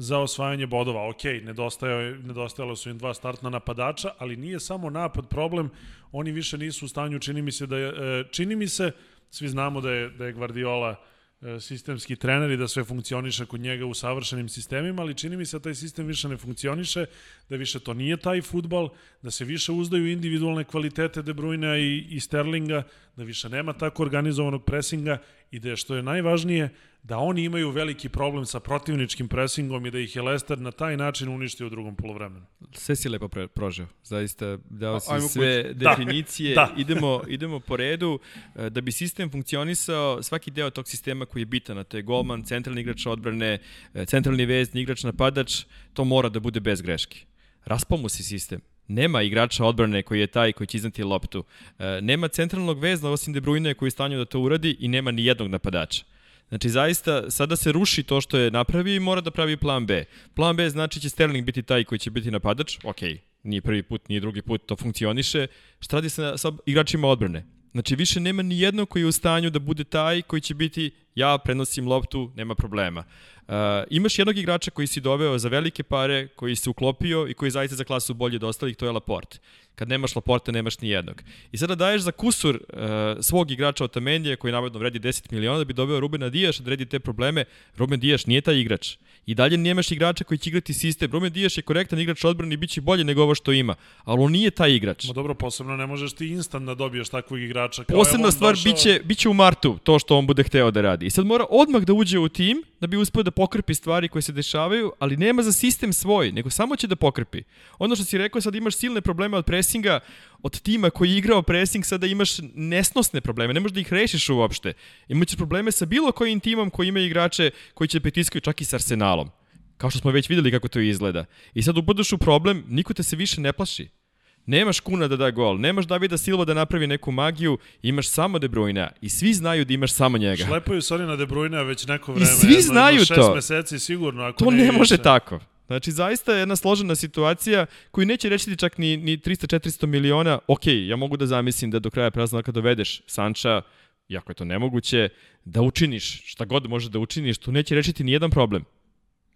za 0.00 0.18
osvajanje 0.18 0.66
bodova. 0.66 1.08
Ok, 1.08 1.24
nedostajalo, 1.24 2.16
nedostajalo 2.16 2.76
su 2.76 2.90
im 2.90 2.98
dva 2.98 3.14
startna 3.14 3.50
napadača, 3.50 4.10
ali 4.18 4.36
nije 4.36 4.60
samo 4.60 4.90
napad 4.90 5.28
problem, 5.28 5.70
oni 6.12 6.32
više 6.32 6.58
nisu 6.58 6.84
u 6.84 6.88
stanju, 6.88 7.18
čini 7.18 7.42
mi 7.42 7.52
se 7.52 7.66
da 7.66 7.76
je, 7.76 7.88
e, 7.88 8.24
čini 8.30 8.56
mi 8.56 8.68
se, 8.68 8.92
svi 9.30 9.48
znamo 9.48 9.80
da 9.80 9.90
je, 9.90 10.08
da 10.08 10.26
je 10.26 10.32
Guardiola 10.32 10.96
E, 11.42 11.60
sistemski 11.60 12.16
trener 12.16 12.50
i 12.50 12.56
da 12.56 12.68
sve 12.68 12.84
funkcioniše 12.84 13.46
kod 13.46 13.60
njega 13.60 13.86
u 13.86 13.94
savršenim 13.94 14.48
sistemima, 14.48 15.02
ali 15.02 15.14
čini 15.14 15.36
mi 15.36 15.46
se 15.46 15.58
da 15.58 15.62
taj 15.62 15.74
sistem 15.74 16.06
više 16.06 16.28
ne 16.28 16.36
funkcioniše, 16.36 17.06
da 17.48 17.56
više 17.56 17.80
to 17.80 17.94
nije 17.94 18.16
taj 18.16 18.42
futbal, 18.42 18.88
da 19.22 19.30
se 19.30 19.44
više 19.44 19.72
uzdaju 19.72 20.10
individualne 20.10 20.64
kvalitete 20.64 21.22
De 21.22 21.34
Bruyne 21.34 21.78
i, 21.78 22.06
i 22.10 22.20
Sterlinga, 22.20 22.82
da 23.20 23.24
više 23.24 23.48
nema 23.48 23.72
tako 23.72 24.02
organizovanog 24.02 24.64
presinga 24.64 25.18
i 25.50 25.58
da 25.58 25.68
je 25.68 25.76
što 25.76 25.96
je 25.96 26.02
najvažnije, 26.02 26.68
da 27.02 27.18
oni 27.18 27.44
imaju 27.44 27.70
veliki 27.70 28.08
problem 28.08 28.46
sa 28.46 28.60
protivničkim 28.60 29.28
presingom 29.28 29.86
i 29.86 29.90
da 29.90 29.98
ih 29.98 30.16
je 30.16 30.22
Leicester 30.22 30.58
na 30.58 30.70
taj 30.70 30.96
način 30.96 31.28
uništio 31.28 31.66
u 31.66 31.70
drugom 31.70 31.96
polovremenu. 31.96 32.46
Sve 32.72 32.96
si 32.96 33.08
lepo 33.08 33.28
pre, 33.28 33.48
prožeo. 33.48 33.86
Zaista 34.04 34.58
dao 34.70 35.00
si 35.00 35.12
Ajmo 35.12 35.28
sve 35.28 35.62
kući. 35.62 35.74
Da. 35.74 35.90
definicije. 35.90 36.54
Da. 36.54 36.72
da. 36.74 36.80
idemo, 36.80 37.22
idemo 37.28 37.60
po 37.60 37.76
redu. 37.76 38.18
E, 38.56 38.70
da 38.70 38.80
bi 38.80 38.92
sistem 38.92 39.30
funkcionisao, 39.30 40.22
svaki 40.22 40.50
deo 40.50 40.70
tog 40.70 40.88
sistema 40.88 41.26
koji 41.26 41.42
je 41.42 41.46
bitan, 41.46 41.78
a 41.78 41.84
to 41.84 41.96
je 41.96 42.02
golman, 42.02 42.44
centralni 42.44 42.80
igrač 42.80 43.06
odbrane, 43.06 43.58
e, 43.94 44.06
centralni 44.06 44.46
vezni, 44.46 44.80
igrač 44.80 45.04
napadač, 45.04 45.64
to 45.92 46.04
mora 46.04 46.28
da 46.28 46.40
bude 46.40 46.60
bez 46.60 46.82
greške. 46.82 47.24
Raspao 47.64 47.98
mu 47.98 48.08
se 48.08 48.22
sistem. 48.22 48.60
Nema 48.90 49.22
igrača 49.22 49.64
odbrane 49.64 50.02
koji 50.02 50.20
je 50.20 50.26
taj 50.26 50.52
koji 50.52 50.66
će 50.66 50.76
iznati 50.76 51.02
loptu. 51.02 51.44
E, 51.78 52.00
nema 52.02 52.28
centralnog 52.28 52.78
vezna 52.78 53.10
osim 53.10 53.32
De 53.32 53.40
Bruyne 53.40 53.74
koji 53.74 53.86
je 53.86 53.90
stanju 53.90 54.18
da 54.18 54.24
to 54.24 54.40
uradi 54.40 54.76
i 54.80 54.88
nema 54.88 55.10
ni 55.10 55.24
jednog 55.24 55.48
napadača. 55.48 56.04
Znači, 56.48 56.70
zaista, 56.70 57.30
sada 57.30 57.56
se 57.56 57.72
ruši 57.72 58.02
to 58.02 58.20
što 58.20 58.38
je 58.38 58.50
napravio 58.50 58.96
i 58.96 59.00
mora 59.00 59.20
da 59.20 59.30
pravi 59.30 59.56
plan 59.56 59.86
B. 59.86 60.04
Plan 60.34 60.56
B 60.56 60.70
znači 60.70 61.00
će 61.00 61.08
Sterling 61.08 61.46
biti 61.46 61.62
taj 61.62 61.84
koji 61.84 61.98
će 61.98 62.10
biti 62.10 62.30
napadač, 62.30 62.78
ok, 62.84 63.00
nije 63.42 63.62
prvi 63.62 63.82
put, 63.82 64.08
nije 64.08 64.20
drugi 64.20 64.42
put, 64.42 64.66
to 64.66 64.76
funkcioniše. 64.76 65.46
Šta 65.80 65.96
radi 65.96 66.10
se 66.10 66.32
sa 66.36 66.52
igračima 66.66 67.08
odbrane? 67.08 67.44
Znači, 67.72 67.96
više 67.96 68.20
nema 68.20 68.42
ni 68.42 68.60
jedno 68.60 68.86
koji 68.86 69.02
je 69.02 69.06
u 69.06 69.12
stanju 69.12 69.50
da 69.50 69.58
bude 69.58 69.84
taj 69.84 70.22
koji 70.22 70.40
će 70.40 70.54
biti 70.54 70.90
ja 71.14 71.38
prenosim 71.38 71.88
loptu, 71.88 72.30
nema 72.36 72.54
problema. 72.54 73.04
Uh, 73.50 73.54
imaš 73.90 74.18
jednog 74.18 74.38
igrača 74.38 74.70
koji 74.70 74.86
si 74.86 75.00
doveo 75.00 75.38
za 75.38 75.48
velike 75.48 75.82
pare, 75.82 76.28
koji 76.28 76.56
se 76.56 76.70
uklopio 76.70 77.26
i 77.28 77.34
koji 77.34 77.50
zaista 77.50 77.76
za 77.76 77.84
klasu 77.84 78.14
bolje 78.14 78.36
od 78.36 78.44
ostalih, 78.44 78.76
to 78.76 78.86
je 78.86 78.92
Laporte. 78.92 79.38
Kad 79.74 79.88
nemaš 79.88 80.16
Laporte, 80.16 80.52
nemaš 80.52 80.80
ni 80.80 80.88
jednog. 80.88 81.22
I 81.52 81.58
sada 81.58 81.74
daješ 81.74 82.02
za 82.02 82.12
kusur 82.12 82.56
uh, 82.56 82.80
svog 83.20 83.50
igrača 83.50 83.84
od 83.84 83.92
Tamendija, 83.92 84.36
koji 84.36 84.52
navodno 84.52 84.78
vredi 84.78 84.98
10 85.00 85.32
miliona, 85.32 85.58
da 85.58 85.64
bi 85.64 85.72
doveo 85.72 86.00
Rubena 86.00 86.28
Dijaš 86.28 86.58
da 86.58 86.70
redi 86.70 86.86
te 86.86 87.00
probleme. 87.00 87.44
Ruben 87.76 88.00
Dijaš 88.00 88.26
nije 88.26 88.40
taj 88.40 88.60
igrač. 88.60 88.96
I 89.26 89.34
dalje 89.34 89.56
nemaš 89.56 89.90
igrača 89.90 90.24
koji 90.24 90.38
će 90.38 90.50
igrati 90.50 90.74
sistem. 90.74 91.10
Ruben 91.12 91.32
Dijaš 91.32 91.58
je 91.58 91.62
korektan 91.62 92.00
igrač 92.00 92.24
odbrani 92.24 92.54
i 92.54 92.56
bit 92.56 92.70
će 92.70 92.80
bolje 92.80 93.04
nego 93.04 93.22
ovo 93.22 93.34
što 93.34 93.52
ima. 93.52 93.74
Ali 94.04 94.22
on 94.22 94.32
nije 94.32 94.50
taj 94.50 94.74
igrač. 94.74 95.06
Ma 95.06 95.12
dobro, 95.12 95.34
posebno 95.34 95.76
ne 95.76 95.86
možeš 95.86 96.12
ti 96.12 96.28
instant 96.28 96.66
da 96.66 96.74
dobiješ 96.74 97.08
takvog 97.08 97.40
igrača. 97.40 97.84
Kao 97.84 97.98
Posebna 97.98 98.30
stvar 98.30 98.54
došao... 98.54 98.72
biće, 98.72 99.00
biće 99.04 99.28
u 99.28 99.34
martu 99.34 99.78
to 99.82 99.98
što 99.98 100.18
on 100.18 100.26
bude 100.26 100.42
hteo 100.42 100.70
da 100.70 100.80
radi. 100.80 100.99
I 101.02 101.10
sad 101.10 101.26
mora 101.26 101.44
odmah 101.50 101.82
da 101.82 101.92
uđe 101.92 102.18
u 102.18 102.28
tim 102.28 102.62
da 102.80 102.86
bi 102.86 102.96
uspeo 102.96 103.22
da 103.22 103.30
pokrpi 103.30 103.74
stvari 103.74 104.08
koje 104.08 104.22
se 104.22 104.32
dešavaju, 104.32 104.92
ali 104.98 105.16
nema 105.16 105.42
za 105.42 105.52
sistem 105.52 105.92
svoj, 105.92 106.32
nego 106.32 106.50
samo 106.50 106.76
će 106.76 106.86
da 106.86 106.96
pokrpi. 106.96 107.42
Ono 107.78 107.96
što 107.96 108.04
si 108.04 108.18
rekao, 108.18 108.40
sad 108.40 108.54
imaš 108.54 108.76
silne 108.76 109.00
probleme 109.00 109.36
od 109.36 109.44
presinga, 109.44 110.00
od 110.42 110.60
tima 110.60 110.90
koji 110.90 111.10
je 111.10 111.18
igrao 111.18 111.42
presing, 111.42 111.84
sada 111.84 112.06
imaš 112.06 112.30
nesnosne 112.54 113.20
probleme, 113.20 113.54
ne 113.54 113.60
možeš 113.60 113.74
da 113.74 113.80
ih 113.80 113.92
rešiš 113.92 114.28
uopšte. 114.28 114.72
Imaćeš 115.08 115.36
probleme 115.36 115.72
sa 115.72 115.86
bilo 115.86 116.12
kojim 116.12 116.40
timom 116.40 116.70
koji 116.70 116.88
ima 116.88 117.00
igrače 117.00 117.50
koji 117.74 117.88
će 117.88 118.00
pritiskaju 118.00 118.40
čak 118.40 118.60
i 118.60 118.64
sa 118.64 118.76
Arsenalom. 118.76 119.30
Kao 119.76 119.90
što 119.90 119.98
smo 119.98 120.10
već 120.10 120.28
videli 120.28 120.50
kako 120.50 120.68
to 120.68 120.80
izgleda. 120.80 121.24
I 121.54 121.62
sad 121.62 121.78
upadaš 121.78 122.12
u 122.12 122.18
problem, 122.18 122.64
niko 122.68 122.94
te 122.94 123.02
se 123.02 123.16
više 123.16 123.40
ne 123.40 123.52
plaši. 123.52 123.99
Nemaš 124.46 124.80
Kuna 124.80 125.08
da 125.08 125.16
da 125.16 125.30
gol, 125.30 125.58
nemaš 125.60 125.86
Davida 125.86 126.18
Silva 126.18 126.44
da 126.44 126.54
napravi 126.54 126.86
neku 126.86 127.12
magiju, 127.12 127.58
imaš 127.82 128.08
samo 128.08 128.38
De 128.38 128.48
Bruyne 128.48 128.88
i 129.00 129.08
svi 129.08 129.34
znaju 129.34 129.64
da 129.64 129.72
imaš 129.74 129.92
samo 129.92 130.18
njega. 130.18 130.44
Šlepaju 130.44 130.82
se 130.82 130.94
oni 130.94 131.06
na 131.06 131.16
De 131.16 131.26
Bruyne 131.26 131.66
već 131.66 131.86
neko 131.86 132.12
vreme. 132.12 132.30
I 132.30 132.34
svi 132.34 132.62
znaju 132.62 132.98
šest 132.98 133.14
to. 133.14 133.34
meseci 133.34 133.78
sigurno. 133.78 134.22
Ako 134.22 134.44
To 134.44 134.50
ne, 134.50 134.56
ne 134.64 134.72
može 134.72 134.94
više. 134.94 135.02
tako. 135.02 135.40
Znači, 135.66 135.92
zaista 135.92 136.32
je 136.32 136.38
jedna 136.38 136.56
složena 136.56 136.94
situacija 136.94 137.66
koju 137.90 138.06
neće 138.06 138.28
reći 138.28 138.56
čak 138.56 138.78
ni, 138.78 138.96
ni 138.96 139.18
300-400 139.18 139.86
miliona. 139.86 140.38
Ok, 140.46 140.66
ja 140.66 140.96
mogu 140.96 141.16
da 141.16 141.26
zamislim 141.26 141.70
da 141.70 141.78
do 141.78 141.90
kraja 141.90 142.10
praznika 142.10 142.52
dovedeš 142.52 143.02
Sanča, 143.06 143.62
iako 144.08 144.30
je 144.30 144.34
to 144.36 144.44
nemoguće, 144.44 145.08
da 145.44 145.62
učiniš 145.62 146.22
šta 146.26 146.44
god 146.44 146.68
može 146.68 146.90
da 146.90 146.98
učiniš, 146.98 147.38
to 147.38 147.50
neće 147.50 147.74
rešiti 147.74 148.04
ni 148.04 148.12
jedan 148.12 148.30
problem. 148.30 148.64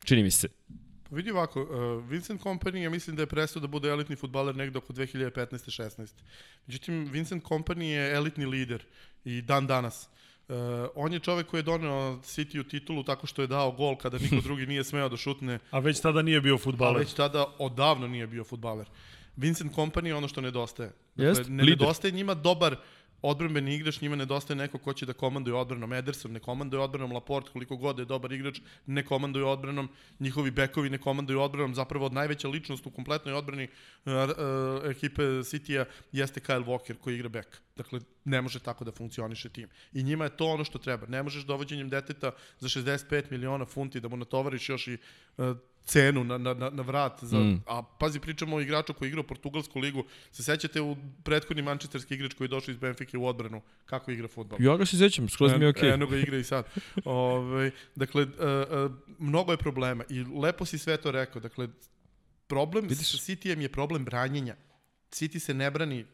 Čini 0.04 0.22
mi 0.22 0.30
se. 0.30 0.48
Vidi 1.14 1.30
ovako, 1.30 1.62
uh, 1.62 2.04
Vincent 2.10 2.42
Kompany, 2.42 2.82
ja 2.82 2.90
mislim 2.90 3.16
da 3.16 3.22
je 3.22 3.26
prestao 3.26 3.60
da 3.60 3.66
bude 3.66 3.88
elitni 3.88 4.16
futbaler 4.16 4.56
negde 4.56 4.78
oko 4.78 4.92
2015-16. 4.92 6.12
Međutim, 6.66 7.08
Vincent 7.12 7.44
Kompany 7.44 7.82
je 7.84 8.14
elitni 8.14 8.46
lider 8.46 8.84
i 9.24 9.42
dan 9.42 9.66
danas. 9.66 10.08
Uh, 10.48 10.54
on 10.94 11.12
je 11.12 11.18
čovek 11.20 11.46
koji 11.46 11.58
je 11.58 11.62
doneo 11.62 12.16
City 12.22 12.60
u 12.60 12.64
titulu 12.64 13.02
tako 13.04 13.26
što 13.26 13.42
je 13.42 13.48
dao 13.48 13.72
gol 13.72 13.96
kada 13.96 14.18
niko 14.18 14.36
drugi 14.46 14.66
nije 14.66 14.84
smeo 14.84 15.08
da 15.08 15.16
šutne, 15.16 15.58
A 15.70 15.78
već 15.78 16.00
tada 16.00 16.22
nije 16.22 16.40
bio 16.40 16.54
a 16.54 16.58
futbaler. 16.58 16.98
već 16.98 17.12
tada 17.14 17.46
odavno 17.58 18.08
nije 18.08 18.26
bio 18.26 18.44
futbaler. 18.44 18.86
Vincent 19.36 19.72
Kompany 19.74 20.06
je 20.06 20.14
ono 20.14 20.28
što 20.28 20.40
nedostaje. 20.40 20.92
Dakle, 21.14 21.24
Jest, 21.28 21.48
ne 21.48 21.62
lider. 21.62 21.78
nedostaje 21.80 22.12
njima 22.12 22.34
dobar 22.34 22.76
odbrambeni 23.24 23.74
igrač, 23.74 24.00
njima 24.00 24.16
nedostaje 24.16 24.56
neko 24.56 24.78
ko 24.78 24.92
će 24.92 25.06
da 25.06 25.12
komanduje 25.12 25.54
odbranom. 25.56 25.92
Ederson 25.92 26.32
ne 26.32 26.40
komanduje 26.40 26.80
odbranom, 26.80 27.12
Laporte 27.12 27.50
koliko 27.52 27.76
god 27.76 27.98
je 27.98 28.04
dobar 28.04 28.32
igrač, 28.32 28.60
ne 28.86 29.04
komanduje 29.04 29.44
odbranom, 29.44 29.88
njihovi 30.20 30.50
bekovi 30.50 30.90
ne 30.90 30.98
komanduju 30.98 31.40
odbranom, 31.40 31.74
zapravo 31.74 32.06
od 32.06 32.12
najveća 32.12 32.48
ličnost 32.48 32.86
u 32.86 32.90
kompletnoj 32.90 33.34
odbrani 33.34 33.68
uh, 34.04 34.12
uh, 34.12 34.90
ekipe 34.90 35.22
City-a 35.22 35.84
jeste 36.12 36.40
Kyle 36.40 36.64
Walker 36.64 36.98
koji 37.00 37.14
igra 37.14 37.28
bek. 37.28 37.60
Dakle, 37.76 38.00
ne 38.24 38.42
može 38.42 38.60
tako 38.60 38.84
da 38.84 38.92
funkcioniše 38.92 39.48
tim. 39.48 39.68
I 39.92 40.02
njima 40.02 40.24
je 40.24 40.36
to 40.36 40.46
ono 40.46 40.64
što 40.64 40.78
treba. 40.78 41.06
Ne 41.06 41.22
možeš 41.22 41.44
dovođenjem 41.44 41.88
deteta 41.88 42.30
za 42.58 42.68
65 42.68 43.30
miliona 43.30 43.64
funti 43.64 44.00
da 44.00 44.08
mu 44.08 44.16
natovariš 44.16 44.68
još 44.68 44.88
i 44.88 44.98
uh, 45.36 45.56
cenu 45.84 46.24
na, 46.24 46.38
na, 46.38 46.54
na, 46.54 46.82
vrat. 46.82 47.24
Za, 47.24 47.38
mm. 47.38 47.62
A 47.66 47.82
pazi, 47.82 48.20
pričamo 48.20 48.56
o 48.56 48.60
igraču 48.60 48.94
koji 48.94 49.06
je 49.06 49.10
igrao 49.10 49.22
Portugalsku 49.24 49.78
ligu. 49.78 50.04
Se 50.32 50.42
sećate 50.42 50.80
u 50.80 50.96
prethodni 51.22 51.62
mančesterski 51.62 52.14
igrač 52.14 52.34
koji 52.34 52.46
je 52.46 52.48
došao 52.48 52.72
iz 52.72 52.78
Benfike 52.78 53.18
u 53.18 53.26
odbranu, 53.26 53.62
kako 53.84 54.10
igra 54.10 54.28
futbol? 54.28 54.58
Ja 54.62 54.76
ga 54.76 54.86
se 54.86 54.98
sećam, 54.98 55.28
skroz 55.28 55.52
mi 55.58 55.64
je 55.64 55.68
okej. 55.68 55.90
Eno 55.90 56.06
ga 56.06 56.16
igra 56.16 56.36
i 56.38 56.44
sad. 56.44 56.64
Ove, 57.04 57.70
dakle, 57.94 58.22
uh, 58.22 58.28
uh, 58.30 58.92
mnogo 59.18 59.52
je 59.52 59.58
problema 59.58 60.04
i 60.10 60.24
lepo 60.24 60.64
si 60.64 60.78
sve 60.78 60.96
to 60.96 61.10
rekao. 61.10 61.40
Dakle, 61.40 61.68
problem 62.46 62.88
Vidiš? 62.88 63.10
sa 63.10 63.18
Cityjem 63.18 63.60
je 63.60 63.68
problem 63.68 64.04
branjenja. 64.04 64.56
City 65.10 65.38
se 65.38 65.54
ne 65.54 65.70
brani 65.70 66.04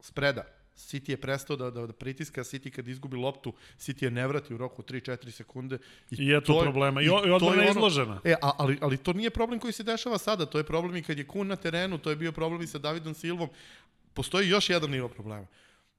spreda. 0.00 0.59
City 0.82 1.10
je 1.10 1.16
prestao 1.16 1.56
da, 1.56 1.70
da, 1.70 1.86
da 1.86 1.92
pritiska, 1.92 2.40
City 2.42 2.70
kad 2.70 2.88
izgubi 2.88 3.16
loptu, 3.16 3.52
City 3.78 4.04
je 4.04 4.10
ne 4.10 4.26
vrati 4.26 4.54
u 4.54 4.56
roku 4.56 4.82
3-4 4.82 5.30
sekunde. 5.30 5.78
I 6.10 6.32
eto 6.32 6.46
to 6.46 6.58
je- 6.58 6.64
problema. 6.64 7.02
I, 7.02 7.04
i 7.04 7.10
o- 7.10 7.18
i 7.18 7.28
to 7.28 7.34
odbrana 7.36 7.54
je 7.54 7.64
je 7.64 7.70
ono- 7.70 7.80
izložena. 7.80 8.20
E, 8.24 8.32
a, 8.32 8.50
ali, 8.58 8.78
ali 8.80 8.96
to 8.96 9.12
nije 9.12 9.30
problem 9.30 9.60
koji 9.60 9.72
se 9.72 9.82
dešava 9.82 10.18
sada, 10.18 10.46
to 10.46 10.58
je 10.58 10.64
problem 10.64 10.96
i 10.96 11.02
kad 11.02 11.18
je 11.18 11.26
Kun 11.26 11.46
na 11.46 11.56
terenu, 11.56 11.98
to 11.98 12.10
je 12.10 12.16
bio 12.16 12.32
problem 12.32 12.62
i 12.62 12.66
sa 12.66 12.78
Davidom 12.78 13.14
Silvom. 13.14 13.48
Postoji 14.14 14.48
još 14.48 14.70
jedan 14.70 14.90
nivo 14.90 15.08
problema. 15.08 15.46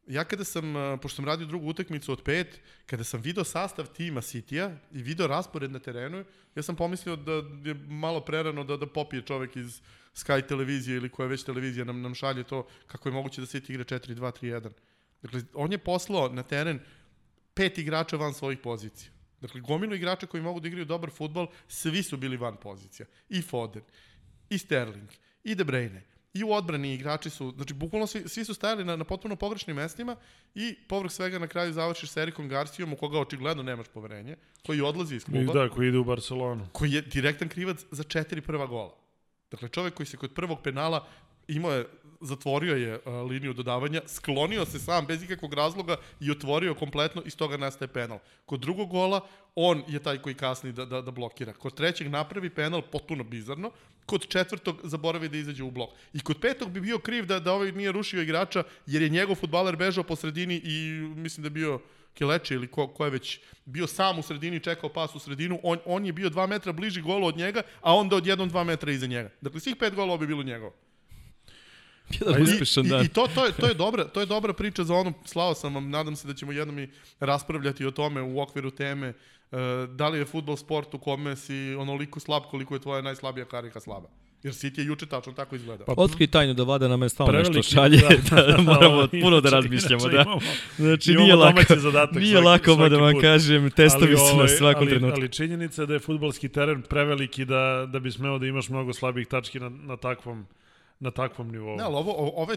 Ja 0.07 0.23
kada 0.23 0.43
sam, 0.43 0.73
pošto 0.97 1.15
sam 1.15 1.25
radio 1.25 1.45
drugu 1.45 1.67
utakmicu 1.67 2.11
od 2.11 2.21
pet, 2.21 2.59
kada 2.85 3.03
sam 3.03 3.21
video 3.21 3.43
sastav 3.43 3.85
tima 3.87 4.21
City-a 4.21 4.71
i 4.91 5.03
video 5.03 5.27
raspored 5.27 5.71
na 5.71 5.79
terenu, 5.79 6.23
ja 6.55 6.63
sam 6.63 6.75
pomislio 6.75 7.15
da 7.15 7.31
je 7.63 7.73
malo 7.87 8.21
prerano 8.21 8.63
da, 8.63 8.77
da 8.77 8.85
popije 8.87 9.21
čovek 9.21 9.55
iz 9.55 9.81
Sky 10.15 10.47
televizije 10.47 10.97
ili 10.97 11.09
koja 11.09 11.27
već 11.27 11.43
televizija 11.43 11.85
nam, 11.85 12.01
nam 12.01 12.15
šalje 12.15 12.43
to 12.43 12.67
kako 12.87 13.09
je 13.09 13.13
moguće 13.13 13.41
da 13.41 13.47
City 13.47 13.71
igra 13.71 13.83
4-2-3-1. 13.83 14.69
Dakle, 15.21 15.41
on 15.53 15.71
je 15.71 15.77
poslao 15.77 16.29
na 16.29 16.43
teren 16.43 16.79
pet 17.53 17.77
igrača 17.77 18.17
van 18.17 18.33
svojih 18.33 18.59
pozicija. 18.59 19.11
Dakle, 19.41 19.61
gomilu 19.61 19.95
igrača 19.95 20.27
koji 20.27 20.43
mogu 20.43 20.59
da 20.59 20.67
igraju 20.67 20.85
dobar 20.85 21.09
futbol, 21.09 21.47
svi 21.67 22.03
su 22.03 22.17
bili 22.17 22.37
van 22.37 22.57
pozicija. 22.57 23.05
I 23.29 23.41
Foden, 23.41 23.83
i 24.49 24.57
Sterling, 24.57 25.09
i 25.43 25.55
De 25.55 25.65
Bruyne, 25.65 26.01
i 26.33 26.43
u 26.43 26.51
odbrani 26.51 26.93
igrači 26.93 27.29
su, 27.29 27.53
znači 27.55 27.73
bukvalno 27.73 28.07
svi, 28.07 28.29
svi 28.29 28.45
su 28.45 28.53
stajali 28.53 28.85
na, 28.85 28.95
na 28.95 29.03
potpuno 29.03 29.35
pogrešnim 29.35 29.75
mestima 29.75 30.15
i 30.55 30.75
povrh 30.87 31.11
svega 31.11 31.39
na 31.39 31.47
kraju 31.47 31.73
završiš 31.73 32.09
sa 32.09 32.21
Erikom 32.21 32.47
Garcijom 32.49 32.93
u 32.93 32.95
koga 32.95 33.19
očigledno 33.19 33.63
nemaš 33.63 33.87
poverenje, 33.87 34.35
koji 34.65 34.81
odlazi 34.81 35.15
iz 35.15 35.25
I 35.27 35.31
kluba, 35.31 35.53
da, 35.53 35.69
koji 35.69 35.87
ide 35.87 35.97
u 35.97 36.03
Barcelonu. 36.03 36.67
koji 36.71 36.91
je 36.91 37.01
direktan 37.01 37.49
krivac 37.49 37.85
za 37.91 38.03
četiri 38.03 38.41
prva 38.41 38.65
gola. 38.65 39.00
Dakle, 39.51 39.69
čovek 39.69 39.93
koji 39.93 40.07
se 40.07 40.17
kod 40.17 40.33
prvog 40.33 40.61
penala 40.63 41.07
imao 41.47 41.71
je, 41.71 41.87
zatvorio 42.21 42.75
je 42.75 42.95
uh, 42.95 43.29
liniju 43.29 43.53
dodavanja, 43.53 44.01
sklonio 44.07 44.65
se 44.65 44.79
sam 44.79 45.05
bez 45.05 45.23
ikakvog 45.23 45.53
razloga 45.53 45.95
i 46.19 46.31
otvorio 46.31 46.75
kompletno 46.75 47.21
i 47.21 47.27
iz 47.27 47.35
toga 47.35 47.57
nastaje 47.57 47.87
penal. 47.87 48.19
Kod 48.45 48.59
drugog 48.59 48.89
gola, 48.89 49.27
on 49.55 49.83
je 49.87 49.99
taj 49.99 50.17
koji 50.17 50.35
kasni 50.35 50.71
da, 50.71 50.85
da, 50.85 51.01
da 51.01 51.11
blokira. 51.11 51.53
Kod 51.53 51.73
trećeg 51.73 52.09
napravi 52.09 52.49
penal 52.49 52.81
potpuno 52.81 53.23
bizarno, 53.23 53.71
kod 54.05 54.27
četvrtog 54.27 54.79
zaboravi 54.83 55.29
da 55.29 55.37
izađe 55.37 55.63
u 55.63 55.71
blok. 55.71 55.89
I 56.13 56.19
kod 56.19 56.39
petog 56.41 56.71
bi 56.71 56.81
bio 56.81 56.99
kriv 56.99 57.25
da, 57.25 57.39
da 57.39 57.53
ovaj 57.53 57.71
nije 57.71 57.91
rušio 57.91 58.21
igrača, 58.21 58.63
jer 58.85 59.01
je 59.01 59.09
njegov 59.09 59.35
futbaler 59.35 59.75
bežao 59.75 60.03
po 60.03 60.15
sredini 60.15 60.61
i 60.63 60.91
mislim 61.15 61.43
da 61.43 61.49
bio 61.49 61.79
Keleče 62.13 62.55
ili 62.55 62.67
ko, 62.67 62.87
ko 62.87 63.05
je 63.05 63.11
već 63.11 63.39
bio 63.65 63.87
sam 63.87 64.19
u 64.19 64.21
sredini, 64.21 64.59
čekao 64.59 64.89
pas 64.89 65.15
u 65.15 65.19
sredinu, 65.19 65.59
on, 65.63 65.77
on 65.85 66.05
je 66.05 66.13
bio 66.13 66.29
dva 66.29 66.47
metra 66.47 66.71
bliži 66.71 67.01
golu 67.01 67.27
od 67.27 67.37
njega, 67.37 67.61
a 67.81 67.95
onda 67.95 68.15
odjednom 68.15 68.49
dva 68.49 68.63
metra 68.63 68.91
iza 68.91 69.07
njega. 69.07 69.29
Dakle, 69.41 69.59
svih 69.59 69.75
pet 69.75 69.95
golova 69.95 70.17
bi 70.17 70.27
bilo 70.27 70.43
njegovo. 70.43 70.73
Jedan 72.19 72.41
uspešan 72.41 72.85
I, 72.85 72.89
dan. 72.89 73.01
i, 73.01 73.05
i 73.05 73.09
to, 73.09 73.27
to, 73.35 73.45
je, 73.45 73.51
to, 73.51 73.67
je 73.67 73.73
dobra, 73.73 74.03
to 74.07 74.19
je 74.19 74.25
dobra 74.25 74.53
priča 74.53 74.83
za 74.83 74.95
ono, 74.95 75.13
slao 75.25 75.53
sam 75.53 75.75
vam, 75.75 75.89
nadam 75.89 76.15
se 76.15 76.27
da 76.27 76.33
ćemo 76.33 76.51
jednom 76.51 76.79
i 76.79 76.89
raspravljati 77.19 77.85
o 77.85 77.91
tome 77.91 78.21
u 78.21 78.41
okviru 78.41 78.71
teme 78.71 79.09
uh, 79.51 79.59
da 79.89 80.09
li 80.09 80.19
je 80.19 80.25
futbol 80.25 80.57
sport 80.57 80.93
u 80.93 80.99
kome 80.99 81.35
si 81.35 81.75
onoliko 81.79 82.19
slab 82.19 82.43
koliko 82.43 82.75
je 82.75 82.81
tvoja 82.81 83.01
najslabija 83.01 83.45
karika 83.45 83.79
slaba. 83.79 84.09
Jer 84.43 84.53
City 84.53 84.79
je 84.79 84.85
juče 84.85 85.05
tačno 85.05 85.33
tako 85.33 85.55
izgledao. 85.55 85.85
Pa, 85.85 85.93
Otkri 85.97 86.27
tajnu 86.27 86.53
da 86.53 86.63
vlada 86.63 86.87
nam 86.87 87.01
je 87.01 87.09
stalno 87.09 87.33
nešto 87.33 87.63
šalje, 87.63 87.97
da, 88.29 88.41
da, 88.43 88.57
moramo 88.59 88.93
ovo, 88.93 89.07
puno 89.13 89.41
da 89.41 89.49
razmišljamo. 89.49 90.03
inače 90.03 90.15
Da. 90.15 90.21
imamo- 90.21 90.41
Znači, 90.77 91.15
nije 91.15 91.35
lako, 91.35 91.61
zadatak 91.77 92.15
nije 92.15 92.33
svaki- 92.33 92.45
lako, 92.45 92.65
da 92.69 92.75
svaki 92.77 92.95
vam 92.95 93.13
put. 93.13 93.21
kažem, 93.21 93.71
testovi 93.71 94.17
su 94.17 94.23
na 94.23 94.31
ovaj, 94.33 94.47
svakom 94.49 94.81
ali, 94.81 94.89
trenutku. 94.89 95.19
Ali 95.19 95.29
činjenica 95.29 95.81
je 95.81 95.85
da 95.85 95.93
je 95.93 95.99
futbalski 95.99 96.49
teren 96.49 96.81
preveliki 96.81 97.45
da, 97.45 97.61
da 97.87 97.99
bi 97.99 98.11
smeo 98.11 98.39
da 98.39 98.45
imaš 98.45 98.69
mnogo 98.69 98.93
slabih 98.93 99.27
tački 99.27 99.59
na, 99.59 99.69
na 99.69 99.97
takvom 99.97 100.45
na 100.99 101.11
takvom 101.11 101.51
nivou. 101.51 101.75
Ne, 101.77 101.83
ali 101.83 101.95
ovo, 101.95 102.31
ove, 102.35 102.55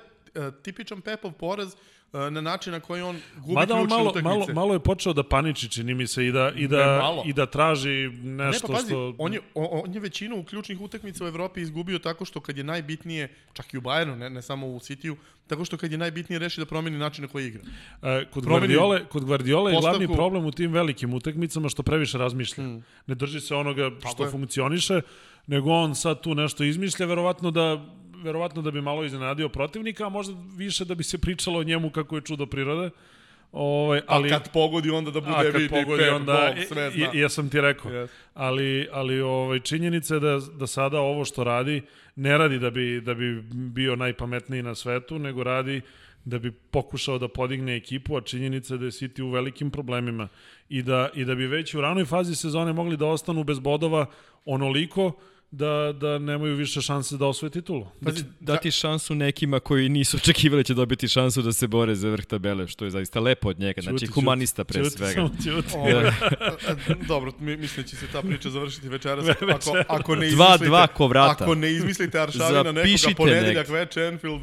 tipičan 0.62 1.00
Pepov 1.00 1.32
poraz 1.32 1.74
e, 1.74 2.30
na 2.30 2.40
način 2.40 2.72
na 2.72 2.80
koji 2.80 3.02
on 3.02 3.20
gubi 3.36 3.54
Mada 3.54 3.74
ključne 3.74 3.96
malo, 3.96 4.10
utakmice. 4.10 4.28
malo, 4.28 4.46
malo 4.54 4.72
je 4.72 4.80
počeo 4.80 5.12
da 5.12 5.22
paniči, 5.22 5.68
čini 5.68 5.94
mi 5.94 6.06
se, 6.06 6.26
i 6.26 6.32
da, 6.32 6.52
i 6.56 6.62
Ne, 6.62 6.68
da, 6.68 6.98
malo. 7.02 7.22
i 7.26 7.32
da 7.32 7.46
traži 7.46 8.08
Ne, 8.22 8.46
nešto 8.46 8.66
pa 8.66 8.72
pazi, 8.72 8.86
što... 8.86 9.14
on 9.18 9.34
je, 9.34 9.40
on, 9.54 9.94
je 9.94 10.00
većinu 10.00 10.44
ključnih 10.44 10.80
utakmica 10.80 11.24
u 11.24 11.28
Evropi 11.28 11.60
izgubio 11.60 11.98
tako 11.98 12.24
što 12.24 12.40
kad 12.40 12.58
je 12.58 12.64
najbitnije, 12.64 13.34
čak 13.52 13.74
i 13.74 13.78
u 13.78 13.80
Bayernu, 13.80 14.16
ne, 14.16 14.30
ne 14.30 14.42
samo 14.42 14.66
u 14.66 14.78
Cityu, 14.80 15.16
tako 15.46 15.64
što 15.64 15.76
kad 15.76 15.92
je 15.92 15.98
najbitnije 15.98 16.38
reši 16.38 16.60
da 16.60 16.66
promeni 16.66 16.98
način 16.98 17.22
na 17.22 17.28
koji 17.28 17.46
igra. 17.46 17.62
E, 18.02 18.24
kod 18.30 18.44
promeni 18.44 18.74
Guardiole, 18.74 19.04
kod 19.08 19.24
Guardiole 19.24 19.72
je 19.72 19.80
glavni 19.80 20.08
problem 20.08 20.44
u 20.44 20.50
tim 20.50 20.72
velikim 20.72 21.14
utakmicama 21.14 21.68
što 21.68 21.82
previše 21.82 22.18
razmišlja. 22.18 22.64
Ne 23.06 23.14
drži 23.14 23.40
se 23.40 23.54
onoga 23.54 23.90
što 24.14 24.30
funkcioniše, 24.30 25.00
nego 25.46 25.70
on 25.70 25.94
sad 25.94 26.20
tu 26.20 26.34
nešto 26.34 26.64
izmišlja, 26.64 27.06
verovatno 27.06 27.50
da 27.50 27.86
verovatno 28.24 28.62
da 28.62 28.70
bi 28.70 28.80
malo 28.80 29.04
iznenadio 29.04 29.48
protivnika, 29.48 30.06
a 30.06 30.08
možda 30.08 30.34
više 30.56 30.84
da 30.84 30.94
bi 30.94 31.04
se 31.04 31.18
pričalo 31.18 31.58
o 31.58 31.64
njemu 31.64 31.90
kako 31.90 32.16
je 32.16 32.22
čudo 32.22 32.46
prirode. 32.46 32.90
Ovaj, 33.52 34.00
ali, 34.06 34.32
a 34.32 34.38
kad 34.38 34.52
pogodi 34.52 34.90
onda 34.90 35.10
da 35.10 35.20
bude 35.20 35.32
a 35.36 35.42
kad 35.42 35.54
vidi 35.54 35.68
pogodi 35.68 36.02
pep, 36.02 36.12
onda, 36.14 36.52
gol, 36.54 36.64
sve 36.68 36.90
zna. 36.90 37.10
ja 37.12 37.28
sam 37.28 37.50
ti 37.50 37.60
rekao. 37.60 37.90
Yes. 37.90 38.08
Ali, 38.34 38.88
ali 38.92 39.20
ovaj, 39.20 39.60
činjenica 39.60 40.14
je 40.14 40.20
da, 40.20 40.40
da 40.58 40.66
sada 40.66 41.00
ovo 41.00 41.24
što 41.24 41.44
radi, 41.44 41.82
ne 42.16 42.38
radi 42.38 42.58
da 42.58 42.70
bi, 42.70 43.00
da 43.00 43.14
bi 43.14 43.42
bio 43.52 43.96
najpametniji 43.96 44.62
na 44.62 44.74
svetu, 44.74 45.18
nego 45.18 45.42
radi 45.42 45.80
da 46.24 46.38
bi 46.38 46.50
pokušao 46.50 47.18
da 47.18 47.28
podigne 47.28 47.76
ekipu, 47.76 48.16
a 48.16 48.20
činjenica 48.20 48.74
je 48.74 48.78
da 48.78 48.84
je 48.84 48.90
City 48.90 49.22
u 49.22 49.30
velikim 49.30 49.70
problemima 49.70 50.28
i 50.68 50.82
da, 50.82 51.10
i 51.14 51.24
da 51.24 51.34
bi 51.34 51.46
već 51.46 51.74
u 51.74 51.80
ranoj 51.80 52.04
fazi 52.04 52.34
sezone 52.34 52.72
mogli 52.72 52.96
da 52.96 53.06
ostanu 53.06 53.44
bez 53.44 53.58
bodova 53.58 54.06
onoliko 54.44 55.12
da, 55.54 55.92
da 55.92 56.18
nemaju 56.18 56.56
više 56.56 56.80
šanse 56.80 57.16
da 57.16 57.26
osvoje 57.26 57.50
titulu. 57.50 57.86
Pazi, 58.04 58.18
Znači, 58.20 58.34
dati 58.40 58.70
šansu 58.70 59.14
nekima 59.14 59.60
koji 59.60 59.88
nisu 59.88 60.16
očekivali 60.16 60.60
da 60.62 60.64
će 60.66 60.74
dobiti 60.74 61.08
šansu 61.08 61.42
da 61.42 61.52
se 61.52 61.66
bore 61.66 61.94
za 61.94 62.08
vrh 62.08 62.24
tabele, 62.24 62.68
što 62.68 62.84
je 62.84 62.90
zaista 62.90 63.20
lepo 63.20 63.48
od 63.48 63.58
njega. 63.58 63.80
Znači, 63.82 63.98
Ćuti, 63.98 64.12
humanista 64.12 64.64
pre 64.64 64.84
ćuti, 64.84 64.96
svega. 64.96 65.12
samo. 65.12 65.30
Ovaj, 65.74 66.06
a, 66.08 66.10
a, 66.68 66.74
dobro, 67.08 67.32
mi, 67.38 67.56
mislim 67.56 67.82
da 67.82 67.88
će 67.88 67.96
se 67.96 68.06
ta 68.06 68.22
priča 68.22 68.50
završiti 68.50 68.88
večeras. 68.88 69.26
Ako, 69.54 69.72
ako 69.88 70.14
ne 70.16 70.30
Dva, 70.30 70.44
izmislite, 70.46 70.66
dva 70.66 70.86
ko 70.86 71.06
vrata. 71.06 71.44
Ako 71.44 71.54
ne 71.54 71.72
izmislite 71.72 72.20
Aršavina 72.20 72.72
nekoga 72.72 73.14
ponedeljak 73.16 73.56
negde. 73.56 73.72
veče, 73.72 74.00
Enfield, 74.00 74.40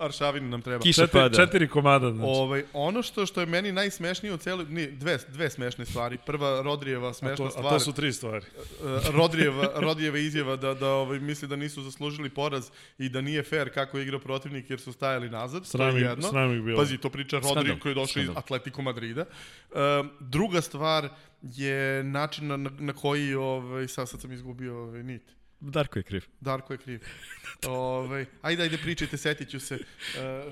Aršavin 0.00 0.48
nam 0.48 0.62
treba. 0.62 0.82
Kiša 0.82 1.02
Četiri, 1.02 1.20
pada. 1.20 1.36
četiri 1.36 1.68
komada, 1.68 2.10
znači. 2.10 2.30
Ovaj, 2.34 2.64
ono 2.72 3.02
što 3.02 3.26
što 3.26 3.40
je 3.40 3.46
meni 3.46 3.72
najsmešnije 3.72 4.34
u 4.34 4.36
celoj 4.36 4.66
ni 4.68 4.86
dve 4.86 5.18
dve 5.28 5.50
smešne 5.50 5.86
stvari. 5.86 6.18
Prva 6.26 6.62
Rodrijeva 6.62 7.08
a, 7.08 7.12
smešna 7.12 7.36
to, 7.36 7.44
a 7.46 7.50
stvar. 7.50 7.72
to 7.72 7.80
su 7.80 7.92
tri 7.92 8.12
stvari. 8.12 8.46
Uh, 8.58 9.14
Rodrijeva, 9.14 9.72
Rodrijeva 9.76 10.18
izjava 10.18 10.56
da, 10.56 10.74
da 10.74 10.88
ovaj, 10.88 11.20
misli 11.20 11.48
da 11.48 11.56
nisu 11.56 11.82
zaslužili 11.82 12.30
poraz 12.30 12.70
i 12.98 13.08
da 13.08 13.20
nije 13.20 13.42
fair 13.42 13.74
kako 13.74 13.98
je 13.98 14.02
igrao 14.02 14.20
protivnik 14.20 14.70
jer 14.70 14.80
su 14.80 14.92
stajali 14.92 15.30
nazad. 15.30 15.66
Sram 15.66 15.90
to 15.90 15.96
je 15.96 16.02
ih- 16.02 16.08
jedno. 16.08 16.28
sram 16.28 16.54
ih 16.56 16.62
bilo. 16.62 16.78
Pazi, 16.78 16.98
to 16.98 17.10
priča 17.10 17.38
Rodri 17.38 17.80
koji 17.80 17.90
je 17.90 17.94
došao 17.94 18.22
iz. 18.22 18.28
Atletico 18.36 18.82
Madrida. 18.82 19.24
Uh, 19.70 19.76
druga 20.20 20.60
stvar 20.60 21.08
je 21.42 22.04
način 22.04 22.46
na, 22.46 22.56
na, 22.56 22.70
na 22.78 22.92
koji, 22.92 23.34
ovaj, 23.34 23.88
sad, 23.88 24.08
sad 24.08 24.20
sam 24.20 24.32
izgubio 24.32 24.82
ovaj, 24.82 25.02
nit. 25.02 25.22
Darko 25.60 25.98
je 25.98 26.02
kriv. 26.02 26.24
Darko 26.40 26.72
je 26.72 26.78
kriv. 26.78 27.00
Ovaj, 27.68 28.26
ajde, 28.42 28.62
ajde, 28.62 28.78
pričajte, 28.78 29.16
setit 29.16 29.50
ću 29.50 29.60
se. 29.60 29.74
Uh, 29.74 29.80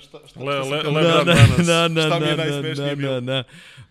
šta, 0.01 0.19
šta, 0.29 0.41
Le- 0.41 0.53
šta 0.55 0.63
le- 0.65 0.83
le- 0.85 1.03
da 1.03 1.25
da, 1.25 1.35
da, 1.57 1.89
da, 1.89 2.03
Šta 2.03 2.19
mi 2.19 2.27
je 2.27 2.37
da, 2.37 2.45
najsmešnije 2.45 2.89
da, 2.89 2.95
bilo? 2.95 3.13
da, 3.13 3.21
da. 3.23 3.45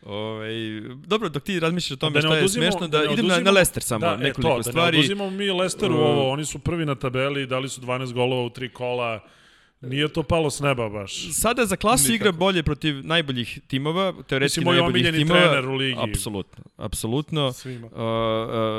Ovaj, 0.03 0.51
dobro, 0.97 1.29
dok 1.29 1.43
ti 1.43 1.59
razmišljaš 1.59 1.91
o 1.91 1.95
tome 1.95 2.13
Da 2.13 2.21
šta 2.21 2.35
je 2.35 2.39
oduzimo- 2.39 2.63
smešno, 2.63 2.87
da, 2.87 2.97
da 2.97 3.03
idem 3.03 3.15
na, 3.17 3.29
na 3.29 3.35
oduzimo- 3.35 3.51
Leicester 3.51 3.83
samo 3.83 3.99
da, 4.01 4.17
nekoliko 4.17 4.51
e, 4.51 4.55
to, 4.55 4.63
stvari. 4.63 4.85
Da 4.87 4.91
ne 4.91 4.97
oduzimamo 4.99 5.29
mi 5.31 5.49
Lesteru 5.51 5.95
Uh, 5.95 6.01
ovo, 6.01 6.29
oni 6.29 6.45
su 6.45 6.59
prvi 6.59 6.85
na 6.85 6.95
tabeli, 6.95 7.47
dali 7.47 7.69
su 7.69 7.81
12 7.81 8.13
golova 8.13 8.43
u 8.43 8.49
tri 8.49 8.69
kola, 8.69 9.23
nije 9.81 10.07
to 10.07 10.23
palo 10.23 10.49
s 10.49 10.59
neba 10.59 10.89
baš. 10.89 11.33
Sada 11.33 11.65
za 11.65 11.75
klasu 11.75 12.03
Nikako. 12.03 12.15
igra 12.15 12.31
bolje 12.33 12.63
protiv 12.63 12.95
najboljih 12.97 13.59
timova, 13.67 14.13
teoretski 14.19 14.59
Mislim, 14.59 14.65
moj 14.65 14.75
najboljih 14.75 14.93
omiljeni 14.95 15.17
timova. 15.19 15.39
trener 15.41 15.65
u 15.65 15.73
ligi. 15.73 15.99
Apsolutno, 16.03 16.63
apsolutno. 16.77 17.51
Svima. 17.53 17.87
Uh, 17.87 17.93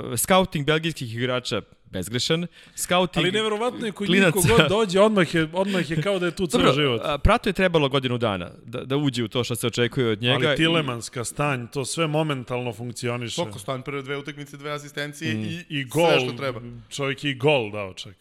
uh, 0.05 0.19
scouting 0.19 0.67
belgijskih 0.67 1.15
igrača 1.15 1.61
bezgrešan. 1.85 2.47
Scouting 2.75 3.17
Ali 3.19 3.33
neverovatno 3.33 3.87
je 3.87 3.93
kod 3.93 4.09
njih 4.09 4.21
klinaca. 4.21 4.39
kogod 4.49 4.69
dođe, 4.69 5.01
odmah 5.01 5.35
je, 5.35 5.49
odmah 5.53 5.91
je 5.91 6.03
kao 6.03 6.19
da 6.19 6.27
je 6.27 6.33
tu 6.33 6.47
ceo 6.47 6.59
Dobro, 6.59 6.73
život. 6.75 7.01
a, 7.05 7.19
Prato 7.19 7.49
je 7.49 7.53
trebalo 7.53 7.89
godinu 7.89 8.19
dana 8.19 8.51
da, 8.65 8.85
da 8.85 8.97
uđe 8.97 9.25
u 9.25 9.29
to 9.29 9.45
što 9.45 9.57
se 9.57 9.67
očekuje 9.67 10.09
od 10.09 10.23
njega. 10.23 10.49
Ali 10.49 10.57
Tilemanska, 10.57 11.25
stanj, 11.25 11.67
to 11.67 11.85
sve 11.85 12.07
momentalno 12.07 12.73
funkcioniše. 12.73 13.37
Koliko 13.37 13.59
stan 13.59 13.83
prve 13.83 14.03
dve 14.03 14.17
utakmice, 14.17 14.57
dve 14.57 14.71
asistencije 14.71 15.35
Mm. 15.35 15.43
i, 15.43 15.65
I 15.71 15.85
gol, 15.85 16.11
sve 16.11 16.21
što 16.21 16.33
treba. 16.33 16.61
čovjek 16.89 17.25
je 17.25 17.31
i 17.31 17.35
gol 17.35 17.71
dao 17.71 17.95
čak. 17.95 18.17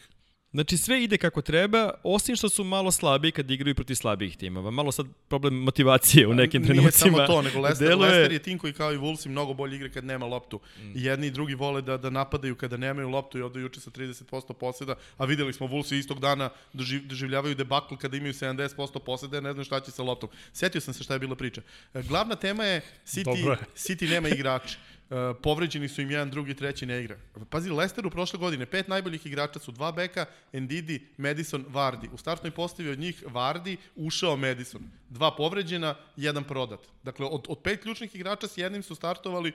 Znači 0.52 0.78
sve 0.78 1.04
ide 1.04 1.18
kako 1.18 1.42
treba, 1.42 1.92
osim 2.04 2.36
što 2.36 2.50
su 2.50 2.64
malo 2.64 2.92
slabiji 2.92 3.32
kad 3.32 3.52
igraju 3.52 3.76
protiv 3.76 3.96
slabijih 3.96 4.38
timova. 4.38 4.72
Malo 4.72 4.92
sad 4.92 5.06
problem 5.28 5.54
motivacije 5.56 6.28
u 6.28 6.34
nekim 6.34 6.62
Nije 6.62 6.74
trenucima. 6.74 6.92
samo 7.18 7.28
to, 7.28 7.42
nego 7.42 7.60
Leicester, 7.60 7.88
deluje- 7.88 8.02
Leicester 8.02 8.32
je 8.32 8.40
tim 8.40 8.58
koji 8.58 8.74
kao 8.74 8.94
i 8.94 8.98
Wolves 8.98 9.28
mnogo 9.28 9.54
bolje 9.54 9.76
igre 9.76 9.90
kad 9.92 10.04
nema 10.06 10.26
loptu. 10.26 10.60
Mm. 10.80 10.92
I 10.96 11.04
jedni 11.04 11.28
i 11.28 11.32
drugi 11.32 11.56
vole 11.56 11.82
da, 11.82 11.98
da 11.98 12.10
napadaju 12.10 12.56
kada 12.56 12.78
nemaju 12.78 13.10
loptu 13.10 13.38
i 13.38 13.42
ovde 13.42 13.60
juče 13.60 13.80
sa 13.80 13.92
30% 13.92 14.54
poseda, 14.54 14.96
a 15.18 15.26
videli 15.26 15.54
smo 15.54 15.68
Wolves 15.68 15.96
istog 15.96 16.20
dana 16.20 16.50
doživ, 16.74 17.08
doživljavaju 17.08 17.56
debakl 17.56 17.96
kada 17.96 18.18
imaju 18.18 18.34
70% 18.34 19.00
poseda, 19.00 19.42
ne 19.42 19.54
znam 19.54 19.66
šta 19.66 19.80
će 19.80 19.92
sa 19.92 20.04
loptom. 20.04 20.30
Setio 20.54 20.82
sam 20.82 20.94
se 20.94 21.04
šta 21.04 21.14
je 21.14 21.20
bila 21.20 21.36
priča. 21.36 21.62
E, 21.94 22.02
Glavna 22.04 22.36
tema 22.36 22.64
je 22.64 22.82
City, 23.06 23.50
je. 23.50 23.58
City 23.76 24.10
nema 24.10 24.30
igrača. 24.30 24.78
Uh, 25.10 25.18
povređeni 25.44 25.88
su 25.88 26.02
im 26.02 26.12
jedan, 26.12 26.30
drugi, 26.30 26.54
treći 26.54 26.86
ne 26.86 27.02
igra. 27.02 27.18
Pazi, 27.50 27.70
Leicesteru 27.70 28.10
prošle 28.10 28.40
godine 28.40 28.66
pet 28.66 28.88
najboljih 28.88 29.26
igrača 29.26 29.60
su 29.60 29.72
dva 29.72 29.92
beka, 29.92 30.26
Ndidi, 30.54 31.08
Madison, 31.18 31.66
Vardy. 31.66 32.10
U 32.14 32.18
startnoj 32.18 32.52
postavi 32.52 32.90
od 32.90 33.00
njih 33.00 33.24
Vardy 33.26 33.78
ušao 33.96 34.38
Madison. 34.38 34.82
Dva 35.10 35.36
povređena, 35.36 35.96
jedan 36.16 36.44
prodat. 36.44 36.80
Dakle, 37.04 37.26
od, 37.26 37.46
od 37.50 37.60
pet 37.60 37.82
ključnih 37.82 38.16
igrača 38.16 38.48
s 38.48 38.58
jednim 38.58 38.84
su 38.84 38.96
startovali 38.96 39.52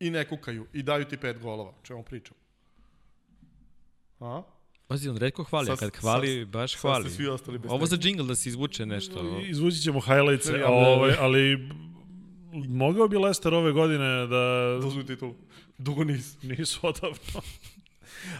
i 0.00 0.10
ne 0.10 0.24
kukaju 0.24 0.66
i 0.72 0.82
daju 0.82 1.04
ti 1.04 1.16
pet 1.16 1.38
golova. 1.38 1.70
O 1.70 1.84
čemu 1.84 2.02
pričam? 2.02 2.36
A? 4.20 4.42
Pazi, 4.86 5.08
on 5.08 5.16
redko 5.16 5.44
hvali, 5.44 5.66
Sad- 5.66 5.78
kad 5.78 5.96
hvali, 5.96 6.38
sad- 6.38 6.48
baš 6.48 6.72
sad 6.72 6.80
hvali. 6.80 7.04
ste 7.04 7.16
svi 7.16 7.26
ostali 7.28 7.58
bez 7.58 7.70
Ovo 7.70 7.86
za 7.86 7.96
džingl 7.96 8.22
da 8.24 8.34
se 8.34 8.48
izvuče 8.48 8.86
nešto. 8.86 9.40
Izvući 9.40 9.76
ćemo 9.76 10.00
highlights, 10.00 10.46
Ne, 10.46 10.58
ja- 10.58 10.68
ovaj, 10.68 11.14
ali 11.18 11.68
mogao 12.68 13.08
bi 13.08 13.16
Lester 13.16 13.54
ove 13.54 13.72
godine 13.72 14.26
da 14.26 14.78
Da 14.80 14.86
uzmu 14.86 15.04
titulu. 15.04 15.34
Dugo 15.78 16.04
nisu. 16.04 16.36
nisu 16.42 16.80
odavno. 16.82 17.42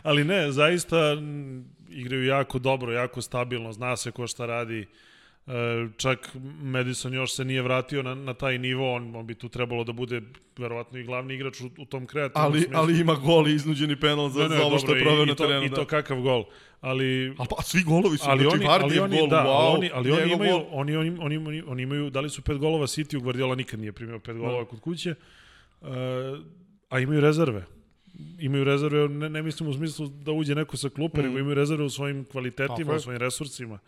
ali 0.02 0.24
ne, 0.24 0.52
zaista 0.52 0.96
m, 1.18 1.64
igraju 1.88 2.24
jako 2.26 2.58
dobro, 2.58 2.92
jako 2.92 3.22
stabilno, 3.22 3.72
zna 3.72 3.96
se 3.96 4.11
ko 4.11 4.26
šta 4.26 4.46
radi. 4.46 4.80
E, 4.80 4.86
čak 5.96 6.30
Madison 6.62 7.14
još 7.14 7.34
se 7.34 7.44
nije 7.44 7.62
vratio 7.62 8.03
na, 8.03 8.14
na 8.14 8.34
taj 8.34 8.59
nivo, 8.59 8.94
on, 8.94 9.16
on 9.16 9.26
bi 9.26 9.34
tu 9.34 9.48
trebalo 9.48 9.84
da 9.84 9.92
bude 9.92 10.22
verovatno 10.59 10.98
i 10.98 11.05
glavni 11.05 11.34
igrač 11.34 11.61
u, 11.61 11.70
u 11.78 11.84
tom 11.84 12.07
kreativnom 12.07 12.44
Ali, 12.53 12.61
smislu. 12.61 12.80
ali 12.80 13.01
ima 13.01 13.14
gol 13.14 13.48
i 13.48 13.55
iznuđeni 13.55 14.01
penal 14.01 14.28
za, 14.28 14.42
Ne, 14.42 14.48
ne, 14.48 14.57
za 14.57 14.62
ovo 14.62 14.78
što 14.78 14.94
je 14.94 15.03
proveo 15.03 15.24
na 15.24 15.32
i 15.32 15.36
to, 15.36 15.46
terenu. 15.46 15.66
I 15.66 15.68
da. 15.68 15.76
to 15.76 15.84
kakav 15.84 16.20
gol. 16.20 16.44
Ali 16.80 17.34
A 17.38 17.44
pa 17.51 17.62
svi 17.62 17.82
golovi 17.82 18.18
su, 18.18 18.24
ali 18.28 18.44
znači 18.44 18.84
oni, 18.84 18.98
oni, 18.98 19.18
gol, 19.18 19.28
da, 19.28 19.36
wow, 19.36 19.48
ali 19.48 19.76
oni, 19.76 19.90
ali 19.94 20.12
oni 20.12 20.32
imaju, 20.32 20.53
gol. 20.59 20.66
oni, 20.70 20.96
oni, 20.96 21.16
oni, 21.20 21.34
imaju, 21.34 21.64
oni 21.68 21.82
imaju, 21.82 22.11
dali 22.11 22.30
su 22.30 22.42
pet 22.42 22.59
golova 22.59 22.86
City, 22.86 23.16
u 23.16 23.20
Guardiola 23.20 23.55
nikad 23.55 23.80
nije 23.80 23.92
primio 23.92 24.18
pet 24.18 24.36
golova 24.36 24.64
kod 24.64 24.80
kuće, 24.80 25.14
uh, 25.80 25.88
a 26.88 26.98
imaju 27.01 27.20
rezerve. 27.20 27.64
Imaju 28.38 28.64
rezerve, 28.64 29.09
ne, 29.09 29.28
ne 29.30 29.42
mislim 29.42 29.68
u 29.68 29.72
smislu 29.74 30.07
da 30.07 30.32
uđe 30.32 30.55
neko 30.55 30.76
sa 30.76 30.88
klupe, 30.88 31.20
Mm. 31.20 31.24
nego 31.24 31.38
imaju 31.38 31.55
rezerve 31.55 31.84
u 31.84 31.90
svojim 31.90 32.24
kvalitetima, 32.24 32.94
u 32.94 33.01
svojim 33.01 33.20
resursima. 33.20 33.78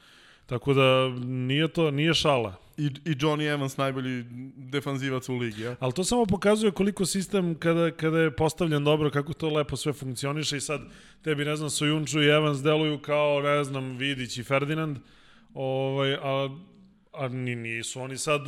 Tako 0.53 0.75
da 0.75 1.09
nije 1.25 1.69
to, 1.69 1.91
nije 1.91 2.15
šala. 2.15 2.55
I, 2.77 2.87
I 2.87 3.15
Johnny 3.15 3.53
Evans 3.55 3.77
najbolji 3.77 4.25
defanzivac 4.57 5.29
u 5.29 5.37
ligi, 5.37 5.63
ja? 5.63 5.77
Ali 5.81 5.93
to 5.93 6.05
samo 6.05 6.27
pokazuje 6.27 6.73
koliko 6.73 7.07
sistem 7.07 7.55
kada, 7.55 7.91
kada 7.91 8.19
je 8.19 8.37
postavljen 8.37 8.85
dobro, 8.85 9.11
kako 9.11 9.33
to 9.33 9.49
lepo 9.49 9.77
sve 9.77 9.93
funkcioniše 9.93 10.57
i 10.57 10.61
sad 10.61 10.81
tebi, 11.23 11.45
ne 11.45 11.57
znam, 11.57 11.71
Sojunču 11.71 12.23
i 12.23 12.27
Evans 12.27 12.63
deluju 12.63 12.99
kao, 12.99 13.43
ne 13.43 13.65
znam, 13.65 13.97
Vidić 13.97 14.39
i 14.39 14.43
Ferdinand, 14.43 14.99
ovaj, 15.55 16.15
a, 16.15 16.49
a 17.13 17.29
ni, 17.29 17.55
nisu 17.55 18.01
oni 18.01 18.19
sad 18.19 18.41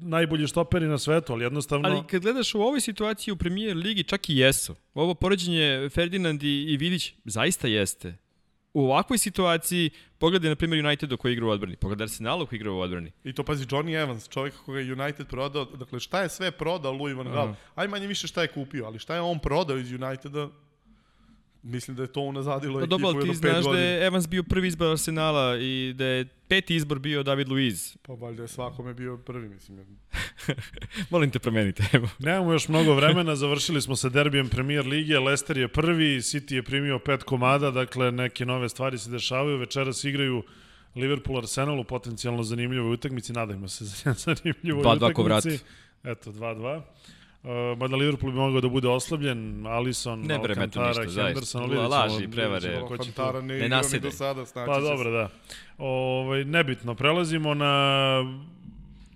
najbolji 0.00 0.46
štoperi 0.46 0.86
na 0.86 0.98
svetu, 0.98 1.32
ali 1.32 1.44
jednostavno... 1.44 1.88
Ali 1.88 2.06
kad 2.06 2.22
gledaš 2.22 2.54
u 2.54 2.60
ovoj 2.60 2.80
situaciji 2.80 3.32
u 3.32 3.36
premijer 3.36 3.76
ligi, 3.76 4.02
čak 4.02 4.30
i 4.30 4.36
jesu. 4.36 4.74
Ovo 4.94 5.14
poređenje 5.14 5.88
Ferdinand 5.94 6.42
i, 6.42 6.64
i 6.68 6.76
Vidić 6.76 7.12
zaista 7.24 7.68
jeste. 7.68 8.27
U 8.78 8.84
ovakvoj 8.84 9.18
situaciji, 9.18 9.90
pogledaj 10.18 10.50
na 10.50 10.56
primjer 10.56 10.86
Unitedu 10.86 11.16
koji 11.16 11.32
igra 11.32 11.46
u 11.46 11.48
odbrani, 11.48 11.76
pogledaj 11.76 12.04
Arsenalu 12.04 12.46
koji 12.46 12.56
igra 12.56 12.72
u 12.72 12.78
odbrani. 12.78 13.12
I 13.24 13.32
to 13.32 13.42
pazi, 13.42 13.66
Johnny 13.66 14.02
Evans, 14.02 14.28
čovjek 14.28 14.54
koga 14.64 14.80
je 14.80 14.92
United 14.92 15.26
prodao, 15.26 15.64
dakle 15.64 16.00
šta 16.00 16.22
je 16.22 16.28
sve 16.28 16.50
prodao 16.50 16.92
Louis 16.92 17.16
van 17.16 17.32
Gaal? 17.32 17.54
Aj 17.74 17.88
manje 17.88 18.06
više 18.06 18.26
šta 18.26 18.42
je 18.42 18.48
kupio, 18.48 18.86
ali 18.86 18.98
šta 18.98 19.14
je 19.14 19.20
on 19.20 19.38
prodao 19.38 19.78
iz 19.78 19.92
Uniteda, 19.92 20.48
mislim 21.62 21.96
da 21.96 22.02
je 22.02 22.12
to 22.12 22.20
unazadilo 22.20 22.74
Pa 22.74 22.80
ekipu 22.80 22.90
dobro, 22.90 23.08
ali 23.08 23.16
jedno 23.18 23.32
ti 23.34 23.40
pet 23.40 23.50
znaš 23.50 23.64
godina. 23.64 23.82
da 23.82 23.88
je 23.88 24.06
Evans 24.06 24.28
bio 24.28 24.42
prvi 24.42 24.68
izbor 24.68 24.90
Arsenala 24.90 25.58
i 25.58 25.94
da 25.96 26.04
je 26.04 26.24
peti 26.48 26.76
izbor 26.76 26.98
bio 26.98 27.22
David 27.22 27.48
Luiz. 27.48 27.96
Pa 28.02 28.12
valjda 28.12 28.42
je 28.42 28.48
svakome 28.48 28.94
bio 28.94 29.16
prvi, 29.16 29.48
mislim. 29.48 29.86
Molim 31.10 31.30
te 31.30 31.38
promenite. 31.38 31.84
Nemamo 32.18 32.52
još 32.52 32.68
mnogo 32.68 32.94
vremena, 32.94 33.36
završili 33.36 33.82
smo 33.82 33.96
sa 33.96 34.08
derbijem 34.08 34.48
premier 34.48 34.86
lige, 34.86 35.18
Leicester 35.18 35.58
je 35.58 35.68
prvi, 35.68 36.16
City 36.16 36.54
je 36.54 36.62
primio 36.62 36.98
pet 36.98 37.22
komada, 37.22 37.70
dakle 37.70 38.12
neke 38.12 38.46
nove 38.46 38.68
stvari 38.68 38.98
se 38.98 39.10
dešavaju, 39.10 39.56
večeras 39.58 40.04
igraju 40.04 40.42
Liverpool 40.94 41.38
Arsenal 41.38 41.80
u 41.80 41.84
potencijalno 41.84 42.42
zanimljivoj 42.42 42.92
utakmici, 42.92 43.32
nadajmo 43.32 43.68
se 43.68 43.84
za 43.84 44.14
zanimljivoj 44.26 44.84
2-2 44.84 44.96
utakmici. 44.96 45.14
ko 45.14 45.22
vrati. 45.22 45.58
Eto, 46.04 46.32
2-2. 46.32 46.82
Uh, 47.40 47.50
mada 47.78 47.96
Liverpool 47.96 48.32
bi 48.32 48.38
mogao 48.38 48.60
da 48.60 48.68
bude 48.68 48.88
oslabljen, 48.88 49.38
Alisson, 49.66 50.20
Ne 50.20 50.34
Alcantara, 50.34 50.88
ništa, 50.88 51.22
Henderson, 51.22 51.62
ali 51.62 51.70
vidjet 51.70 51.90
Laži 51.90 52.28
prevare. 52.28 52.80
ko 52.80 52.96
će 52.96 53.12
tu- 53.12 53.22
Alcantara 53.22 53.40
ne, 53.42 53.54
Ne 53.54 53.68
nasede. 53.68 54.00
do 54.00 54.10
sada, 54.10 54.44
znači 54.44 54.66
Pa 54.66 54.80
dobro, 54.80 55.10
da. 55.10 55.28
Ovaj, 55.78 56.44
nebitno, 56.44 56.94
prelazimo 56.94 57.54
na, 57.54 58.22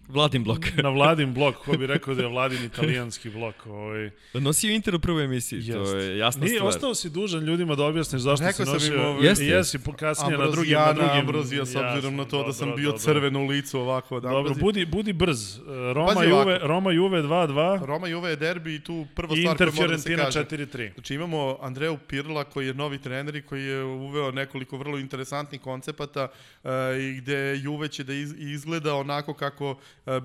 Vladin 0.08 0.44
blok. 0.44 0.58
na 0.76 0.88
Vladin 0.96 1.34
blok, 1.34 1.56
ko 1.56 1.72
bi 1.72 1.86
rekao 1.86 2.14
da 2.14 2.22
je 2.22 2.28
Vladin 2.28 2.64
italijanski 2.64 3.30
blok. 3.30 3.66
Ovaj. 3.66 4.10
Nosio 4.34 4.70
Inter 4.70 4.94
u 4.94 4.98
prvoj 4.98 5.24
emisiji, 5.24 5.58
Jest. 5.58 5.72
to 5.72 5.96
je 5.96 6.18
jasna 6.18 6.44
Nije, 6.44 6.54
stvar. 6.54 6.68
ostao 6.68 6.94
si 6.94 7.10
dužan 7.10 7.44
ljudima 7.44 7.74
da 7.74 7.84
objasniš 7.84 8.22
zašto 8.22 8.46
Rekao 8.46 8.66
si 8.66 8.70
sam 8.70 8.92
im 8.92 8.96
nosio. 8.96 9.08
ovaj- 9.08 9.26
Jeste. 9.26 9.44
Jesi, 9.44 9.78
po- 9.78 9.92
kasnije 9.92 10.38
na 10.38 10.46
drugim, 10.46 10.72
na 10.74 10.92
drugim. 10.92 11.10
Ambrozija, 11.12 11.62
s 11.62 11.68
obzirom 11.68 11.94
Jasno, 11.94 12.10
na 12.12 12.24
to 12.24 12.44
da 12.44 12.52
sam 12.52 12.66
dobro, 12.66 12.76
bio 12.76 12.86
dobro. 12.86 12.98
crven 12.98 13.36
u 13.36 13.46
licu 13.46 13.78
ovako 13.80 14.16
od 14.16 14.22
Dobro, 14.22 14.54
budi, 14.54 14.86
budi 14.86 15.12
brz. 15.12 15.58
Roma, 15.94 16.06
Pazi 16.08 16.24
Juve, 16.24 16.34
ovako. 16.42 16.66
Roma 16.66 16.92
Juve 16.92 17.22
2-2 17.22 17.84
Roma 17.84 18.08
Juve 18.08 18.30
je 18.30 18.36
derbi 18.36 18.74
i 18.74 18.80
tu 18.80 19.06
prva 19.14 19.28
stvar 19.28 19.52
Inter 19.52 19.68
koja 19.68 19.76
mora 19.76 19.88
da 19.88 19.98
se 19.98 20.08
Fiorentina 20.08 20.24
kaže. 20.24 20.66
4-3. 20.66 20.94
Znači 20.94 21.14
imamo 21.14 21.58
Andreju 21.60 21.98
Pirla 21.98 22.44
koji 22.44 22.66
je 22.66 22.74
novi 22.74 22.98
trener 22.98 23.36
i 23.36 23.42
koji 23.42 23.64
je 23.64 23.84
uveo 23.84 24.30
nekoliko 24.30 24.76
vrlo 24.76 24.98
interesantnih 24.98 25.60
koncepata 25.60 26.28
uh, 26.64 26.70
i 27.00 27.16
gde 27.16 27.34
Juve 27.56 27.88
će 27.88 28.04
da 28.04 28.14
iz, 28.14 28.34
izgleda 28.38 28.94
onako 28.94 29.34
kako 29.34 29.76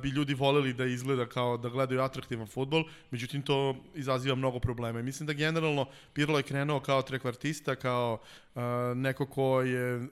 bi 0.02 0.10
ljudi 0.10 0.34
voleli 0.34 0.74
da 0.74 0.86
izgleda 0.86 1.26
kao 1.26 1.58
da 1.58 1.70
gledaju 1.70 2.02
atraktivan 2.02 2.48
futbol, 2.48 2.84
međutim 3.12 3.42
to 3.42 3.76
izaziva 3.96 4.36
mnogo 4.36 4.60
problema. 4.60 5.00
I 5.00 5.04
mislim 5.04 5.28
da 5.28 5.34
generalno 5.34 5.86
Pirlo 6.14 6.38
je 6.38 6.44
krenuo 6.44 6.80
kao 6.80 7.02
trekvartista, 7.02 7.76
kao 7.76 8.14
uh, 8.14 8.47
neko 8.96 9.26
ko 9.26 9.62
je 9.62 9.96
uh, 9.96 10.10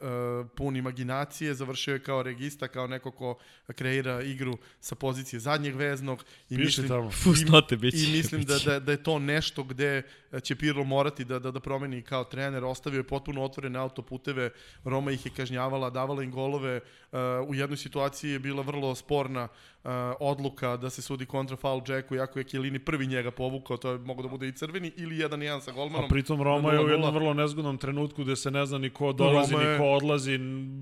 pun 0.56 0.76
imaginacije, 0.76 1.54
završio 1.54 1.94
je 1.94 2.04
kao 2.04 2.24
regista, 2.24 2.68
kao 2.68 2.88
neko 2.88 3.12
ko 3.12 3.38
kreira 3.76 4.22
igru 4.22 4.58
sa 4.80 4.96
pozicije 4.96 5.40
zadnjeg 5.40 5.76
veznog. 5.76 6.26
I 6.50 6.56
Piši 6.56 6.66
mislim, 6.66 6.88
tamo. 6.88 7.12
Fusnote 7.12 7.78
biće. 7.78 7.98
I 7.98 8.12
mislim 8.12 8.44
da, 8.44 8.58
da, 8.66 8.80
da 8.80 8.92
je 8.92 9.04
to 9.04 9.20
nešto 9.20 9.64
gde 9.64 10.04
će 10.42 10.56
Pirlo 10.56 10.84
morati 10.84 11.26
da, 11.26 11.40
da, 11.40 11.52
da 11.52 11.60
promeni 11.60 12.02
kao 12.02 12.24
trener. 12.24 12.64
Ostavio 12.64 12.98
je 12.98 13.04
potpuno 13.04 13.44
otvorene 13.44 13.80
autoputeve, 13.80 14.50
Roma 14.84 15.12
ih 15.12 15.26
je 15.26 15.32
kažnjavala, 15.32 15.90
davala 15.90 16.24
im 16.24 16.32
golove. 16.32 16.80
Uh, 17.12 17.20
u 17.48 17.56
jednoj 17.56 17.78
situaciji 17.78 18.32
je 18.32 18.40
bila 18.40 18.62
vrlo 18.62 18.96
sporna 18.96 19.48
uh, 19.86 19.92
odluka 20.22 20.78
da 20.78 20.90
se 20.90 21.02
sudi 21.02 21.26
kontra 21.26 21.56
foul 21.58 21.82
Jacku, 21.88 22.16
iako 22.16 22.40
je 22.40 22.46
Chiellini 22.46 22.80
prvi 22.80 23.08
njega 23.08 23.32
povukao, 23.32 23.78
to 23.78 23.92
je 23.92 23.98
mogo 24.00 24.22
da 24.22 24.30
bude 24.30 24.48
i 24.48 24.54
crveni, 24.54 24.92
ili 24.98 25.16
1-1 25.18 25.62
sa 25.62 25.72
A 25.72 25.74
golmanom. 25.74 26.10
pritom 26.10 26.42
Roma 26.42 26.72
je 26.72 26.80
u 26.80 26.84
0:0. 26.84 26.92
jednom 26.92 27.14
vrlo 27.14 27.34
nezgodnom 27.34 27.78
trenutku 27.78 28.24
gde 28.24 28.36
se 28.36 28.52
ne 28.52 28.66
zna 28.66 28.78
ni 28.78 28.90
ko 28.90 29.14
dolazi, 29.14 29.54
Roma 29.54 29.64
je- 29.64 29.72
ni 29.72 29.78
ko 29.78 29.86
odlazi, 29.86 30.38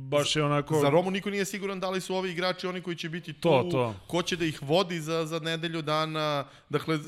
baš 0.05 0.35
je 0.35 0.43
onako... 0.43 0.75
Za 0.75 0.89
Romu 0.89 1.11
niko 1.11 1.29
nije 1.29 1.45
siguran 1.45 1.79
da 1.79 1.89
li 1.89 2.01
su 2.01 2.15
ovi 2.15 2.31
igrači 2.31 2.67
oni 2.67 2.81
koji 2.81 2.95
će 2.95 3.09
biti 3.09 3.33
tu, 3.33 3.41
To, 3.41 3.63
to. 3.63 3.95
ko 4.07 4.21
će 4.21 4.35
da 4.35 4.45
ih 4.45 4.63
vodi 4.63 4.99
za, 4.99 5.25
za 5.25 5.39
nedelju 5.39 5.81
dana, 5.81 6.45
dakle, 6.69 6.99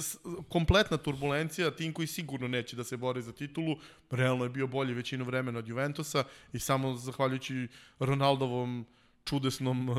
kompletna 0.49 0.97
turbulencija, 0.97 1.71
tim 1.71 1.93
koji 1.93 2.07
sigurno 2.07 2.47
neće 2.47 2.75
da 2.75 2.83
se 2.83 2.97
bori 2.97 3.21
za 3.21 3.31
titulu, 3.31 3.75
realno 4.11 4.43
je 4.43 4.49
bio 4.49 4.67
bolji 4.67 4.93
većinu 4.93 5.25
vremena 5.25 5.59
od 5.59 5.67
Juventusa 5.67 6.23
i 6.53 6.59
samo 6.59 6.95
zahvaljujući 6.95 7.67
Ronaldovom 7.99 8.85
čudesnom, 9.25 9.89
eh, 9.89 9.93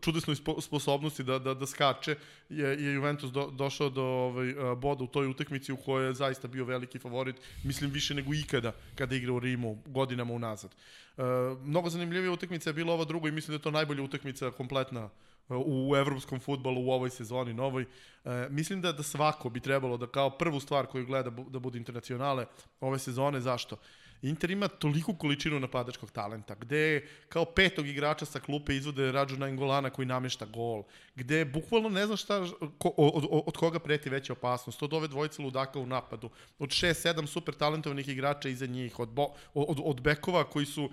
čudesnoj 0.00 0.36
spo, 0.36 0.60
sposobnosti 0.60 1.24
da, 1.24 1.38
da, 1.38 1.54
da 1.54 1.66
skače, 1.66 2.16
je, 2.48 2.68
je 2.68 2.94
Juventus 2.94 3.30
do, 3.30 3.50
došao 3.50 3.90
do 3.90 4.02
ovaj, 4.02 4.50
eh, 4.50 4.74
boda 4.76 5.04
u 5.04 5.06
toj 5.06 5.26
utakmici 5.26 5.72
u 5.72 5.76
kojoj 5.76 6.06
je 6.06 6.14
zaista 6.14 6.48
bio 6.48 6.64
veliki 6.64 6.98
favorit, 6.98 7.36
mislim 7.64 7.90
više 7.90 8.14
nego 8.14 8.34
ikada 8.34 8.72
kada 8.94 9.16
igra 9.16 9.32
u 9.32 9.40
Rimu 9.40 9.78
godinama 9.86 10.34
unazad. 10.34 10.74
Uh, 11.16 11.24
mnogo 11.62 11.90
zanimljivija 11.90 12.32
utakmica 12.32 12.70
je 12.70 12.74
bila 12.74 12.94
ova 12.94 13.04
druga 13.04 13.28
i 13.28 13.32
mislim 13.32 13.52
da 13.52 13.58
je 13.58 13.62
to 13.62 13.70
najbolja 13.70 14.02
utakmica 14.02 14.50
kompletna 14.50 15.08
u 15.48 15.96
evropskom 15.96 16.40
futbolu 16.40 16.86
u 16.86 16.90
ovoj 16.90 17.10
sezoni 17.10 17.54
novoj. 17.54 17.82
Uh, 18.24 18.32
mislim 18.50 18.80
da 18.80 18.92
da 18.92 19.02
svako 19.02 19.50
bi 19.50 19.60
trebalo 19.60 19.96
da 19.96 20.06
kao 20.06 20.30
prvu 20.30 20.60
stvar 20.60 20.86
koju 20.86 21.06
gleda 21.06 21.30
bu- 21.30 21.50
da 21.50 21.58
bude 21.58 21.78
internacionale 21.78 22.46
ove 22.80 22.98
sezone, 22.98 23.40
zašto? 23.40 23.76
Inter 24.22 24.50
ima 24.50 24.68
toliku 24.68 25.14
količinu 25.14 25.60
napadačkog 25.60 26.10
talenta, 26.10 26.54
gde 26.54 27.06
kao 27.28 27.44
petog 27.44 27.86
igrača 27.86 28.24
sa 28.24 28.40
klupe 28.40 28.76
izvode 28.76 29.12
Rađu 29.12 29.36
Naingolana 29.36 29.90
koji 29.90 30.06
namešta 30.06 30.46
gol, 30.46 30.82
gde 31.14 31.44
bukvalno 31.44 31.88
ne 31.88 32.06
znaš 32.06 32.22
šta, 32.22 32.46
ko, 32.78 32.94
od, 32.96 33.24
od, 33.30 33.42
od 33.46 33.56
koga 33.56 33.78
preti 33.78 34.10
veća 34.10 34.32
opasnost, 34.32 34.82
od 34.82 34.92
ove 34.92 35.08
dvojice 35.08 35.42
ludaka 35.42 35.78
u 35.78 35.86
napadu, 35.86 36.30
od 36.58 36.68
6-7 36.68 37.26
super 37.26 37.54
talentovanih 37.54 38.08
igrača 38.08 38.48
iza 38.48 38.66
njih, 38.66 38.98
od, 38.98 39.08
bo, 39.08 39.28
od, 39.54 39.80
od 39.84 40.00
bekova 40.00 40.44
koji 40.44 40.66
su 40.66 40.84
uh, 40.84 40.90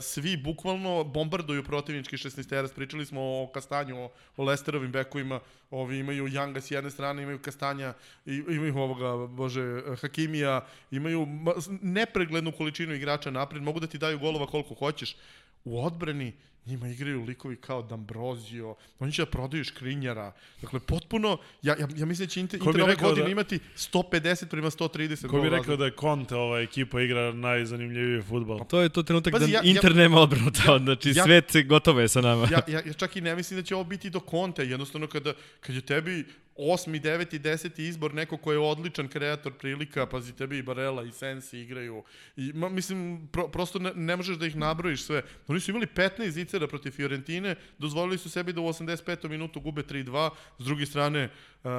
svi 0.00 0.36
bukvalno 0.36 1.04
bombarduju 1.04 1.64
protivnički 1.64 2.16
16 2.16 2.74
Pričali 2.74 3.06
smo 3.06 3.20
o 3.20 3.50
Kastanju, 3.54 4.04
o, 4.04 4.10
o 4.36 4.44
Lesterovim 4.44 4.92
bekovima, 4.92 5.40
ovi 5.70 5.98
imaju 5.98 6.28
Janga 6.28 6.60
s 6.60 6.70
jedne 6.70 6.90
strane, 6.90 7.22
imaju 7.22 7.38
Kastanja, 7.38 7.94
imaju 8.26 8.78
ovoga, 8.78 9.26
bože, 9.26 9.82
Hakimija, 10.00 10.66
imaju 10.90 11.26
ma- 11.26 11.78
nepreglednu 11.82 12.52
količinu 12.52 12.94
igrača 12.94 13.30
napred, 13.30 13.62
mogu 13.62 13.80
da 13.80 13.86
ti 13.86 13.98
daju 13.98 14.18
golova 14.18 14.46
koliko 14.46 14.74
hoćeš. 14.74 15.16
U 15.64 15.84
odbrani 15.86 16.32
njima 16.70 16.88
igraju 16.88 17.24
likovi 17.24 17.56
kao 17.56 17.82
D'Ambrosio, 17.82 18.74
oni 18.98 19.12
će 19.12 19.22
da 19.22 19.30
prodaju 19.30 19.64
Škrinjara. 19.64 20.32
Dakle, 20.62 20.80
potpuno, 20.80 21.38
ja, 21.62 21.76
ja, 21.78 21.88
ja 21.96 22.06
mislim 22.06 22.26
da 22.26 22.30
će 22.30 22.40
Inter, 22.40 22.60
Inter 22.62 22.82
ove 22.82 22.94
godine 22.94 23.24
da- 23.24 23.30
imati 23.30 23.58
150 23.76 24.46
prema 24.46 24.70
130 24.70 25.26
Ko 25.28 25.40
bi 25.40 25.48
rekao 25.48 25.76
da 25.76 25.84
je 25.84 25.92
Conte 26.00 26.34
ova 26.36 26.60
ekipa 26.60 27.00
igra 27.00 27.32
najzanimljiviji 27.32 28.22
futbol? 28.22 28.64
To 28.64 28.80
je 28.80 28.88
to 28.88 29.02
trenutak 29.02 29.32
Pazi, 29.32 29.44
da 29.46 29.52
ja- 29.52 29.60
ja- 29.64 29.70
Inter 29.70 29.96
nema 29.96 30.20
odbranu, 30.20 30.50
to, 30.66 30.78
znači 30.78 31.12
ja- 31.16 31.24
svet 31.24 31.50
se 31.50 31.62
gotovo 31.62 32.00
je 32.00 32.08
sa 32.08 32.20
nama. 32.20 32.48
ja, 32.50 32.60
ja, 32.74 32.82
ja 32.86 32.92
čak 32.92 33.16
i 33.16 33.20
ne 33.20 33.36
mislim 33.36 33.60
da 33.60 33.66
će 33.66 33.74
ovo 33.74 33.84
biti 33.84 34.10
do 34.10 34.20
konta, 34.20 34.62
jednostavno 34.62 35.06
kada, 35.06 35.32
kad 35.60 35.74
je 35.74 35.80
tebi 35.80 36.24
osmi, 36.56 36.98
deveti, 36.98 37.38
deseti 37.38 37.84
izbor 37.86 38.14
neko 38.14 38.36
ko 38.36 38.52
je 38.52 38.58
odličan 38.58 39.08
kreator 39.08 39.52
prilika, 39.52 40.06
pazi 40.06 40.32
tebi 40.32 40.58
i 40.58 40.62
Barela 40.62 41.02
i 41.02 41.12
Sensi 41.12 41.58
igraju. 41.58 42.02
I, 42.36 42.52
ma, 42.54 42.68
mislim, 42.68 43.28
pro, 43.32 43.48
prosto 43.48 43.78
ne, 43.78 43.92
ne 43.94 44.16
možeš 44.16 44.36
da 44.36 44.46
ih 44.46 44.56
nabrojiš 44.56 45.02
sve. 45.02 45.22
Oni 45.46 45.60
su 45.60 45.70
imali 45.70 45.86
15 45.86 46.40
zicera 46.60 46.68
protiv 46.68 46.92
Fiorentine, 46.92 47.56
dozvolili 47.78 48.18
su 48.18 48.30
sebi 48.30 48.52
da 48.52 48.60
u 48.60 48.68
85. 48.68 49.28
minutu 49.28 49.60
gube 49.60 49.82
3-2, 49.82 50.30
s 50.58 50.64
druge 50.64 50.86
strane 50.86 51.24
uh, 51.24 51.70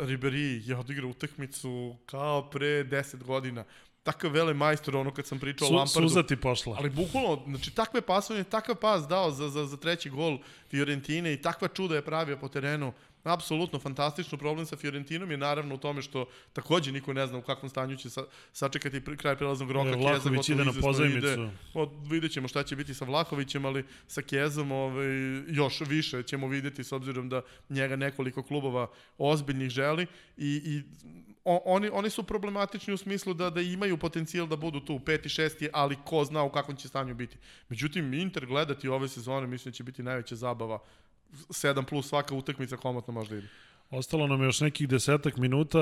Ribery 0.00 0.68
je 0.68 0.76
odigrao 0.76 1.10
utakmicu 1.10 1.96
kao 2.06 2.50
pre 2.50 2.84
10 2.84 3.22
godina. 3.24 3.64
Takav 4.02 4.32
vele 4.32 4.54
majstor, 4.54 4.96
ono 4.96 5.10
kad 5.14 5.26
sam 5.26 5.38
pričao 5.38 5.66
o 5.66 5.68
Su, 5.68 5.74
Lampardu. 5.74 6.08
suza 6.08 6.22
ti 6.22 6.36
pošla. 6.36 6.76
Ali 6.78 6.90
bukvalno, 6.90 7.42
znači 7.46 7.70
takve 7.70 8.00
pasovanje, 8.00 8.44
takav 8.44 8.74
pas 8.74 9.08
dao 9.08 9.30
za, 9.30 9.48
za, 9.48 9.66
za 9.66 9.76
treći 9.76 10.10
gol 10.10 10.38
Fiorentine 10.70 11.32
i 11.32 11.42
takva 11.42 11.68
čuda 11.68 11.94
je 11.94 12.04
pravio 12.04 12.36
po 12.36 12.48
terenu. 12.48 12.92
Apsolutno 13.24 13.78
fantastično. 13.78 14.38
Problem 14.38 14.66
sa 14.66 14.76
Fiorentinom 14.76 15.30
je 15.30 15.36
naravno 15.36 15.74
u 15.74 15.78
tome 15.78 16.02
što 16.02 16.24
takođe 16.52 16.92
niko 16.92 17.12
ne 17.12 17.26
zna 17.26 17.38
u 17.38 17.42
kakvom 17.42 17.70
stanju 17.70 17.96
će 17.96 18.10
sa, 18.10 18.22
sačekati 18.52 19.00
pri- 19.00 19.16
kraj 19.16 19.36
prelaznog 19.36 19.70
roka. 19.70 19.88
E, 19.88 19.96
Vlahović 19.96 20.22
gotovo 20.36 20.54
ide 20.54 20.64
na 20.66 20.82
pozajmicu. 20.82 21.26
Od, 21.74 22.10
vidjet 22.10 22.32
ćemo 22.32 22.48
šta 22.48 22.62
će 22.62 22.76
biti 22.76 22.94
sa 22.94 23.04
Vlahovićem, 23.04 23.64
ali 23.64 23.84
sa 24.06 24.22
Kezom 24.22 24.72
ovaj, 24.72 25.06
još 25.48 25.80
više 25.80 26.22
ćemo 26.22 26.48
videti 26.48 26.84
s 26.84 26.92
obzirom 26.92 27.28
da 27.28 27.40
njega 27.68 27.96
nekoliko 27.96 28.42
klubova 28.42 28.86
ozbiljnih 29.18 29.70
želi 29.70 30.06
i, 30.36 30.62
i 30.64 30.82
o- 31.44 31.62
oni, 31.66 31.88
oni 31.88 32.10
su 32.10 32.22
problematični 32.22 32.94
u 32.94 32.98
smislu 32.98 33.34
da 33.34 33.50
da 33.50 33.60
imaju 33.60 33.96
potencijal 33.96 34.46
da 34.46 34.56
budu 34.56 34.80
tu 34.80 35.00
peti, 35.00 35.28
šesti, 35.28 35.68
ali 35.72 35.96
ko 36.04 36.24
zna 36.24 36.42
u 36.42 36.52
kakvom 36.52 36.76
će 36.76 36.88
stanju 36.88 37.14
biti. 37.14 37.36
Međutim, 37.68 38.14
Inter 38.14 38.46
gledati 38.46 38.88
ove 38.88 39.08
sezone 39.08 39.46
mislim 39.46 39.70
da 39.72 39.76
će 39.76 39.82
biti 39.82 40.02
najveća 40.02 40.36
zabava. 40.36 40.78
7 41.32 41.84
plus 41.84 42.08
svaka 42.08 42.34
utakmica 42.34 42.76
komotno 42.76 43.14
možda 43.14 43.36
ide. 43.36 43.48
Ostalo 43.90 44.26
nam 44.26 44.40
je 44.40 44.44
još 44.44 44.60
nekih 44.60 44.88
desetak 44.88 45.36
minuta. 45.36 45.78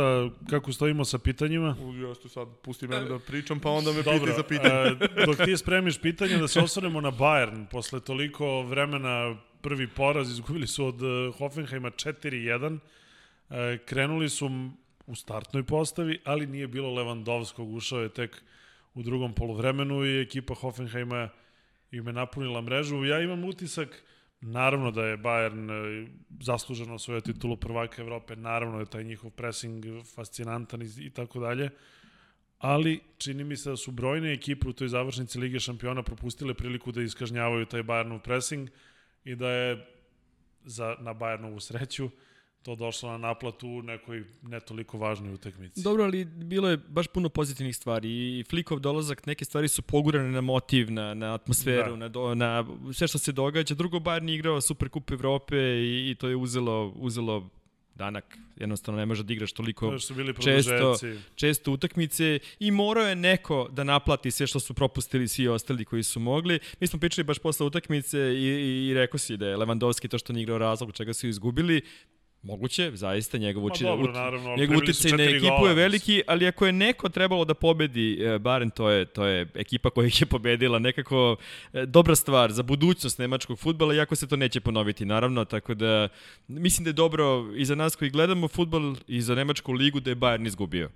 Kako 0.51 0.73
stojimo 0.73 1.05
sa 1.05 1.19
pitanjima? 1.19 1.77
U, 1.81 1.95
Jeste 1.95 2.29
sad, 2.29 2.49
pusti 2.63 2.89
mene 2.89 3.05
da 3.05 3.19
pričam, 3.19 3.61
pa 3.61 3.71
onda 3.71 3.93
me 3.93 4.03
Dobro, 4.03 4.21
pitaj 4.21 4.37
za 4.37 4.43
pitanje. 4.43 4.75
e, 5.23 5.25
dok 5.27 5.37
ti 5.45 5.57
spremiš 5.57 6.01
pitanje 6.01 6.37
da 6.37 6.49
se 6.49 6.61
osvrnemo 6.61 7.01
na 7.01 7.13
Bayern, 7.13 7.67
posle 7.67 8.01
toliko 8.01 8.63
vremena 8.63 9.37
prvi 9.63 9.89
poraz, 9.89 10.31
izgubili 10.31 10.67
su 10.67 10.87
od 10.87 11.03
e, 11.03 11.33
Hoffenheima 11.39 11.91
4-1, 11.91 12.79
e, 13.51 13.79
krenuli 13.87 14.29
su 14.29 14.71
u 15.07 15.15
startnoj 15.15 15.63
postavi, 15.63 16.21
ali 16.25 16.47
nije 16.47 16.67
bilo 16.67 16.95
Levandovskog, 16.95 17.75
ušao 17.75 18.01
je 18.01 18.09
tek 18.09 18.43
u 18.95 19.03
drugom 19.03 19.35
polovremenu 19.35 20.05
i 20.05 20.21
ekipa 20.21 20.55
Hoffenheima 20.55 21.29
im 21.91 22.07
je 22.07 22.13
napunila 22.13 22.61
mrežu. 22.61 23.05
Ja 23.05 23.21
imam 23.21 23.45
utisak, 23.45 24.03
naravno 24.43 24.91
da 24.91 25.07
je 25.07 25.19
Bayern 25.19 25.71
e, 25.71 26.07
zasluženo 26.41 26.99
svoju 26.99 27.21
titulu 27.21 27.57
prvaka 27.57 28.03
Evrope, 28.03 28.37
naravno 28.37 28.81
je 28.81 28.87
taj 28.87 29.05
njihov 29.05 29.31
pressing 29.31 29.85
fascinantan 30.15 30.83
i, 30.83 31.11
tako 31.11 31.41
dalje, 31.41 31.71
ali 32.59 33.01
čini 33.19 33.45
mi 33.45 33.57
se 33.57 33.71
da 33.71 33.77
su 33.77 33.91
brojne 33.91 34.33
ekipe 34.33 34.69
u 34.69 34.73
toj 34.73 34.89
završnici 34.89 35.39
Lige 35.39 35.61
šampiona 35.61 36.03
propustile 36.03 36.55
priliku 36.55 36.93
da 36.93 37.03
iskažnjavaju 37.03 37.67
taj 37.67 37.83
Bayernov 37.83 38.19
pressing 38.19 38.71
i 39.25 39.35
da 39.37 39.51
je 39.51 39.87
za, 40.65 40.97
na 41.01 41.15
Bayernovu 41.15 41.61
sreću 41.61 42.11
to 42.63 42.75
došlo 42.77 43.11
na 43.11 43.19
naplatu 43.19 43.69
u 43.69 43.83
nekoj 43.83 44.25
ne 44.43 44.61
toliko 44.61 44.99
važnoj 44.99 45.35
utakmici. 45.35 45.83
Dobro, 45.83 46.05
ali 46.05 46.25
bilo 46.25 46.69
je 46.69 46.77
baš 46.77 47.07
puno 47.07 47.29
pozitivnih 47.29 47.77
stvari 47.77 48.39
i 48.39 48.45
Flikov 48.51 48.81
dolazak, 48.81 49.27
neke 49.27 49.45
stvari 49.45 49.69
su 49.69 49.83
pogurane 49.83 50.31
na 50.31 50.41
motiv, 50.41 50.91
na, 50.93 51.15
na 51.15 51.35
atmosferu, 51.35 51.91
da. 51.91 51.97
na, 51.97 52.09
do, 52.09 52.35
na 52.35 52.65
sve 52.93 53.09
što 53.09 53.19
se 53.19 53.33
događa. 53.33 53.75
Drugo, 53.75 53.99
Bayern 53.99 54.29
je 54.29 54.35
igrao 54.35 54.61
Super 54.61 54.89
Kup 54.89 55.11
Evrope 55.11 55.57
i, 55.57 56.11
i 56.11 56.15
to 56.15 56.29
je 56.29 56.37
uzelo, 56.37 56.93
uzelo 56.97 57.51
danak, 57.95 58.39
jednostavno 58.57 58.99
ne 59.01 59.07
može 59.07 59.23
da 59.23 59.33
igraš 59.33 59.53
toliko 59.53 59.99
su 59.99 60.15
bili 60.15 60.35
često, 60.43 60.97
često 61.35 61.73
utakmice 61.73 62.39
i 62.61 62.71
morao 62.71 63.07
je 63.07 63.17
neko 63.17 63.69
da 63.73 63.85
naplati 63.85 64.31
sve 64.31 64.47
što 64.47 64.61
su 64.61 64.75
propustili 64.75 65.29
svi 65.29 65.49
ostali 65.49 65.85
koji 65.85 66.03
su 66.03 66.21
mogli. 66.21 66.59
Mi 66.81 66.87
smo 66.87 66.99
pričali 66.99 67.25
baš 67.25 67.39
posle 67.39 67.67
utakmice 67.67 68.19
i, 68.19 68.45
i, 68.45 68.89
i 68.89 68.95
rekao 68.95 69.19
si 69.19 69.37
da 69.37 69.47
je 69.47 69.57
Lewandowski 69.57 70.09
to 70.09 70.19
što 70.19 70.33
nije 70.33 70.43
igrao 70.43 70.59
razlog 70.59 70.93
čega 70.93 71.13
su 71.13 71.29
izgubili. 71.29 71.83
Moguće, 72.43 72.91
zaista, 72.95 73.39
njegov, 73.39 73.65
uči, 73.65 73.85
dobro, 73.85 74.11
ut, 74.11 74.15
naravno, 74.15 74.57
njegov 74.57 74.77
uticaj 74.77 75.13
na 75.13 75.25
ekipu 75.25 75.47
gola, 75.59 75.69
je 75.69 75.75
veliki, 75.75 76.23
ali 76.27 76.47
ako 76.47 76.67
je 76.67 76.73
neko 76.73 77.09
trebalo 77.09 77.45
da 77.45 77.55
pobedi, 77.55 78.23
e, 78.23 78.39
barem 78.39 78.71
to 78.71 78.91
je, 78.91 79.05
to 79.05 79.27
je 79.27 79.47
ekipa 79.55 79.91
koja 79.91 80.07
ih 80.07 80.21
je 80.21 80.27
pobedila, 80.27 80.79
nekako 80.79 81.37
e, 81.73 81.87
dobra 81.87 82.17
stvar 82.17 82.53
za 82.53 82.63
budućnost 82.63 83.19
nemačkog 83.19 83.59
futbala, 83.59 83.95
iako 83.95 84.17
se 84.17 84.29
to 84.29 84.37
neće 84.37 84.61
ponoviti, 84.61 85.05
naravno, 85.05 85.45
tako 85.45 85.75
da 85.75 86.09
mislim 86.49 86.85
da 86.85 86.89
je 86.89 86.93
dobro 86.93 87.47
i 87.57 87.65
za 87.65 87.75
nas 87.75 87.97
koji 87.97 88.11
gledamo 88.11 88.49
futbal 88.49 88.95
i 89.07 89.23
za 89.23 89.35
nemačku 89.35 89.73
ligu 89.73 90.01
da 90.01 90.11
je 90.11 90.17
Bayern 90.17 90.47
izgubio 90.47 90.91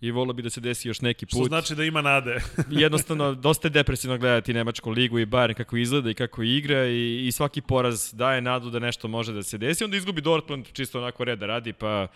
i 0.00 0.10
volio 0.10 0.32
bi 0.32 0.42
da 0.42 0.50
se 0.50 0.60
desi 0.60 0.88
još 0.88 1.00
neki 1.00 1.26
put. 1.26 1.38
Što 1.38 1.44
znači 1.44 1.74
da 1.74 1.84
ima 1.84 2.02
nade. 2.02 2.40
Jednostavno, 2.70 3.34
dosta 3.34 3.68
je 3.68 3.70
depresivno 3.70 4.18
gledati 4.18 4.54
Nemačku 4.54 4.90
ligu 4.90 5.18
i 5.18 5.26
Bayern 5.26 5.54
kako 5.54 5.76
izgleda 5.76 6.10
i 6.10 6.14
kako 6.14 6.42
igra 6.42 6.86
i, 6.86 7.26
i 7.26 7.32
svaki 7.32 7.60
poraz 7.60 8.12
daje 8.12 8.40
nadu 8.40 8.70
da 8.70 8.78
nešto 8.78 9.08
može 9.08 9.32
da 9.32 9.42
se 9.42 9.58
desi. 9.58 9.84
Onda 9.84 9.96
izgubi 9.96 10.20
Dortmund 10.20 10.66
čisto 10.72 10.98
onako 10.98 11.24
reda 11.24 11.46
radi, 11.46 11.72
pa 11.72 12.06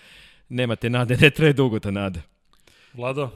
nemate 0.49 0.91
nade, 0.91 1.17
ne 1.17 1.31
traje 1.31 1.53
dugo 1.53 1.79
ta 1.79 1.91
nada. 1.91 2.21
Vlado? 2.95 3.31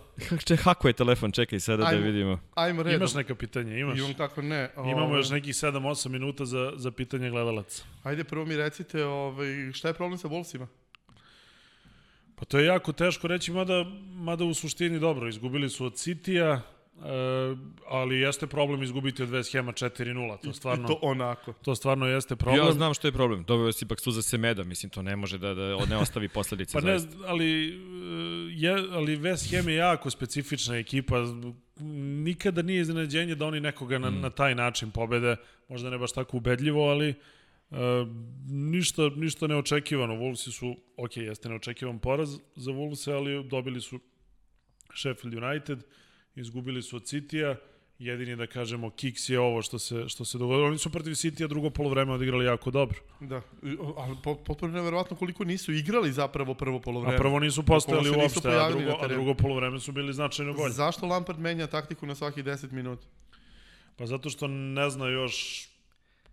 Če, 0.46 0.56
hako 0.56 0.88
je 0.88 0.92
telefon, 0.98 1.32
čekaj 1.32 1.60
sada 1.60 1.86
ajmo, 1.86 2.00
da 2.00 2.06
vidimo. 2.06 2.38
Ajmo 2.54 2.82
redom. 2.82 3.00
Imaš 3.00 3.14
neka 3.14 3.34
pitanja, 3.34 3.76
imaš? 3.78 3.98
Imam 3.98 4.14
kako 4.14 4.42
ne. 4.42 4.70
Ovaj... 4.76 4.92
Imamo 4.92 5.16
još 5.16 5.30
nekih 5.30 5.54
7-8 5.54 6.08
minuta 6.08 6.44
za, 6.44 6.72
za 6.76 6.90
pitanje 6.90 7.30
gledalaca. 7.30 7.84
Ajde, 8.02 8.24
prvo 8.24 8.44
mi 8.44 8.56
recite 8.56 9.04
ovaj, 9.04 9.72
šta 9.72 9.88
je 9.88 9.94
problem 9.94 10.18
sa 10.18 10.28
Wolvesima? 10.28 10.66
Pa 12.44 12.48
to 12.48 12.58
je 12.58 12.66
jako 12.66 12.92
teško 12.92 13.28
reći, 13.28 13.52
mada, 13.52 13.84
mada 14.14 14.44
u 14.44 14.54
suštini 14.54 14.98
dobro, 14.98 15.28
izgubili 15.28 15.70
su 15.70 15.84
od 15.84 15.94
Citya, 15.94 16.60
E, 17.02 17.56
ali 17.88 18.20
jeste 18.20 18.46
problem 18.46 18.82
izgubiti 18.82 19.22
od 19.22 19.28
West 19.28 19.52
Hema 19.52 19.72
4-0. 19.72 20.38
To 20.44 20.52
stvarno 20.52 20.84
I 20.84 20.86
to 20.86 20.98
onako. 21.02 21.52
To 21.52 21.74
stvarno 21.74 22.06
jeste 22.06 22.36
problem. 22.36 22.66
Ja 22.66 22.72
znam 22.72 22.94
što 22.94 23.08
je 23.08 23.12
problem. 23.12 23.44
Doveo 23.44 23.72
si 23.72 23.84
ipak 23.84 23.98
za 24.06 24.22
Semeda, 24.22 24.64
mislim 24.64 24.90
to 24.90 25.02
ne 25.02 25.16
može 25.16 25.38
da 25.38 25.54
da 25.54 25.86
ne 25.86 25.96
ostavi 25.96 26.28
posledice 26.28 26.72
pa 26.72 26.86
ne, 26.86 26.98
ali 27.26 27.68
e, 27.68 27.72
je 28.50 28.72
ali 28.92 29.18
West 29.18 29.56
Ham 29.56 29.68
je 29.68 29.74
jako 29.74 30.10
specifična 30.10 30.76
ekipa. 30.76 31.24
Nikada 32.24 32.62
nije 32.62 32.80
iznenađenje 32.80 33.34
da 33.34 33.46
oni 33.46 33.60
nekoga 33.60 33.98
na, 33.98 34.10
mm. 34.10 34.20
na 34.20 34.30
taj 34.30 34.54
način 34.54 34.90
pobede. 34.90 35.36
Možda 35.68 35.90
ne 35.90 35.98
baš 35.98 36.12
tako 36.12 36.36
ubedljivo, 36.36 36.88
ali 36.88 37.14
E, 37.74 38.06
ništa, 38.48 39.02
ništa 39.16 39.46
neočekivano. 39.46 40.14
Wolvesi 40.14 40.52
su, 40.52 40.76
ok, 40.96 41.16
jeste 41.16 41.48
neočekivan 41.48 41.98
poraz 41.98 42.38
za 42.56 42.72
Wolvese, 42.72 43.12
ali 43.12 43.44
dobili 43.44 43.80
su 43.80 44.00
Sheffield 44.94 45.44
United, 45.44 45.84
izgubili 46.34 46.82
su 46.82 46.96
od 46.96 47.02
City-a, 47.02 47.56
jedini 47.98 48.36
da 48.36 48.46
kažemo 48.46 48.90
kiks 48.90 49.28
je 49.28 49.40
ovo 49.40 49.62
što 49.62 49.78
se 49.78 50.08
što 50.08 50.24
se 50.24 50.38
dogodilo. 50.38 50.66
Oni 50.66 50.78
su 50.78 50.90
protiv 50.90 51.10
City-a 51.10 51.46
drugo 51.46 51.70
polovreme 51.70 52.12
odigrali 52.12 52.44
jako 52.44 52.70
dobro. 52.70 52.98
Da, 53.20 53.42
ali 53.96 54.16
potpuno 54.22 54.72
neverovatno 54.72 55.16
koliko 55.16 55.44
nisu 55.44 55.72
igrali 55.72 56.12
zapravo 56.12 56.54
prvo 56.54 56.80
polovreme. 56.80 57.14
A 57.14 57.18
prvo 57.18 57.40
nisu 57.40 57.62
postojali 57.62 58.10
uopšte, 58.10 58.48
a 58.48 58.70
drugo, 58.70 58.98
a 59.00 59.08
drugo 59.08 59.34
polovreme 59.34 59.80
su 59.80 59.92
bili 59.92 60.12
značajno 60.12 60.52
bolje. 60.52 60.72
Zašto 60.72 61.06
Lampard 61.06 61.38
menja 61.38 61.66
taktiku 61.66 62.06
na 62.06 62.14
svaki 62.14 62.42
10 62.42 62.72
minuta? 62.72 63.06
Pa 63.96 64.06
zato 64.06 64.30
što 64.30 64.48
ne 64.48 64.90
zna 64.90 65.08
još 65.08 65.68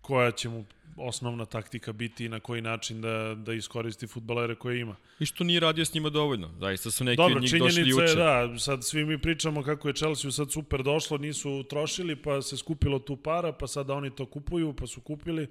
koja 0.00 0.30
će 0.30 0.48
mu 0.48 0.64
osnovna 0.96 1.44
taktika 1.44 1.92
biti 1.92 2.24
i 2.24 2.28
na 2.28 2.40
koji 2.40 2.62
način 2.62 3.00
da, 3.00 3.34
da 3.34 3.52
iskoristi 3.52 4.06
futbalere 4.06 4.54
koje 4.54 4.80
ima. 4.80 4.96
I 5.18 5.26
što 5.26 5.44
nije 5.44 5.60
radio 5.60 5.84
s 5.84 5.94
njima 5.94 6.10
dovoljno. 6.10 6.50
Zaista 6.60 6.90
su 6.90 7.04
neki 7.04 7.16
Dobro, 7.16 7.36
od 7.36 7.42
njih 7.42 7.58
došli 7.58 7.88
juče. 7.88 8.04
Je, 8.04 8.14
da, 8.14 8.58
sad 8.58 8.84
svi 8.84 9.04
mi 9.04 9.18
pričamo 9.18 9.62
kako 9.62 9.88
je 9.88 9.94
Chelsea 9.94 10.30
sad 10.30 10.52
super 10.52 10.82
došlo, 10.82 11.18
nisu 11.18 11.62
trošili, 11.62 12.16
pa 12.16 12.42
se 12.42 12.56
skupilo 12.56 12.98
tu 12.98 13.16
para, 13.16 13.52
pa 13.52 13.66
sada 13.66 13.94
oni 13.94 14.10
to 14.10 14.26
kupuju, 14.26 14.72
pa 14.72 14.86
su 14.86 15.00
kupili, 15.00 15.46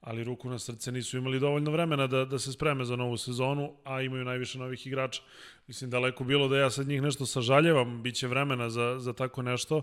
ali 0.00 0.24
ruku 0.24 0.50
na 0.50 0.58
srce 0.58 0.92
nisu 0.92 1.18
imali 1.18 1.40
dovoljno 1.40 1.70
vremena 1.70 2.06
da, 2.06 2.24
da 2.24 2.38
se 2.38 2.52
spreme 2.52 2.84
za 2.84 2.96
novu 2.96 3.16
sezonu, 3.16 3.72
a 3.84 4.02
imaju 4.02 4.24
najviše 4.24 4.58
novih 4.58 4.86
igrača. 4.86 5.22
Mislim, 5.66 5.90
daleko 5.90 6.24
bilo 6.24 6.48
da 6.48 6.58
ja 6.58 6.70
sad 6.70 6.88
njih 6.88 7.02
nešto 7.02 7.26
sažaljevam, 7.26 8.02
bit 8.02 8.14
će 8.14 8.28
vremena 8.28 8.70
za, 8.70 8.96
za 8.98 9.12
tako 9.12 9.42
nešto, 9.42 9.82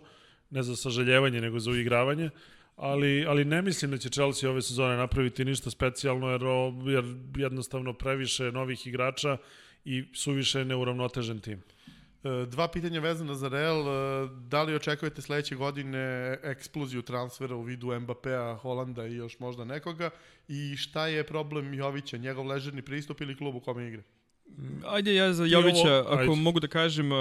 ne 0.50 0.64
za 0.64 0.76
sažaljevanje, 0.76 1.42
nego 1.42 1.60
za 1.60 1.72
uigravanje 1.72 2.30
ali, 2.78 3.26
ali 3.28 3.46
ne 3.46 3.62
mislim 3.62 3.92
da 3.92 3.98
će 3.98 4.10
Chelsea 4.10 4.50
ove 4.50 4.62
sezone 4.62 4.98
napraviti 4.98 5.46
ništa 5.46 5.70
specijalno, 5.70 6.30
jer, 6.30 6.42
jer 6.86 7.04
jednostavno 7.38 7.94
previše 7.94 8.52
novih 8.52 8.88
igrača 8.88 9.38
i 9.86 10.04
suviše 10.14 10.66
neuravnotežen 10.66 11.40
tim. 11.40 11.62
E, 12.24 12.46
dva 12.46 12.68
pitanja 12.68 13.00
vezana 13.00 13.36
za 13.36 13.48
Real. 13.48 13.82
E, 13.82 14.30
da 14.48 14.64
li 14.64 14.76
očekujete 14.76 15.22
sledeće 15.22 15.56
godine 15.56 16.38
eksploziju 16.44 17.02
transfera 17.02 17.56
u 17.56 17.62
vidu 17.62 17.88
Mbappéa, 17.88 18.58
Holanda 18.58 19.08
i 19.08 19.16
još 19.16 19.40
možda 19.40 19.66
nekoga? 19.66 20.10
I 20.48 20.76
šta 20.78 21.08
je 21.08 21.28
problem 21.28 21.74
Jovića, 21.74 22.18
njegov 22.18 22.48
ležerni 22.48 22.82
pristup 22.82 23.22
ili 23.22 23.38
klub 23.38 23.56
u 23.56 23.60
kome 23.60 23.88
igra? 23.88 24.04
Ajde 24.88 25.16
ja 25.16 25.34
za 25.34 25.46
Jovića, 25.46 26.00
ako 26.08 26.22
ajde. 26.22 26.36
mogu 26.36 26.60
da 26.60 26.68
kažem, 26.68 27.12
uh, 27.12 27.18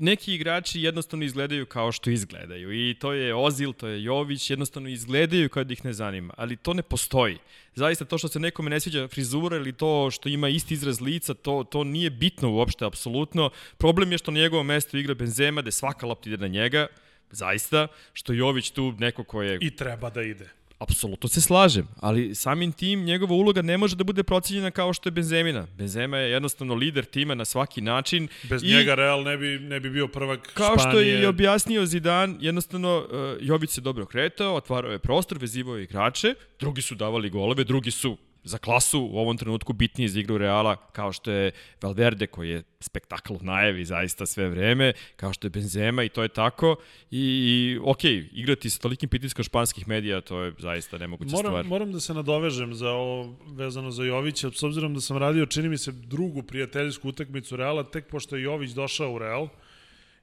neki 0.00 0.34
igrači 0.34 0.82
jednostavno 0.82 1.24
izgledaju 1.24 1.66
kao 1.66 1.92
što 1.92 2.10
izgledaju 2.10 2.90
i 2.90 2.94
to 2.94 3.12
je 3.12 3.34
Ozil, 3.34 3.72
to 3.72 3.88
je 3.88 4.02
Jović, 4.02 4.50
jednostavno 4.50 4.88
izgledaju 4.88 5.48
kao 5.48 5.64
da 5.64 5.72
ih 5.72 5.84
ne 5.84 5.92
zanima, 5.92 6.34
ali 6.36 6.56
to 6.56 6.74
ne 6.74 6.82
postoji. 6.82 7.38
Zaista 7.74 8.04
to 8.04 8.18
što 8.18 8.28
se 8.28 8.40
nekome 8.40 8.70
ne 8.70 8.80
sviđa 8.80 9.08
frizura 9.08 9.56
ili 9.56 9.72
to 9.72 10.10
što 10.10 10.28
ima 10.28 10.48
isti 10.48 10.74
izraz 10.74 11.00
lica, 11.00 11.34
to, 11.34 11.64
to 11.70 11.84
nije 11.84 12.10
bitno 12.10 12.52
uopšte, 12.52 12.84
apsolutno. 12.84 13.50
Problem 13.78 14.12
je 14.12 14.18
što 14.18 14.30
na 14.30 14.40
njegovom 14.40 14.66
mestu 14.66 14.98
igra 14.98 15.14
Benzema, 15.14 15.62
da 15.62 15.70
svaka 15.70 16.06
lopta 16.06 16.30
ide 16.30 16.36
na 16.36 16.48
njega, 16.48 16.86
zaista, 17.30 17.88
što 18.12 18.32
Jović 18.32 18.70
tu 18.70 18.94
neko 18.98 19.24
ko 19.24 19.42
je... 19.42 19.58
I 19.60 19.70
treba 19.70 20.10
da 20.10 20.22
ide. 20.22 20.57
Apsolutno 20.78 21.28
se 21.28 21.40
slažem, 21.40 21.88
ali 22.00 22.34
samim 22.34 22.72
tim 22.72 23.04
njegova 23.04 23.34
uloga 23.34 23.62
ne 23.62 23.78
može 23.78 23.96
da 23.96 24.04
bude 24.04 24.22
procenjena 24.22 24.70
kao 24.70 24.92
što 24.92 25.08
je 25.08 25.10
Benzemina. 25.10 25.66
Benzema 25.76 26.18
je 26.18 26.30
jednostavno 26.30 26.74
lider 26.74 27.04
tima 27.04 27.34
na 27.34 27.44
svaki 27.44 27.80
način. 27.80 28.28
Bez 28.48 28.62
i, 28.62 28.66
njega 28.66 28.94
Real 28.94 29.22
ne 29.22 29.36
bi, 29.36 29.58
ne 29.58 29.80
bi 29.80 29.90
bio 29.90 30.08
prvak 30.08 30.50
kao 30.54 30.66
Španije. 30.66 30.76
Kao 30.76 30.90
što 30.90 31.00
je 31.00 31.22
i 31.22 31.26
objasnio 31.26 31.86
Zidane, 31.86 32.34
jednostavno 32.40 32.98
uh, 32.98 33.36
Jović 33.40 33.70
se 33.70 33.80
dobro 33.80 34.06
kretao, 34.06 34.54
otvarao 34.54 34.92
je 34.92 34.98
prostor, 34.98 35.38
vezivao 35.38 35.76
je 35.76 35.84
igrače, 35.84 36.34
drugi 36.60 36.82
su 36.82 36.94
davali 36.94 37.30
golove, 37.30 37.64
drugi 37.64 37.90
su 37.90 38.16
za 38.48 38.58
klasu 38.58 39.00
u 39.12 39.18
ovom 39.18 39.36
trenutku 39.36 39.72
bitniji 39.72 40.08
za 40.08 40.20
igru 40.20 40.38
Reala 40.38 40.76
kao 40.76 41.12
što 41.12 41.30
je 41.30 41.50
Valverde 41.82 42.26
koji 42.26 42.50
je 42.50 42.62
spektakl 42.80 43.32
u 43.32 43.38
najavi 43.42 43.84
zaista 43.84 44.26
sve 44.26 44.48
vreme, 44.48 44.92
kao 45.16 45.32
što 45.32 45.46
je 45.46 45.50
Benzema 45.50 46.02
i 46.04 46.08
to 46.08 46.22
je 46.22 46.28
tako 46.28 46.76
i, 47.10 47.20
i 47.20 47.78
ok, 47.84 48.04
igrati 48.32 48.70
sa 48.70 48.80
tolikim 48.80 49.08
pritiskom 49.08 49.44
španskih 49.44 49.88
medija 49.88 50.20
to 50.20 50.40
je 50.40 50.52
zaista 50.58 50.98
nemoguća 50.98 51.36
moram, 51.36 51.52
stvar. 51.52 51.64
Moram 51.64 51.92
da 51.92 52.00
se 52.00 52.14
nadovežem 52.14 52.74
za 52.74 52.90
ovo 52.90 53.36
vezano 53.46 53.90
za 53.90 54.04
Jovića, 54.04 54.50
s 54.50 54.62
obzirom 54.62 54.94
da 54.94 55.00
sam 55.00 55.16
radio 55.16 55.46
čini 55.46 55.68
mi 55.68 55.78
se 55.78 55.92
drugu 55.92 56.42
prijateljsku 56.42 57.08
utakmicu 57.08 57.56
Reala 57.56 57.84
tek 57.84 58.08
pošto 58.10 58.36
je 58.36 58.42
Jović 58.42 58.70
došao 58.70 59.12
u 59.12 59.18
Real 59.18 59.48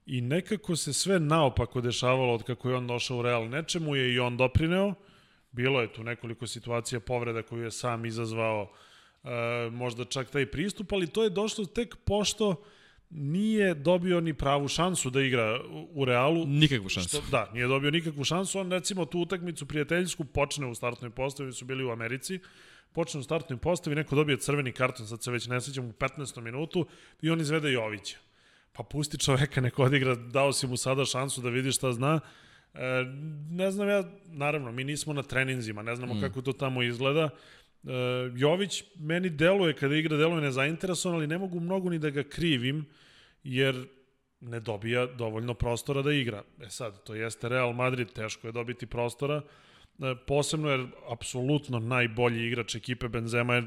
i 0.05 0.21
nekako 0.21 0.75
se 0.75 0.93
sve 0.93 1.19
naopako 1.19 1.81
dešavalo 1.81 2.33
od 2.33 2.43
kako 2.43 2.69
je 2.69 2.75
on 2.75 2.87
došao 2.87 3.17
u 3.17 3.21
Real. 3.21 3.49
Nečemu 3.49 3.95
je 3.95 4.13
i 4.13 4.19
on 4.19 4.37
doprineo, 4.37 4.93
Bilo 5.55 5.81
je 5.81 5.93
tu 5.93 6.03
nekoliko 6.03 6.47
situacija 6.47 6.99
povreda 6.99 7.41
koju 7.41 7.63
je 7.63 7.71
sam 7.71 8.05
izazvao, 8.05 8.71
e, 9.23 9.29
možda 9.71 10.05
čak 10.05 10.29
taj 10.29 10.45
pristup, 10.45 10.93
ali 10.93 11.07
to 11.07 11.23
je 11.23 11.29
došlo 11.29 11.65
tek 11.65 11.95
pošto 11.95 12.63
nije 13.09 13.73
dobio 13.73 14.21
ni 14.21 14.33
pravu 14.33 14.67
šansu 14.67 15.09
da 15.09 15.21
igra 15.21 15.59
u 15.93 16.05
Realu. 16.05 16.45
Nikakvu 16.45 16.89
šansu. 16.89 17.09
Što, 17.09 17.21
da, 17.31 17.51
nije 17.53 17.67
dobio 17.67 17.91
nikakvu 17.91 18.23
šansu. 18.23 18.59
On 18.59 18.71
recimo 18.71 19.05
tu 19.05 19.19
utakmicu 19.19 19.65
prijateljsku 19.65 20.25
počne 20.25 20.67
u 20.67 20.75
startnoj 20.75 21.09
postavi, 21.09 21.53
su 21.53 21.65
bili 21.65 21.83
u 21.83 21.91
Americi, 21.91 22.39
počne 22.93 23.19
u 23.19 23.23
startnoj 23.23 23.57
postavi, 23.57 23.95
neko 23.95 24.15
dobije 24.15 24.37
crveni 24.37 24.71
karton, 24.71 25.07
sad 25.07 25.23
se 25.23 25.31
već 25.31 25.47
ne 25.47 25.61
sećam, 25.61 25.85
u 25.85 25.93
15. 25.93 26.41
minutu 26.41 26.85
i 27.21 27.29
on 27.29 27.41
izvede 27.41 27.71
Jovića. 27.71 28.17
Pa 28.73 28.83
pusti 28.83 29.17
čoveka, 29.17 29.61
neko 29.61 29.83
odigra, 29.83 30.15
dao 30.15 30.53
si 30.53 30.67
mu 30.67 30.77
sada 30.77 31.05
šansu 31.05 31.41
da 31.41 31.49
vidi 31.49 31.71
šta 31.71 31.93
zna 31.93 32.19
E, 32.75 33.05
ne 33.49 33.71
znam 33.71 33.89
ja, 33.89 34.03
naravno, 34.27 34.71
mi 34.71 34.83
nismo 34.83 35.13
na 35.13 35.23
treninzima, 35.23 35.81
ne 35.81 35.95
znamo 35.95 36.13
mm. 36.13 36.21
kako 36.21 36.41
to 36.41 36.53
tamo 36.53 36.83
izgleda. 36.83 37.29
E, 37.83 37.89
Jović 38.35 38.83
meni 38.95 39.29
deluje, 39.29 39.73
kada 39.73 39.95
igra, 39.95 40.17
deluje 40.17 40.41
nezainteresovan, 40.41 41.17
ali 41.17 41.27
ne 41.27 41.37
mogu 41.37 41.59
mnogo 41.59 41.89
ni 41.89 41.99
da 41.99 42.09
ga 42.09 42.23
krivim, 42.23 42.85
jer 43.43 43.85
ne 44.41 44.59
dobija 44.59 45.05
dovoljno 45.05 45.53
prostora 45.53 46.01
da 46.01 46.13
igra. 46.13 46.43
E 46.61 46.69
sad, 46.69 47.03
to 47.03 47.15
jeste 47.15 47.49
Real 47.49 47.73
Madrid, 47.73 48.13
teško 48.13 48.47
je 48.47 48.51
dobiti 48.51 48.85
prostora, 48.85 49.41
E, 49.99 50.15
posebno 50.27 50.69
jer 50.69 50.87
apsolutno 51.09 51.79
najbolji 51.79 52.47
igrač 52.47 52.75
ekipe 52.75 53.07
Benzema 53.07 53.55
je 53.55 53.63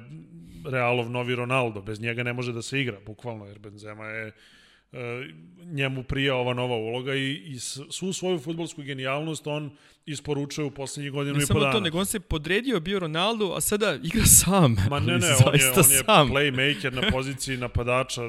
Realov 0.71 1.11
novi 1.11 1.35
Ronaldo, 1.35 1.83
bez 1.83 2.01
njega 2.01 2.23
ne 2.23 2.33
može 2.33 2.53
da 2.53 2.63
se 2.63 2.81
igra, 2.81 2.99
bukvalno, 3.07 3.47
jer 3.47 3.59
Benzema 3.59 4.07
je 4.07 4.33
njemu 5.72 6.03
prija 6.03 6.34
ova 6.34 6.55
nova 6.55 6.76
uloga 6.76 7.14
i, 7.14 7.32
i 7.32 7.59
svu 7.91 8.12
svoju 8.12 8.39
futbolsku 8.39 8.82
genijalnost 8.82 9.47
on 9.47 9.70
isporučuje 10.07 10.64
u 10.64 10.70
poslednjih 10.70 11.12
godinu 11.12 11.39
ne 11.39 11.45
i 11.45 11.47
po 11.47 11.55
dana. 11.55 11.66
Ne 11.66 11.72
samo 11.72 11.80
to, 11.80 11.84
nego 11.84 11.99
on 11.99 12.07
se 12.07 12.20
podredio 12.20 12.80
bio 12.80 12.99
Ronaldo, 12.99 13.53
a 13.57 13.61
sada 13.61 13.99
igra 14.03 14.24
sam. 14.24 14.76
Ma 14.91 15.01
ne, 15.01 15.18
ne, 15.18 15.28
on 15.47 15.55
je, 15.55 15.70
on 15.70 15.91
je 15.91 16.03
sam. 16.05 16.30
playmaker 16.30 16.93
na 16.93 17.11
poziciji 17.11 17.57
napadača, 17.57 18.22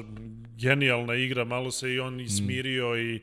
genijalna 0.56 1.14
igra, 1.14 1.44
malo 1.44 1.70
se 1.70 1.92
i 1.92 2.00
on 2.00 2.20
i 2.20 2.28
smirio 2.28 2.94
mm. 2.94 2.98
i 2.98 3.20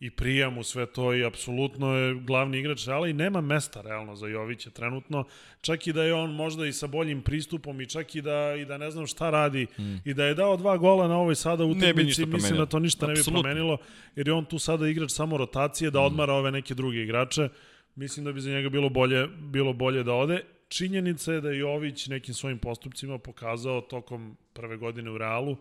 i 0.00 0.10
prija 0.10 0.50
mu 0.50 0.62
sve 0.62 0.86
to 0.86 1.14
i 1.14 1.24
apsolutno 1.24 1.96
je 1.96 2.14
glavni 2.14 2.58
igrač 2.58 2.86
Reala 2.86 3.08
i 3.08 3.12
nema 3.12 3.40
mesta 3.40 3.80
realno 3.80 4.16
za 4.16 4.26
Jovića 4.26 4.70
trenutno, 4.70 5.24
čak 5.60 5.86
i 5.86 5.92
da 5.92 6.02
je 6.02 6.14
on 6.14 6.34
možda 6.34 6.66
i 6.66 6.72
sa 6.72 6.86
boljim 6.86 7.22
pristupom 7.22 7.80
i 7.80 7.86
čak 7.86 8.14
i 8.14 8.22
da, 8.22 8.54
i 8.58 8.64
da 8.64 8.78
ne 8.78 8.90
znam 8.90 9.06
šta 9.06 9.30
radi 9.30 9.66
mm. 9.78 9.94
i 10.04 10.14
da 10.14 10.24
je 10.24 10.34
dao 10.34 10.56
dva 10.56 10.76
gola 10.76 11.08
na 11.08 11.18
ovoj 11.18 11.34
sada 11.34 11.64
utakmici, 11.64 12.26
mislim 12.26 12.58
da 12.58 12.66
to 12.66 12.78
ništa 12.78 13.06
Absolutno. 13.06 13.32
ne 13.32 13.38
bi 13.38 13.42
promenilo, 13.42 13.78
jer 14.16 14.28
je 14.28 14.34
on 14.34 14.44
tu 14.44 14.58
sada 14.58 14.88
igrač 14.88 15.10
samo 15.10 15.36
rotacije 15.36 15.90
da 15.90 16.00
mm. 16.00 16.04
odmara 16.04 16.32
ove 16.32 16.50
neke 16.50 16.74
druge 16.74 17.02
igrače. 17.02 17.48
Mislim 17.94 18.24
da 18.24 18.32
bi 18.32 18.40
za 18.40 18.50
njega 18.50 18.68
bilo 18.68 18.88
bolje, 18.88 19.26
bilo 19.26 19.72
bolje 19.72 20.02
da 20.02 20.12
ode. 20.14 20.44
Činjenica 20.68 21.32
je 21.32 21.40
da 21.40 21.50
je 21.50 21.58
Jović 21.58 22.06
nekim 22.06 22.34
svojim 22.34 22.58
postupcima 22.58 23.18
pokazao 23.18 23.80
tokom 23.80 24.36
prve 24.52 24.76
godine 24.76 25.10
u 25.10 25.18
Realu 25.18 25.56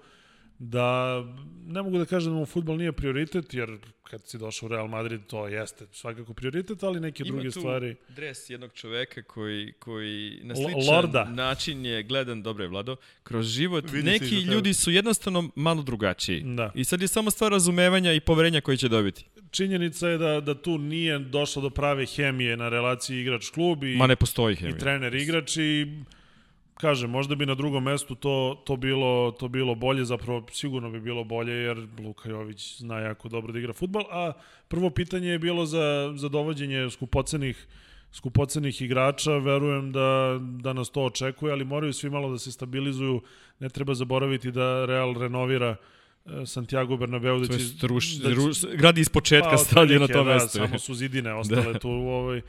da 0.60 1.24
ne 1.68 1.82
mogu 1.82 1.98
da 1.98 2.06
kažem 2.06 2.34
da 2.34 2.40
mu 2.40 2.46
futbol 2.46 2.78
nije 2.78 2.92
prioritet, 2.92 3.54
jer 3.54 3.78
kad 4.04 4.28
si 4.28 4.38
došao 4.38 4.68
u 4.68 4.70
Real 4.70 4.88
Madrid 4.88 5.22
to 5.28 5.48
jeste 5.48 5.86
svakako 5.92 6.34
prioritet, 6.34 6.84
ali 6.84 7.00
neke 7.00 7.24
Ima 7.26 7.36
druge 7.36 7.52
stvari... 7.52 7.88
Ima 7.88 7.96
tu 8.08 8.14
dres 8.14 8.50
jednog 8.50 8.74
čoveka 8.74 9.22
koji, 9.22 9.74
koji 9.80 10.40
na 10.44 10.56
sličan 10.56 10.96
Lorda. 10.96 11.24
način 11.26 11.86
je 11.86 12.04
gledan, 12.04 12.44
dobro 12.44 12.64
je 12.64 12.68
Vlado, 12.68 12.96
kroz 13.24 13.48
život. 13.48 13.92
Vidi 13.92 14.10
neki 14.10 14.36
ljudi 14.36 14.74
su 14.74 14.92
jednostavno 14.92 15.50
malo 15.56 15.82
drugačiji. 15.82 16.44
Da. 16.56 16.72
I 16.76 16.84
sad 16.84 17.02
je 17.02 17.08
samo 17.08 17.32
stvar 17.32 17.52
razumevanja 17.52 18.14
i 18.14 18.20
poverenja 18.20 18.62
koji 18.62 18.78
će 18.78 18.90
dobiti. 18.90 19.26
Činjenica 19.52 20.08
je 20.08 20.18
da, 20.18 20.42
da 20.42 20.62
tu 20.62 20.78
nije 20.78 21.20
došlo 21.20 21.62
do 21.62 21.70
prave 21.70 22.06
hemije 22.06 22.58
na 22.58 22.70
relaciji 22.70 23.22
igrač-klub 23.22 23.84
i, 23.84 23.96
Ma 23.96 24.08
ne 24.08 24.16
postoji 24.16 24.56
hemija. 24.56 24.78
i 24.78 24.80
trener-igrač 24.80 25.58
i 25.58 25.88
kažem, 26.78 27.10
možda 27.10 27.36
bi 27.36 27.46
na 27.46 27.56
drugom 27.56 27.84
mestu 27.84 28.16
to, 28.16 28.64
to, 28.66 28.76
bilo, 28.76 29.32
to 29.32 29.48
bilo 29.48 29.76
bolje, 29.76 30.06
zapravo 30.06 30.46
sigurno 30.52 30.90
bi 30.90 31.00
bilo 31.00 31.24
bolje, 31.24 31.54
jer 31.54 31.88
Luka 32.00 32.30
Jović 32.30 32.78
zna 32.78 33.00
jako 33.00 33.30
dobro 33.30 33.54
da 33.54 33.60
igra 33.60 33.74
futbol, 33.74 34.04
a 34.12 34.34
prvo 34.68 34.90
pitanje 34.90 35.30
je 35.30 35.40
bilo 35.40 35.66
za, 35.66 36.14
za 36.16 36.30
dovođenje 36.30 36.90
skupocenih 36.90 37.68
skupocenih 38.12 38.82
igrača, 38.82 39.38
verujem 39.38 39.92
da, 39.92 40.40
da 40.42 40.74
nas 40.74 40.90
to 40.90 41.04
očekuje, 41.04 41.52
ali 41.52 41.66
moraju 41.66 41.94
svi 41.94 42.10
malo 42.10 42.32
da 42.32 42.38
se 42.38 42.52
stabilizuju, 42.52 43.22
ne 43.60 43.70
treba 43.70 43.94
zaboraviti 43.94 44.52
da 44.52 44.86
Real 44.86 45.14
renovira 45.14 45.76
e, 46.26 46.46
Santiago 46.46 46.98
Bernabeu 46.98 47.40
da 47.40 47.48
će 47.48 47.88
ruš, 47.88 48.12
da 48.14 48.30
će, 48.30 48.36
ruš, 48.36 48.62
gradi 48.74 49.02
iz 49.02 49.10
početka 49.10 49.50
pa, 49.50 49.58
stadion 49.58 50.02
na 50.02 50.08
tom 50.08 50.26
da, 50.26 50.34
mestu. 50.34 50.58
Samo 50.58 50.80
su 50.80 50.94
zidine 50.94 51.34
ostale 51.42 51.74
da. 51.74 51.80
tu 51.80 51.90
ovaj 51.90 52.42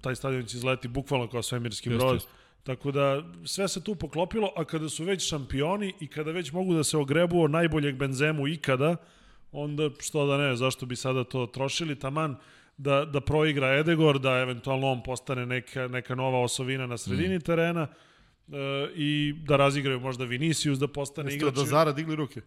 taj 0.00 0.16
stadion 0.16 0.44
će 0.44 0.56
izleti 0.56 0.88
bukvalno 0.88 1.28
kao 1.28 1.42
svemirski 1.42 1.90
brod. 1.90 2.14
Just, 2.14 2.26
just. 2.26 2.41
Tako 2.62 2.90
da 2.90 3.22
sve 3.44 3.68
se 3.68 3.84
tu 3.84 3.94
poklopilo, 3.94 4.52
a 4.56 4.64
kada 4.64 4.88
su 4.88 5.04
već 5.04 5.28
šampioni 5.28 5.94
i 6.00 6.06
kada 6.06 6.30
već 6.30 6.52
mogu 6.52 6.74
da 6.74 6.84
se 6.84 6.96
ogrebu 6.96 7.42
o 7.42 7.48
najboljeg 7.48 7.96
Benzemu 7.96 8.48
ikada, 8.48 8.96
onda 9.52 9.90
što 10.00 10.26
da 10.26 10.36
ne, 10.36 10.56
zašto 10.56 10.86
bi 10.86 10.96
sada 10.96 11.24
to 11.24 11.46
trošili, 11.46 11.98
taman 11.98 12.36
da, 12.76 13.04
da 13.04 13.20
proigra 13.20 13.78
Edegor, 13.78 14.18
da 14.18 14.38
eventualno 14.38 14.86
on 14.86 15.02
postane 15.02 15.46
neka, 15.46 15.88
neka 15.88 16.14
nova 16.14 16.40
osovina 16.40 16.86
na 16.86 16.98
sredini 16.98 17.36
mm. 17.36 17.40
terena 17.40 17.86
e, 17.88 18.56
i 18.94 19.34
da 19.46 19.56
razigraju 19.56 20.00
možda 20.00 20.24
Vinicius 20.24 20.78
da 20.78 20.88
postane 20.88 21.32
Jeste 21.32 21.36
igrač. 21.36 21.54
da 21.54 21.64
Zara 21.64 21.92
digli 21.92 22.16
ruke? 22.16 22.40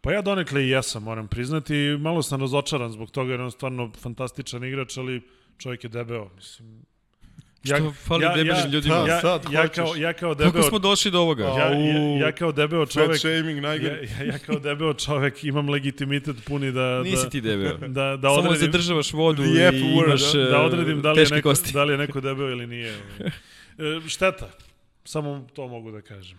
Pa 0.00 0.12
ja 0.12 0.22
donekle 0.22 0.64
i 0.64 0.68
jesam, 0.68 1.02
moram 1.02 1.28
priznati. 1.28 1.96
Malo 2.00 2.22
sam 2.22 2.40
razočaran 2.40 2.92
zbog 2.92 3.10
toga 3.10 3.30
jer 3.30 3.40
on 3.40 3.50
stvarno 3.50 3.92
fantastičan 4.02 4.64
igrač, 4.64 4.96
ali 4.96 5.22
čovjek 5.58 5.84
je 5.84 5.90
debeo. 5.90 6.30
Mislim, 6.36 6.82
Ja, 7.70 7.76
Što 7.76 7.92
fali 7.92 8.24
ja, 8.24 8.34
debelim 8.34 8.56
ja, 8.56 8.66
ljudima? 8.66 8.94
Ja, 9.08 9.20
sad, 9.20 9.42
ja, 9.52 9.68
kao, 9.68 9.94
ja 9.96 10.12
kao 10.12 10.34
debeo... 10.34 10.52
Kako 10.52 10.68
smo 10.68 10.78
došli 10.78 11.10
do 11.10 11.20
ovoga? 11.20 11.44
Ja, 11.44 11.72
ja, 11.72 12.18
ja 12.18 12.32
kao 12.32 12.52
debeo 12.52 12.86
čovek... 12.86 13.18
shaming, 13.18 13.60
najgore. 13.60 14.08
Ja, 14.18 14.24
ja, 14.24 14.38
kao 14.38 14.58
debeo 14.58 14.94
čovek 14.94 15.44
imam 15.44 15.68
legitimitet 15.68 16.36
puni 16.44 16.72
da... 16.72 17.02
Nisi 17.02 17.24
da, 17.24 17.30
ti 17.30 17.40
debeo. 17.40 17.78
Da, 17.88 18.16
da 18.16 18.30
odredim, 18.30 18.56
Samo 18.56 18.56
zadržavaš 18.56 19.12
vodu 19.12 19.42
i 19.42 19.46
word, 19.46 20.06
imaš 20.06 20.32
da, 20.32 20.44
da 20.44 20.62
odredim 20.62 21.02
da 21.02 21.12
li, 21.12 21.20
je 21.20 21.26
neko, 21.30 21.48
kosti. 21.48 21.72
da 21.72 21.84
li 21.84 21.92
je 21.92 21.98
neko 21.98 22.20
debeo 22.20 22.50
ili 22.50 22.66
nije. 22.66 22.94
E, 23.78 24.08
šteta. 24.08 24.50
Samo 25.04 25.46
to 25.54 25.68
mogu 25.68 25.90
da 25.90 26.00
kažem. 26.00 26.38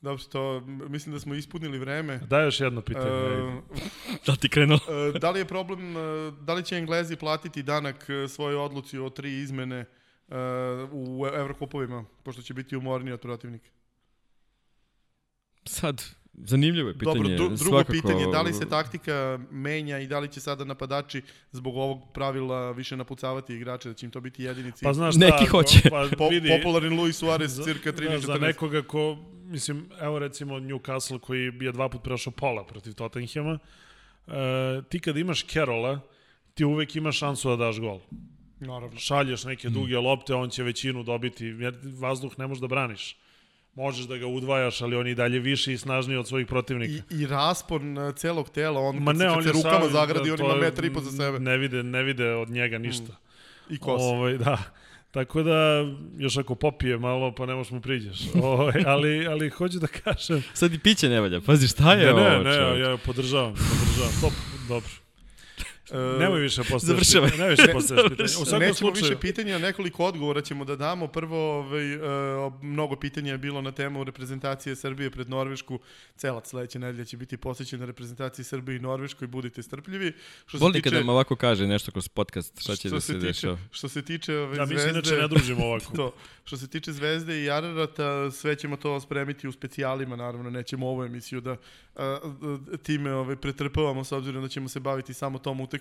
Dobro, 0.00 0.24
to, 0.32 0.60
mislim 0.88 1.12
da 1.12 1.20
smo 1.20 1.34
ispunili 1.34 1.78
vreme. 1.78 2.18
Da, 2.18 2.40
još 2.40 2.60
jedno 2.60 2.80
pitanje. 2.80 3.42
Uh, 3.42 3.54
da 4.26 4.36
ti 4.36 4.48
krenuo? 4.48 4.76
uh, 4.76 5.20
da 5.20 5.30
li 5.30 5.40
je 5.40 5.44
problem, 5.44 5.96
uh, 5.96 6.34
da 6.34 6.54
li 6.54 6.64
će 6.64 6.76
Englezi 6.76 7.16
platiti 7.16 7.62
danak 7.62 8.06
svoje 8.28 8.56
odluci 8.56 8.98
o 8.98 9.10
tri 9.10 9.38
izmene 9.38 9.84
u 10.92 11.26
Evrokupovima, 11.34 12.04
pošto 12.22 12.42
će 12.42 12.54
biti 12.54 12.76
umorniji 12.76 13.12
od 13.12 13.20
protivnika? 13.20 13.68
Sad, 15.64 16.02
zanimljivo 16.34 16.88
je 16.88 16.98
pitanje. 16.98 17.36
Dobro, 17.36 17.36
drugo 17.36 17.56
svakako... 17.56 17.92
pitanje, 17.92 18.26
da 18.32 18.42
li 18.42 18.52
se 18.52 18.68
taktika 18.68 19.38
menja 19.50 19.98
i 19.98 20.06
da 20.06 20.18
li 20.18 20.28
će 20.28 20.40
sada 20.40 20.64
napadači 20.64 21.22
zbog 21.52 21.76
ovog 21.76 22.12
pravila 22.14 22.70
više 22.70 22.96
napucavati 22.96 23.54
igrače, 23.54 23.88
da 23.88 23.94
će 23.94 24.06
im 24.06 24.12
to 24.12 24.20
biti 24.20 24.42
jedini 24.42 24.72
cilj? 24.72 24.86
Pa 24.86 24.92
znaš 24.92 25.16
šta, 25.16 25.26
Neki 25.26 25.46
hoće. 25.46 25.90
Pa, 25.90 26.08
po, 26.18 26.28
vidi, 26.28 26.48
popularni 26.48 26.88
Luis 26.88 27.16
Suarez, 27.16 27.60
cirka 27.64 27.92
13-14. 27.92 28.10
Da, 28.10 28.18
za 28.18 28.34
nekoga 28.34 28.82
ko, 28.82 29.18
mislim, 29.44 29.90
evo 30.00 30.18
recimo 30.18 30.54
Newcastle 30.54 31.18
koji 31.18 31.52
je 31.60 31.72
dva 31.72 31.88
put 31.88 32.02
prešao 32.02 32.32
pola 32.32 32.66
protiv 32.66 32.92
Tottenhama, 32.92 33.58
uh, 34.26 34.34
ti 34.88 35.00
kad 35.00 35.16
imaš 35.16 35.42
Kerola, 35.42 36.00
ti 36.54 36.64
uvek 36.64 36.96
imaš 36.96 37.18
šansu 37.18 37.48
da 37.48 37.56
daš 37.56 37.80
gol. 37.80 38.00
Naravno. 38.60 38.98
Šalješ 38.98 39.44
neke 39.44 39.68
mm. 39.68 39.72
duge 39.72 39.98
lopte, 39.98 40.34
on 40.34 40.50
će 40.50 40.62
većinu 40.62 41.02
dobiti, 41.02 41.44
jer 41.46 41.74
vazduh 41.98 42.38
ne 42.38 42.46
možeš 42.46 42.60
da 42.60 42.66
braniš. 42.66 43.16
Možeš 43.74 44.06
da 44.06 44.16
ga 44.16 44.26
udvajaš, 44.26 44.80
ali 44.80 44.96
on 44.96 45.06
i 45.06 45.14
dalje 45.14 45.38
više 45.38 45.72
i 45.72 45.78
snažniji 45.78 46.16
od 46.16 46.28
svojih 46.28 46.46
protivnika. 46.46 47.04
I, 47.10 47.22
i 47.22 47.26
raspon 47.26 47.98
e, 47.98 48.12
celog 48.16 48.50
tela, 48.50 48.80
on 48.80 48.96
Ma 48.96 49.12
ne, 49.12 49.24
kad 49.24 49.36
on 49.36 49.42
se 49.42 49.52
rukama 49.52 49.80
sam, 49.80 49.90
zagradi, 49.90 50.28
da, 50.28 50.34
on 50.34 50.50
ima 50.50 50.56
metar 50.56 50.84
i 50.84 50.92
po 50.92 51.00
za 51.00 51.10
sebe. 51.10 51.38
Ne 51.38 51.58
vide, 51.58 51.82
ne 51.82 52.02
vide 52.02 52.32
od 52.34 52.50
njega 52.50 52.78
mm. 52.78 52.82
ništa. 52.82 53.12
Mm. 53.12 53.74
I 53.74 53.78
kosa. 53.78 54.04
Ovaj, 54.04 54.38
da. 54.38 54.58
Tako 55.10 55.42
da, 55.42 55.86
još 56.18 56.36
ako 56.36 56.54
popije 56.54 56.98
malo, 56.98 57.34
pa 57.34 57.46
ne 57.46 57.54
možeš 57.54 57.70
mu 57.70 57.80
priđeš. 57.80 58.18
O, 58.34 58.46
ovaj, 58.52 58.82
ali, 58.86 59.26
ali 59.26 59.50
hoću 59.50 59.78
da 59.78 59.86
kažem... 59.86 60.42
Sad 60.54 60.74
i 60.74 60.78
piće 60.78 61.08
ne 61.08 61.20
valja. 61.20 61.40
Pazi, 61.40 61.68
šta 61.68 61.94
je 61.94 62.06
ne, 62.06 62.12
ovo? 62.12 62.20
Ne, 62.20 62.38
ne, 62.38 62.80
ja 62.80 62.96
podržavam, 63.06 63.54
podržavam. 63.54 64.20
Top, 64.20 64.32
dobro. 64.68 65.09
Uh, 65.90 66.20
Nemoj 66.20 66.40
više 66.40 66.62
postaviti. 66.62 66.86
Završavaj. 66.86 67.30
Nemoj 67.30 67.50
više 67.50 67.72
postaviti 67.78 68.08
pitanja. 68.08 68.38
U 68.42 68.44
svakom 68.44 68.58
Nećemo 68.58 68.74
slučaju... 68.74 69.10
više 69.10 69.20
pitanja, 69.20 69.58
nekoliko 69.58 70.04
odgovora 70.04 70.40
ćemo 70.40 70.64
da 70.64 70.76
damo. 70.76 71.06
Prvo, 71.06 71.58
ovaj, 71.58 71.96
uh, 71.96 72.02
mnogo 72.62 72.96
pitanja 72.96 73.32
je 73.32 73.38
bilo 73.38 73.62
na 73.62 73.72
temu 73.72 74.04
reprezentacije 74.04 74.76
Srbije 74.76 75.10
pred 75.10 75.28
Norvešku. 75.28 75.78
Celac 76.16 76.48
sledeće 76.48 76.78
nedelje 76.78 77.04
će 77.04 77.16
biti 77.16 77.36
posvećena 77.36 77.84
reprezentaciji 77.84 78.44
Srbije 78.44 78.76
i 78.76 78.80
Norveškoj. 78.80 79.28
Budite 79.28 79.62
strpljivi. 79.62 80.12
Što 80.46 80.58
se 80.58 80.60
Boli 80.60 80.72
tiče... 80.72 80.82
kada 80.82 80.98
nam 80.98 81.08
ovako 81.08 81.36
kaže 81.36 81.66
nešto 81.66 81.90
kroz 81.90 82.08
podcast, 82.08 82.60
šta 82.60 82.76
će 82.76 82.88
što 82.88 82.96
da 82.96 83.00
se, 83.00 83.12
se 83.12 83.18
dešava. 83.18 83.58
Što 83.70 83.88
se 83.88 84.02
tiče 84.02 84.36
ove, 84.36 84.56
da, 84.56 84.66
zvezde... 84.66 84.74
Da, 84.74 84.98
mi 84.98 85.04
se 85.04 85.10
inače 85.10 85.22
ne 85.22 85.28
družimo 85.28 85.64
ovako. 85.64 85.96
to. 85.96 86.14
Što 86.44 86.56
se 86.56 86.68
tiče 86.68 86.92
Zvezde 86.92 87.42
i 87.42 87.50
Ararata, 87.50 88.30
sve 88.30 88.56
ćemo 88.56 88.76
to 88.76 89.00
spremiti 89.00 89.48
u 89.48 89.52
specijalima, 89.52 90.16
naravno, 90.16 90.50
nećemo 90.50 90.88
ovu 90.88 91.04
emisiju 91.04 91.40
da 91.40 91.56
a, 91.96 92.18
time 92.82 93.14
ovaj, 93.14 93.36
pretrpavamo 93.36 94.04
s 94.04 94.12
obzirom 94.12 94.42
da 94.42 94.48
ćemo 94.48 94.68
se 94.68 94.80
baviti 94.80 95.14
samo 95.14 95.38
tom 95.38 95.60
utakmicom. 95.60 95.79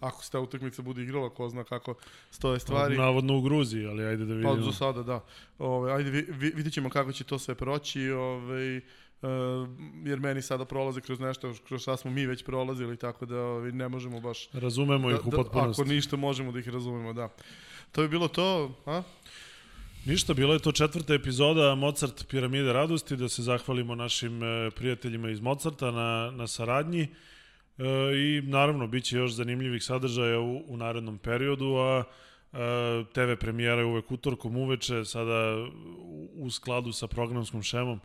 Ako 0.00 0.24
se 0.24 0.30
ta 0.30 0.40
utakmica 0.40 0.82
bude 0.82 1.02
igrala, 1.02 1.30
ko 1.30 1.48
zna 1.48 1.64
kako 1.64 1.94
stoje 2.30 2.60
stvari. 2.60 2.96
Navodno 2.96 3.36
u 3.36 3.40
Gruziji, 3.40 3.86
ali 3.86 4.04
ajde 4.04 4.24
da 4.24 4.34
vidimo. 4.34 4.56
Pa 4.56 4.62
za 4.62 4.72
sada, 4.72 5.02
da. 5.02 5.24
Ove, 5.58 5.68
ovaj, 5.68 5.92
ajde, 5.92 6.10
vi, 6.10 6.52
vidit 6.54 6.72
ćemo 6.72 6.90
kako 6.90 7.12
će 7.12 7.24
to 7.24 7.38
sve 7.38 7.54
proći. 7.54 8.10
Ove, 8.10 8.80
Uh, 9.24 9.30
jer 10.04 10.20
meni 10.20 10.42
sada 10.42 10.64
prolaze 10.64 11.00
kroz 11.00 11.20
nešto 11.20 11.54
kroz 11.68 11.82
šta 11.82 11.96
smo 11.96 12.10
mi 12.10 12.26
već 12.26 12.44
prolazili, 12.44 12.96
tako 12.96 13.26
da 13.26 13.40
ovaj, 13.40 13.72
ne 13.72 13.88
možemo 13.88 14.20
baš... 14.20 14.48
Razumemo 14.52 15.08
da, 15.08 15.14
ih 15.14 15.26
u 15.26 15.30
da, 15.30 15.36
potpunosti. 15.36 15.82
Ako 15.82 15.90
ništa 15.90 16.16
možemo 16.16 16.52
da 16.52 16.58
ih 16.58 16.68
razumemo, 16.68 17.12
da. 17.12 17.28
To 17.92 18.02
bi 18.02 18.08
bilo 18.08 18.28
to, 18.28 18.74
a? 18.86 19.02
Ništa, 20.04 20.34
bila 20.34 20.54
je 20.54 20.60
to 20.60 20.72
četvrta 20.72 21.14
epizoda 21.14 21.74
Mozart 21.74 22.26
Piramide 22.28 22.72
radosti, 22.72 23.16
da 23.16 23.28
se 23.28 23.42
zahvalimo 23.42 23.94
našim 23.94 24.42
e, 24.42 24.70
prijateljima 24.70 25.30
iz 25.30 25.40
Mozarta 25.40 25.90
na, 25.90 26.32
na 26.36 26.46
saradnji 26.46 27.08
e, 27.78 27.84
i 28.16 28.42
naravno 28.42 28.86
bit 28.86 29.04
će 29.04 29.16
još 29.16 29.32
zanimljivih 29.32 29.84
sadržaja 29.84 30.40
u, 30.40 30.62
u 30.66 30.76
narednom 30.76 31.18
periodu, 31.18 31.74
a 31.76 32.04
e, 32.52 33.04
TV 33.12 33.40
premijera 33.40 33.80
je 33.80 33.84
uvek 33.84 34.10
utorkom 34.10 34.56
uveče, 34.56 35.04
sada 35.04 35.66
u, 36.34 36.50
skladu 36.50 36.92
sa 36.92 37.06
programskom 37.06 37.62
šemom 37.62 38.00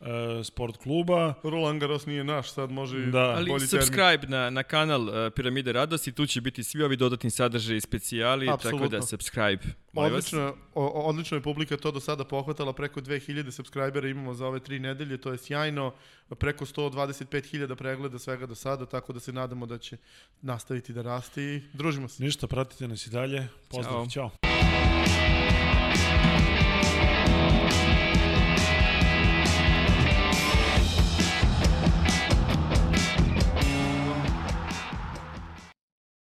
e, 0.00 0.04
sport 0.44 0.76
kluba. 0.76 1.34
Roland 1.44 1.80
Garros 1.80 2.06
nije 2.06 2.24
naš, 2.24 2.52
sad 2.52 2.70
može 2.70 2.98
Da. 3.00 3.18
Ali 3.20 3.48
bolji 3.48 3.66
termin. 3.66 3.68
subscribe 3.82 4.26
na, 4.28 4.50
na 4.50 4.62
kanal 4.62 5.02
uh, 5.02 5.14
Piramide 5.30 5.72
Radosti, 5.72 6.12
tu 6.12 6.26
će 6.26 6.40
biti 6.40 6.64
svi 6.64 6.82
ovi 6.82 6.96
dodatni 6.96 7.30
sadržaji 7.30 7.76
i 7.76 7.80
specijali, 7.80 8.46
tako 8.46 8.54
Apsolutno. 8.56 8.88
da 8.88 9.02
subscribe. 9.02 9.62
Odlično, 9.94 10.40
o, 10.74 10.84
o- 10.84 11.02
odlično 11.02 11.36
je 11.36 11.42
publika 11.42 11.76
to 11.76 11.90
do 11.90 12.00
sada 12.00 12.24
pohvatala, 12.24 12.72
preko 12.72 13.00
2000 13.00 13.50
subscribera 13.50 14.08
imamo 14.08 14.34
za 14.34 14.46
ove 14.46 14.60
tri 14.60 14.78
nedelje, 14.78 15.18
to 15.18 15.32
je 15.32 15.38
sjajno, 15.38 15.94
preko 16.30 16.64
125.000 16.66 17.74
pregleda 17.74 18.18
svega 18.18 18.46
do 18.46 18.54
sada, 18.54 18.86
tako 18.86 19.12
da 19.12 19.20
se 19.20 19.32
nadamo 19.32 19.66
da 19.66 19.78
će 19.78 19.96
nastaviti 20.42 20.92
da 20.92 21.02
raste 21.02 21.42
i 21.44 21.62
družimo 21.72 22.08
se. 22.08 22.22
Ništa, 22.22 22.46
pratite 22.46 22.88
nas 22.88 23.06
i 23.06 23.10
dalje. 23.10 23.48
Pozdrav, 23.68 24.06
Ćao. 24.06 24.30
ćao. 24.30 24.49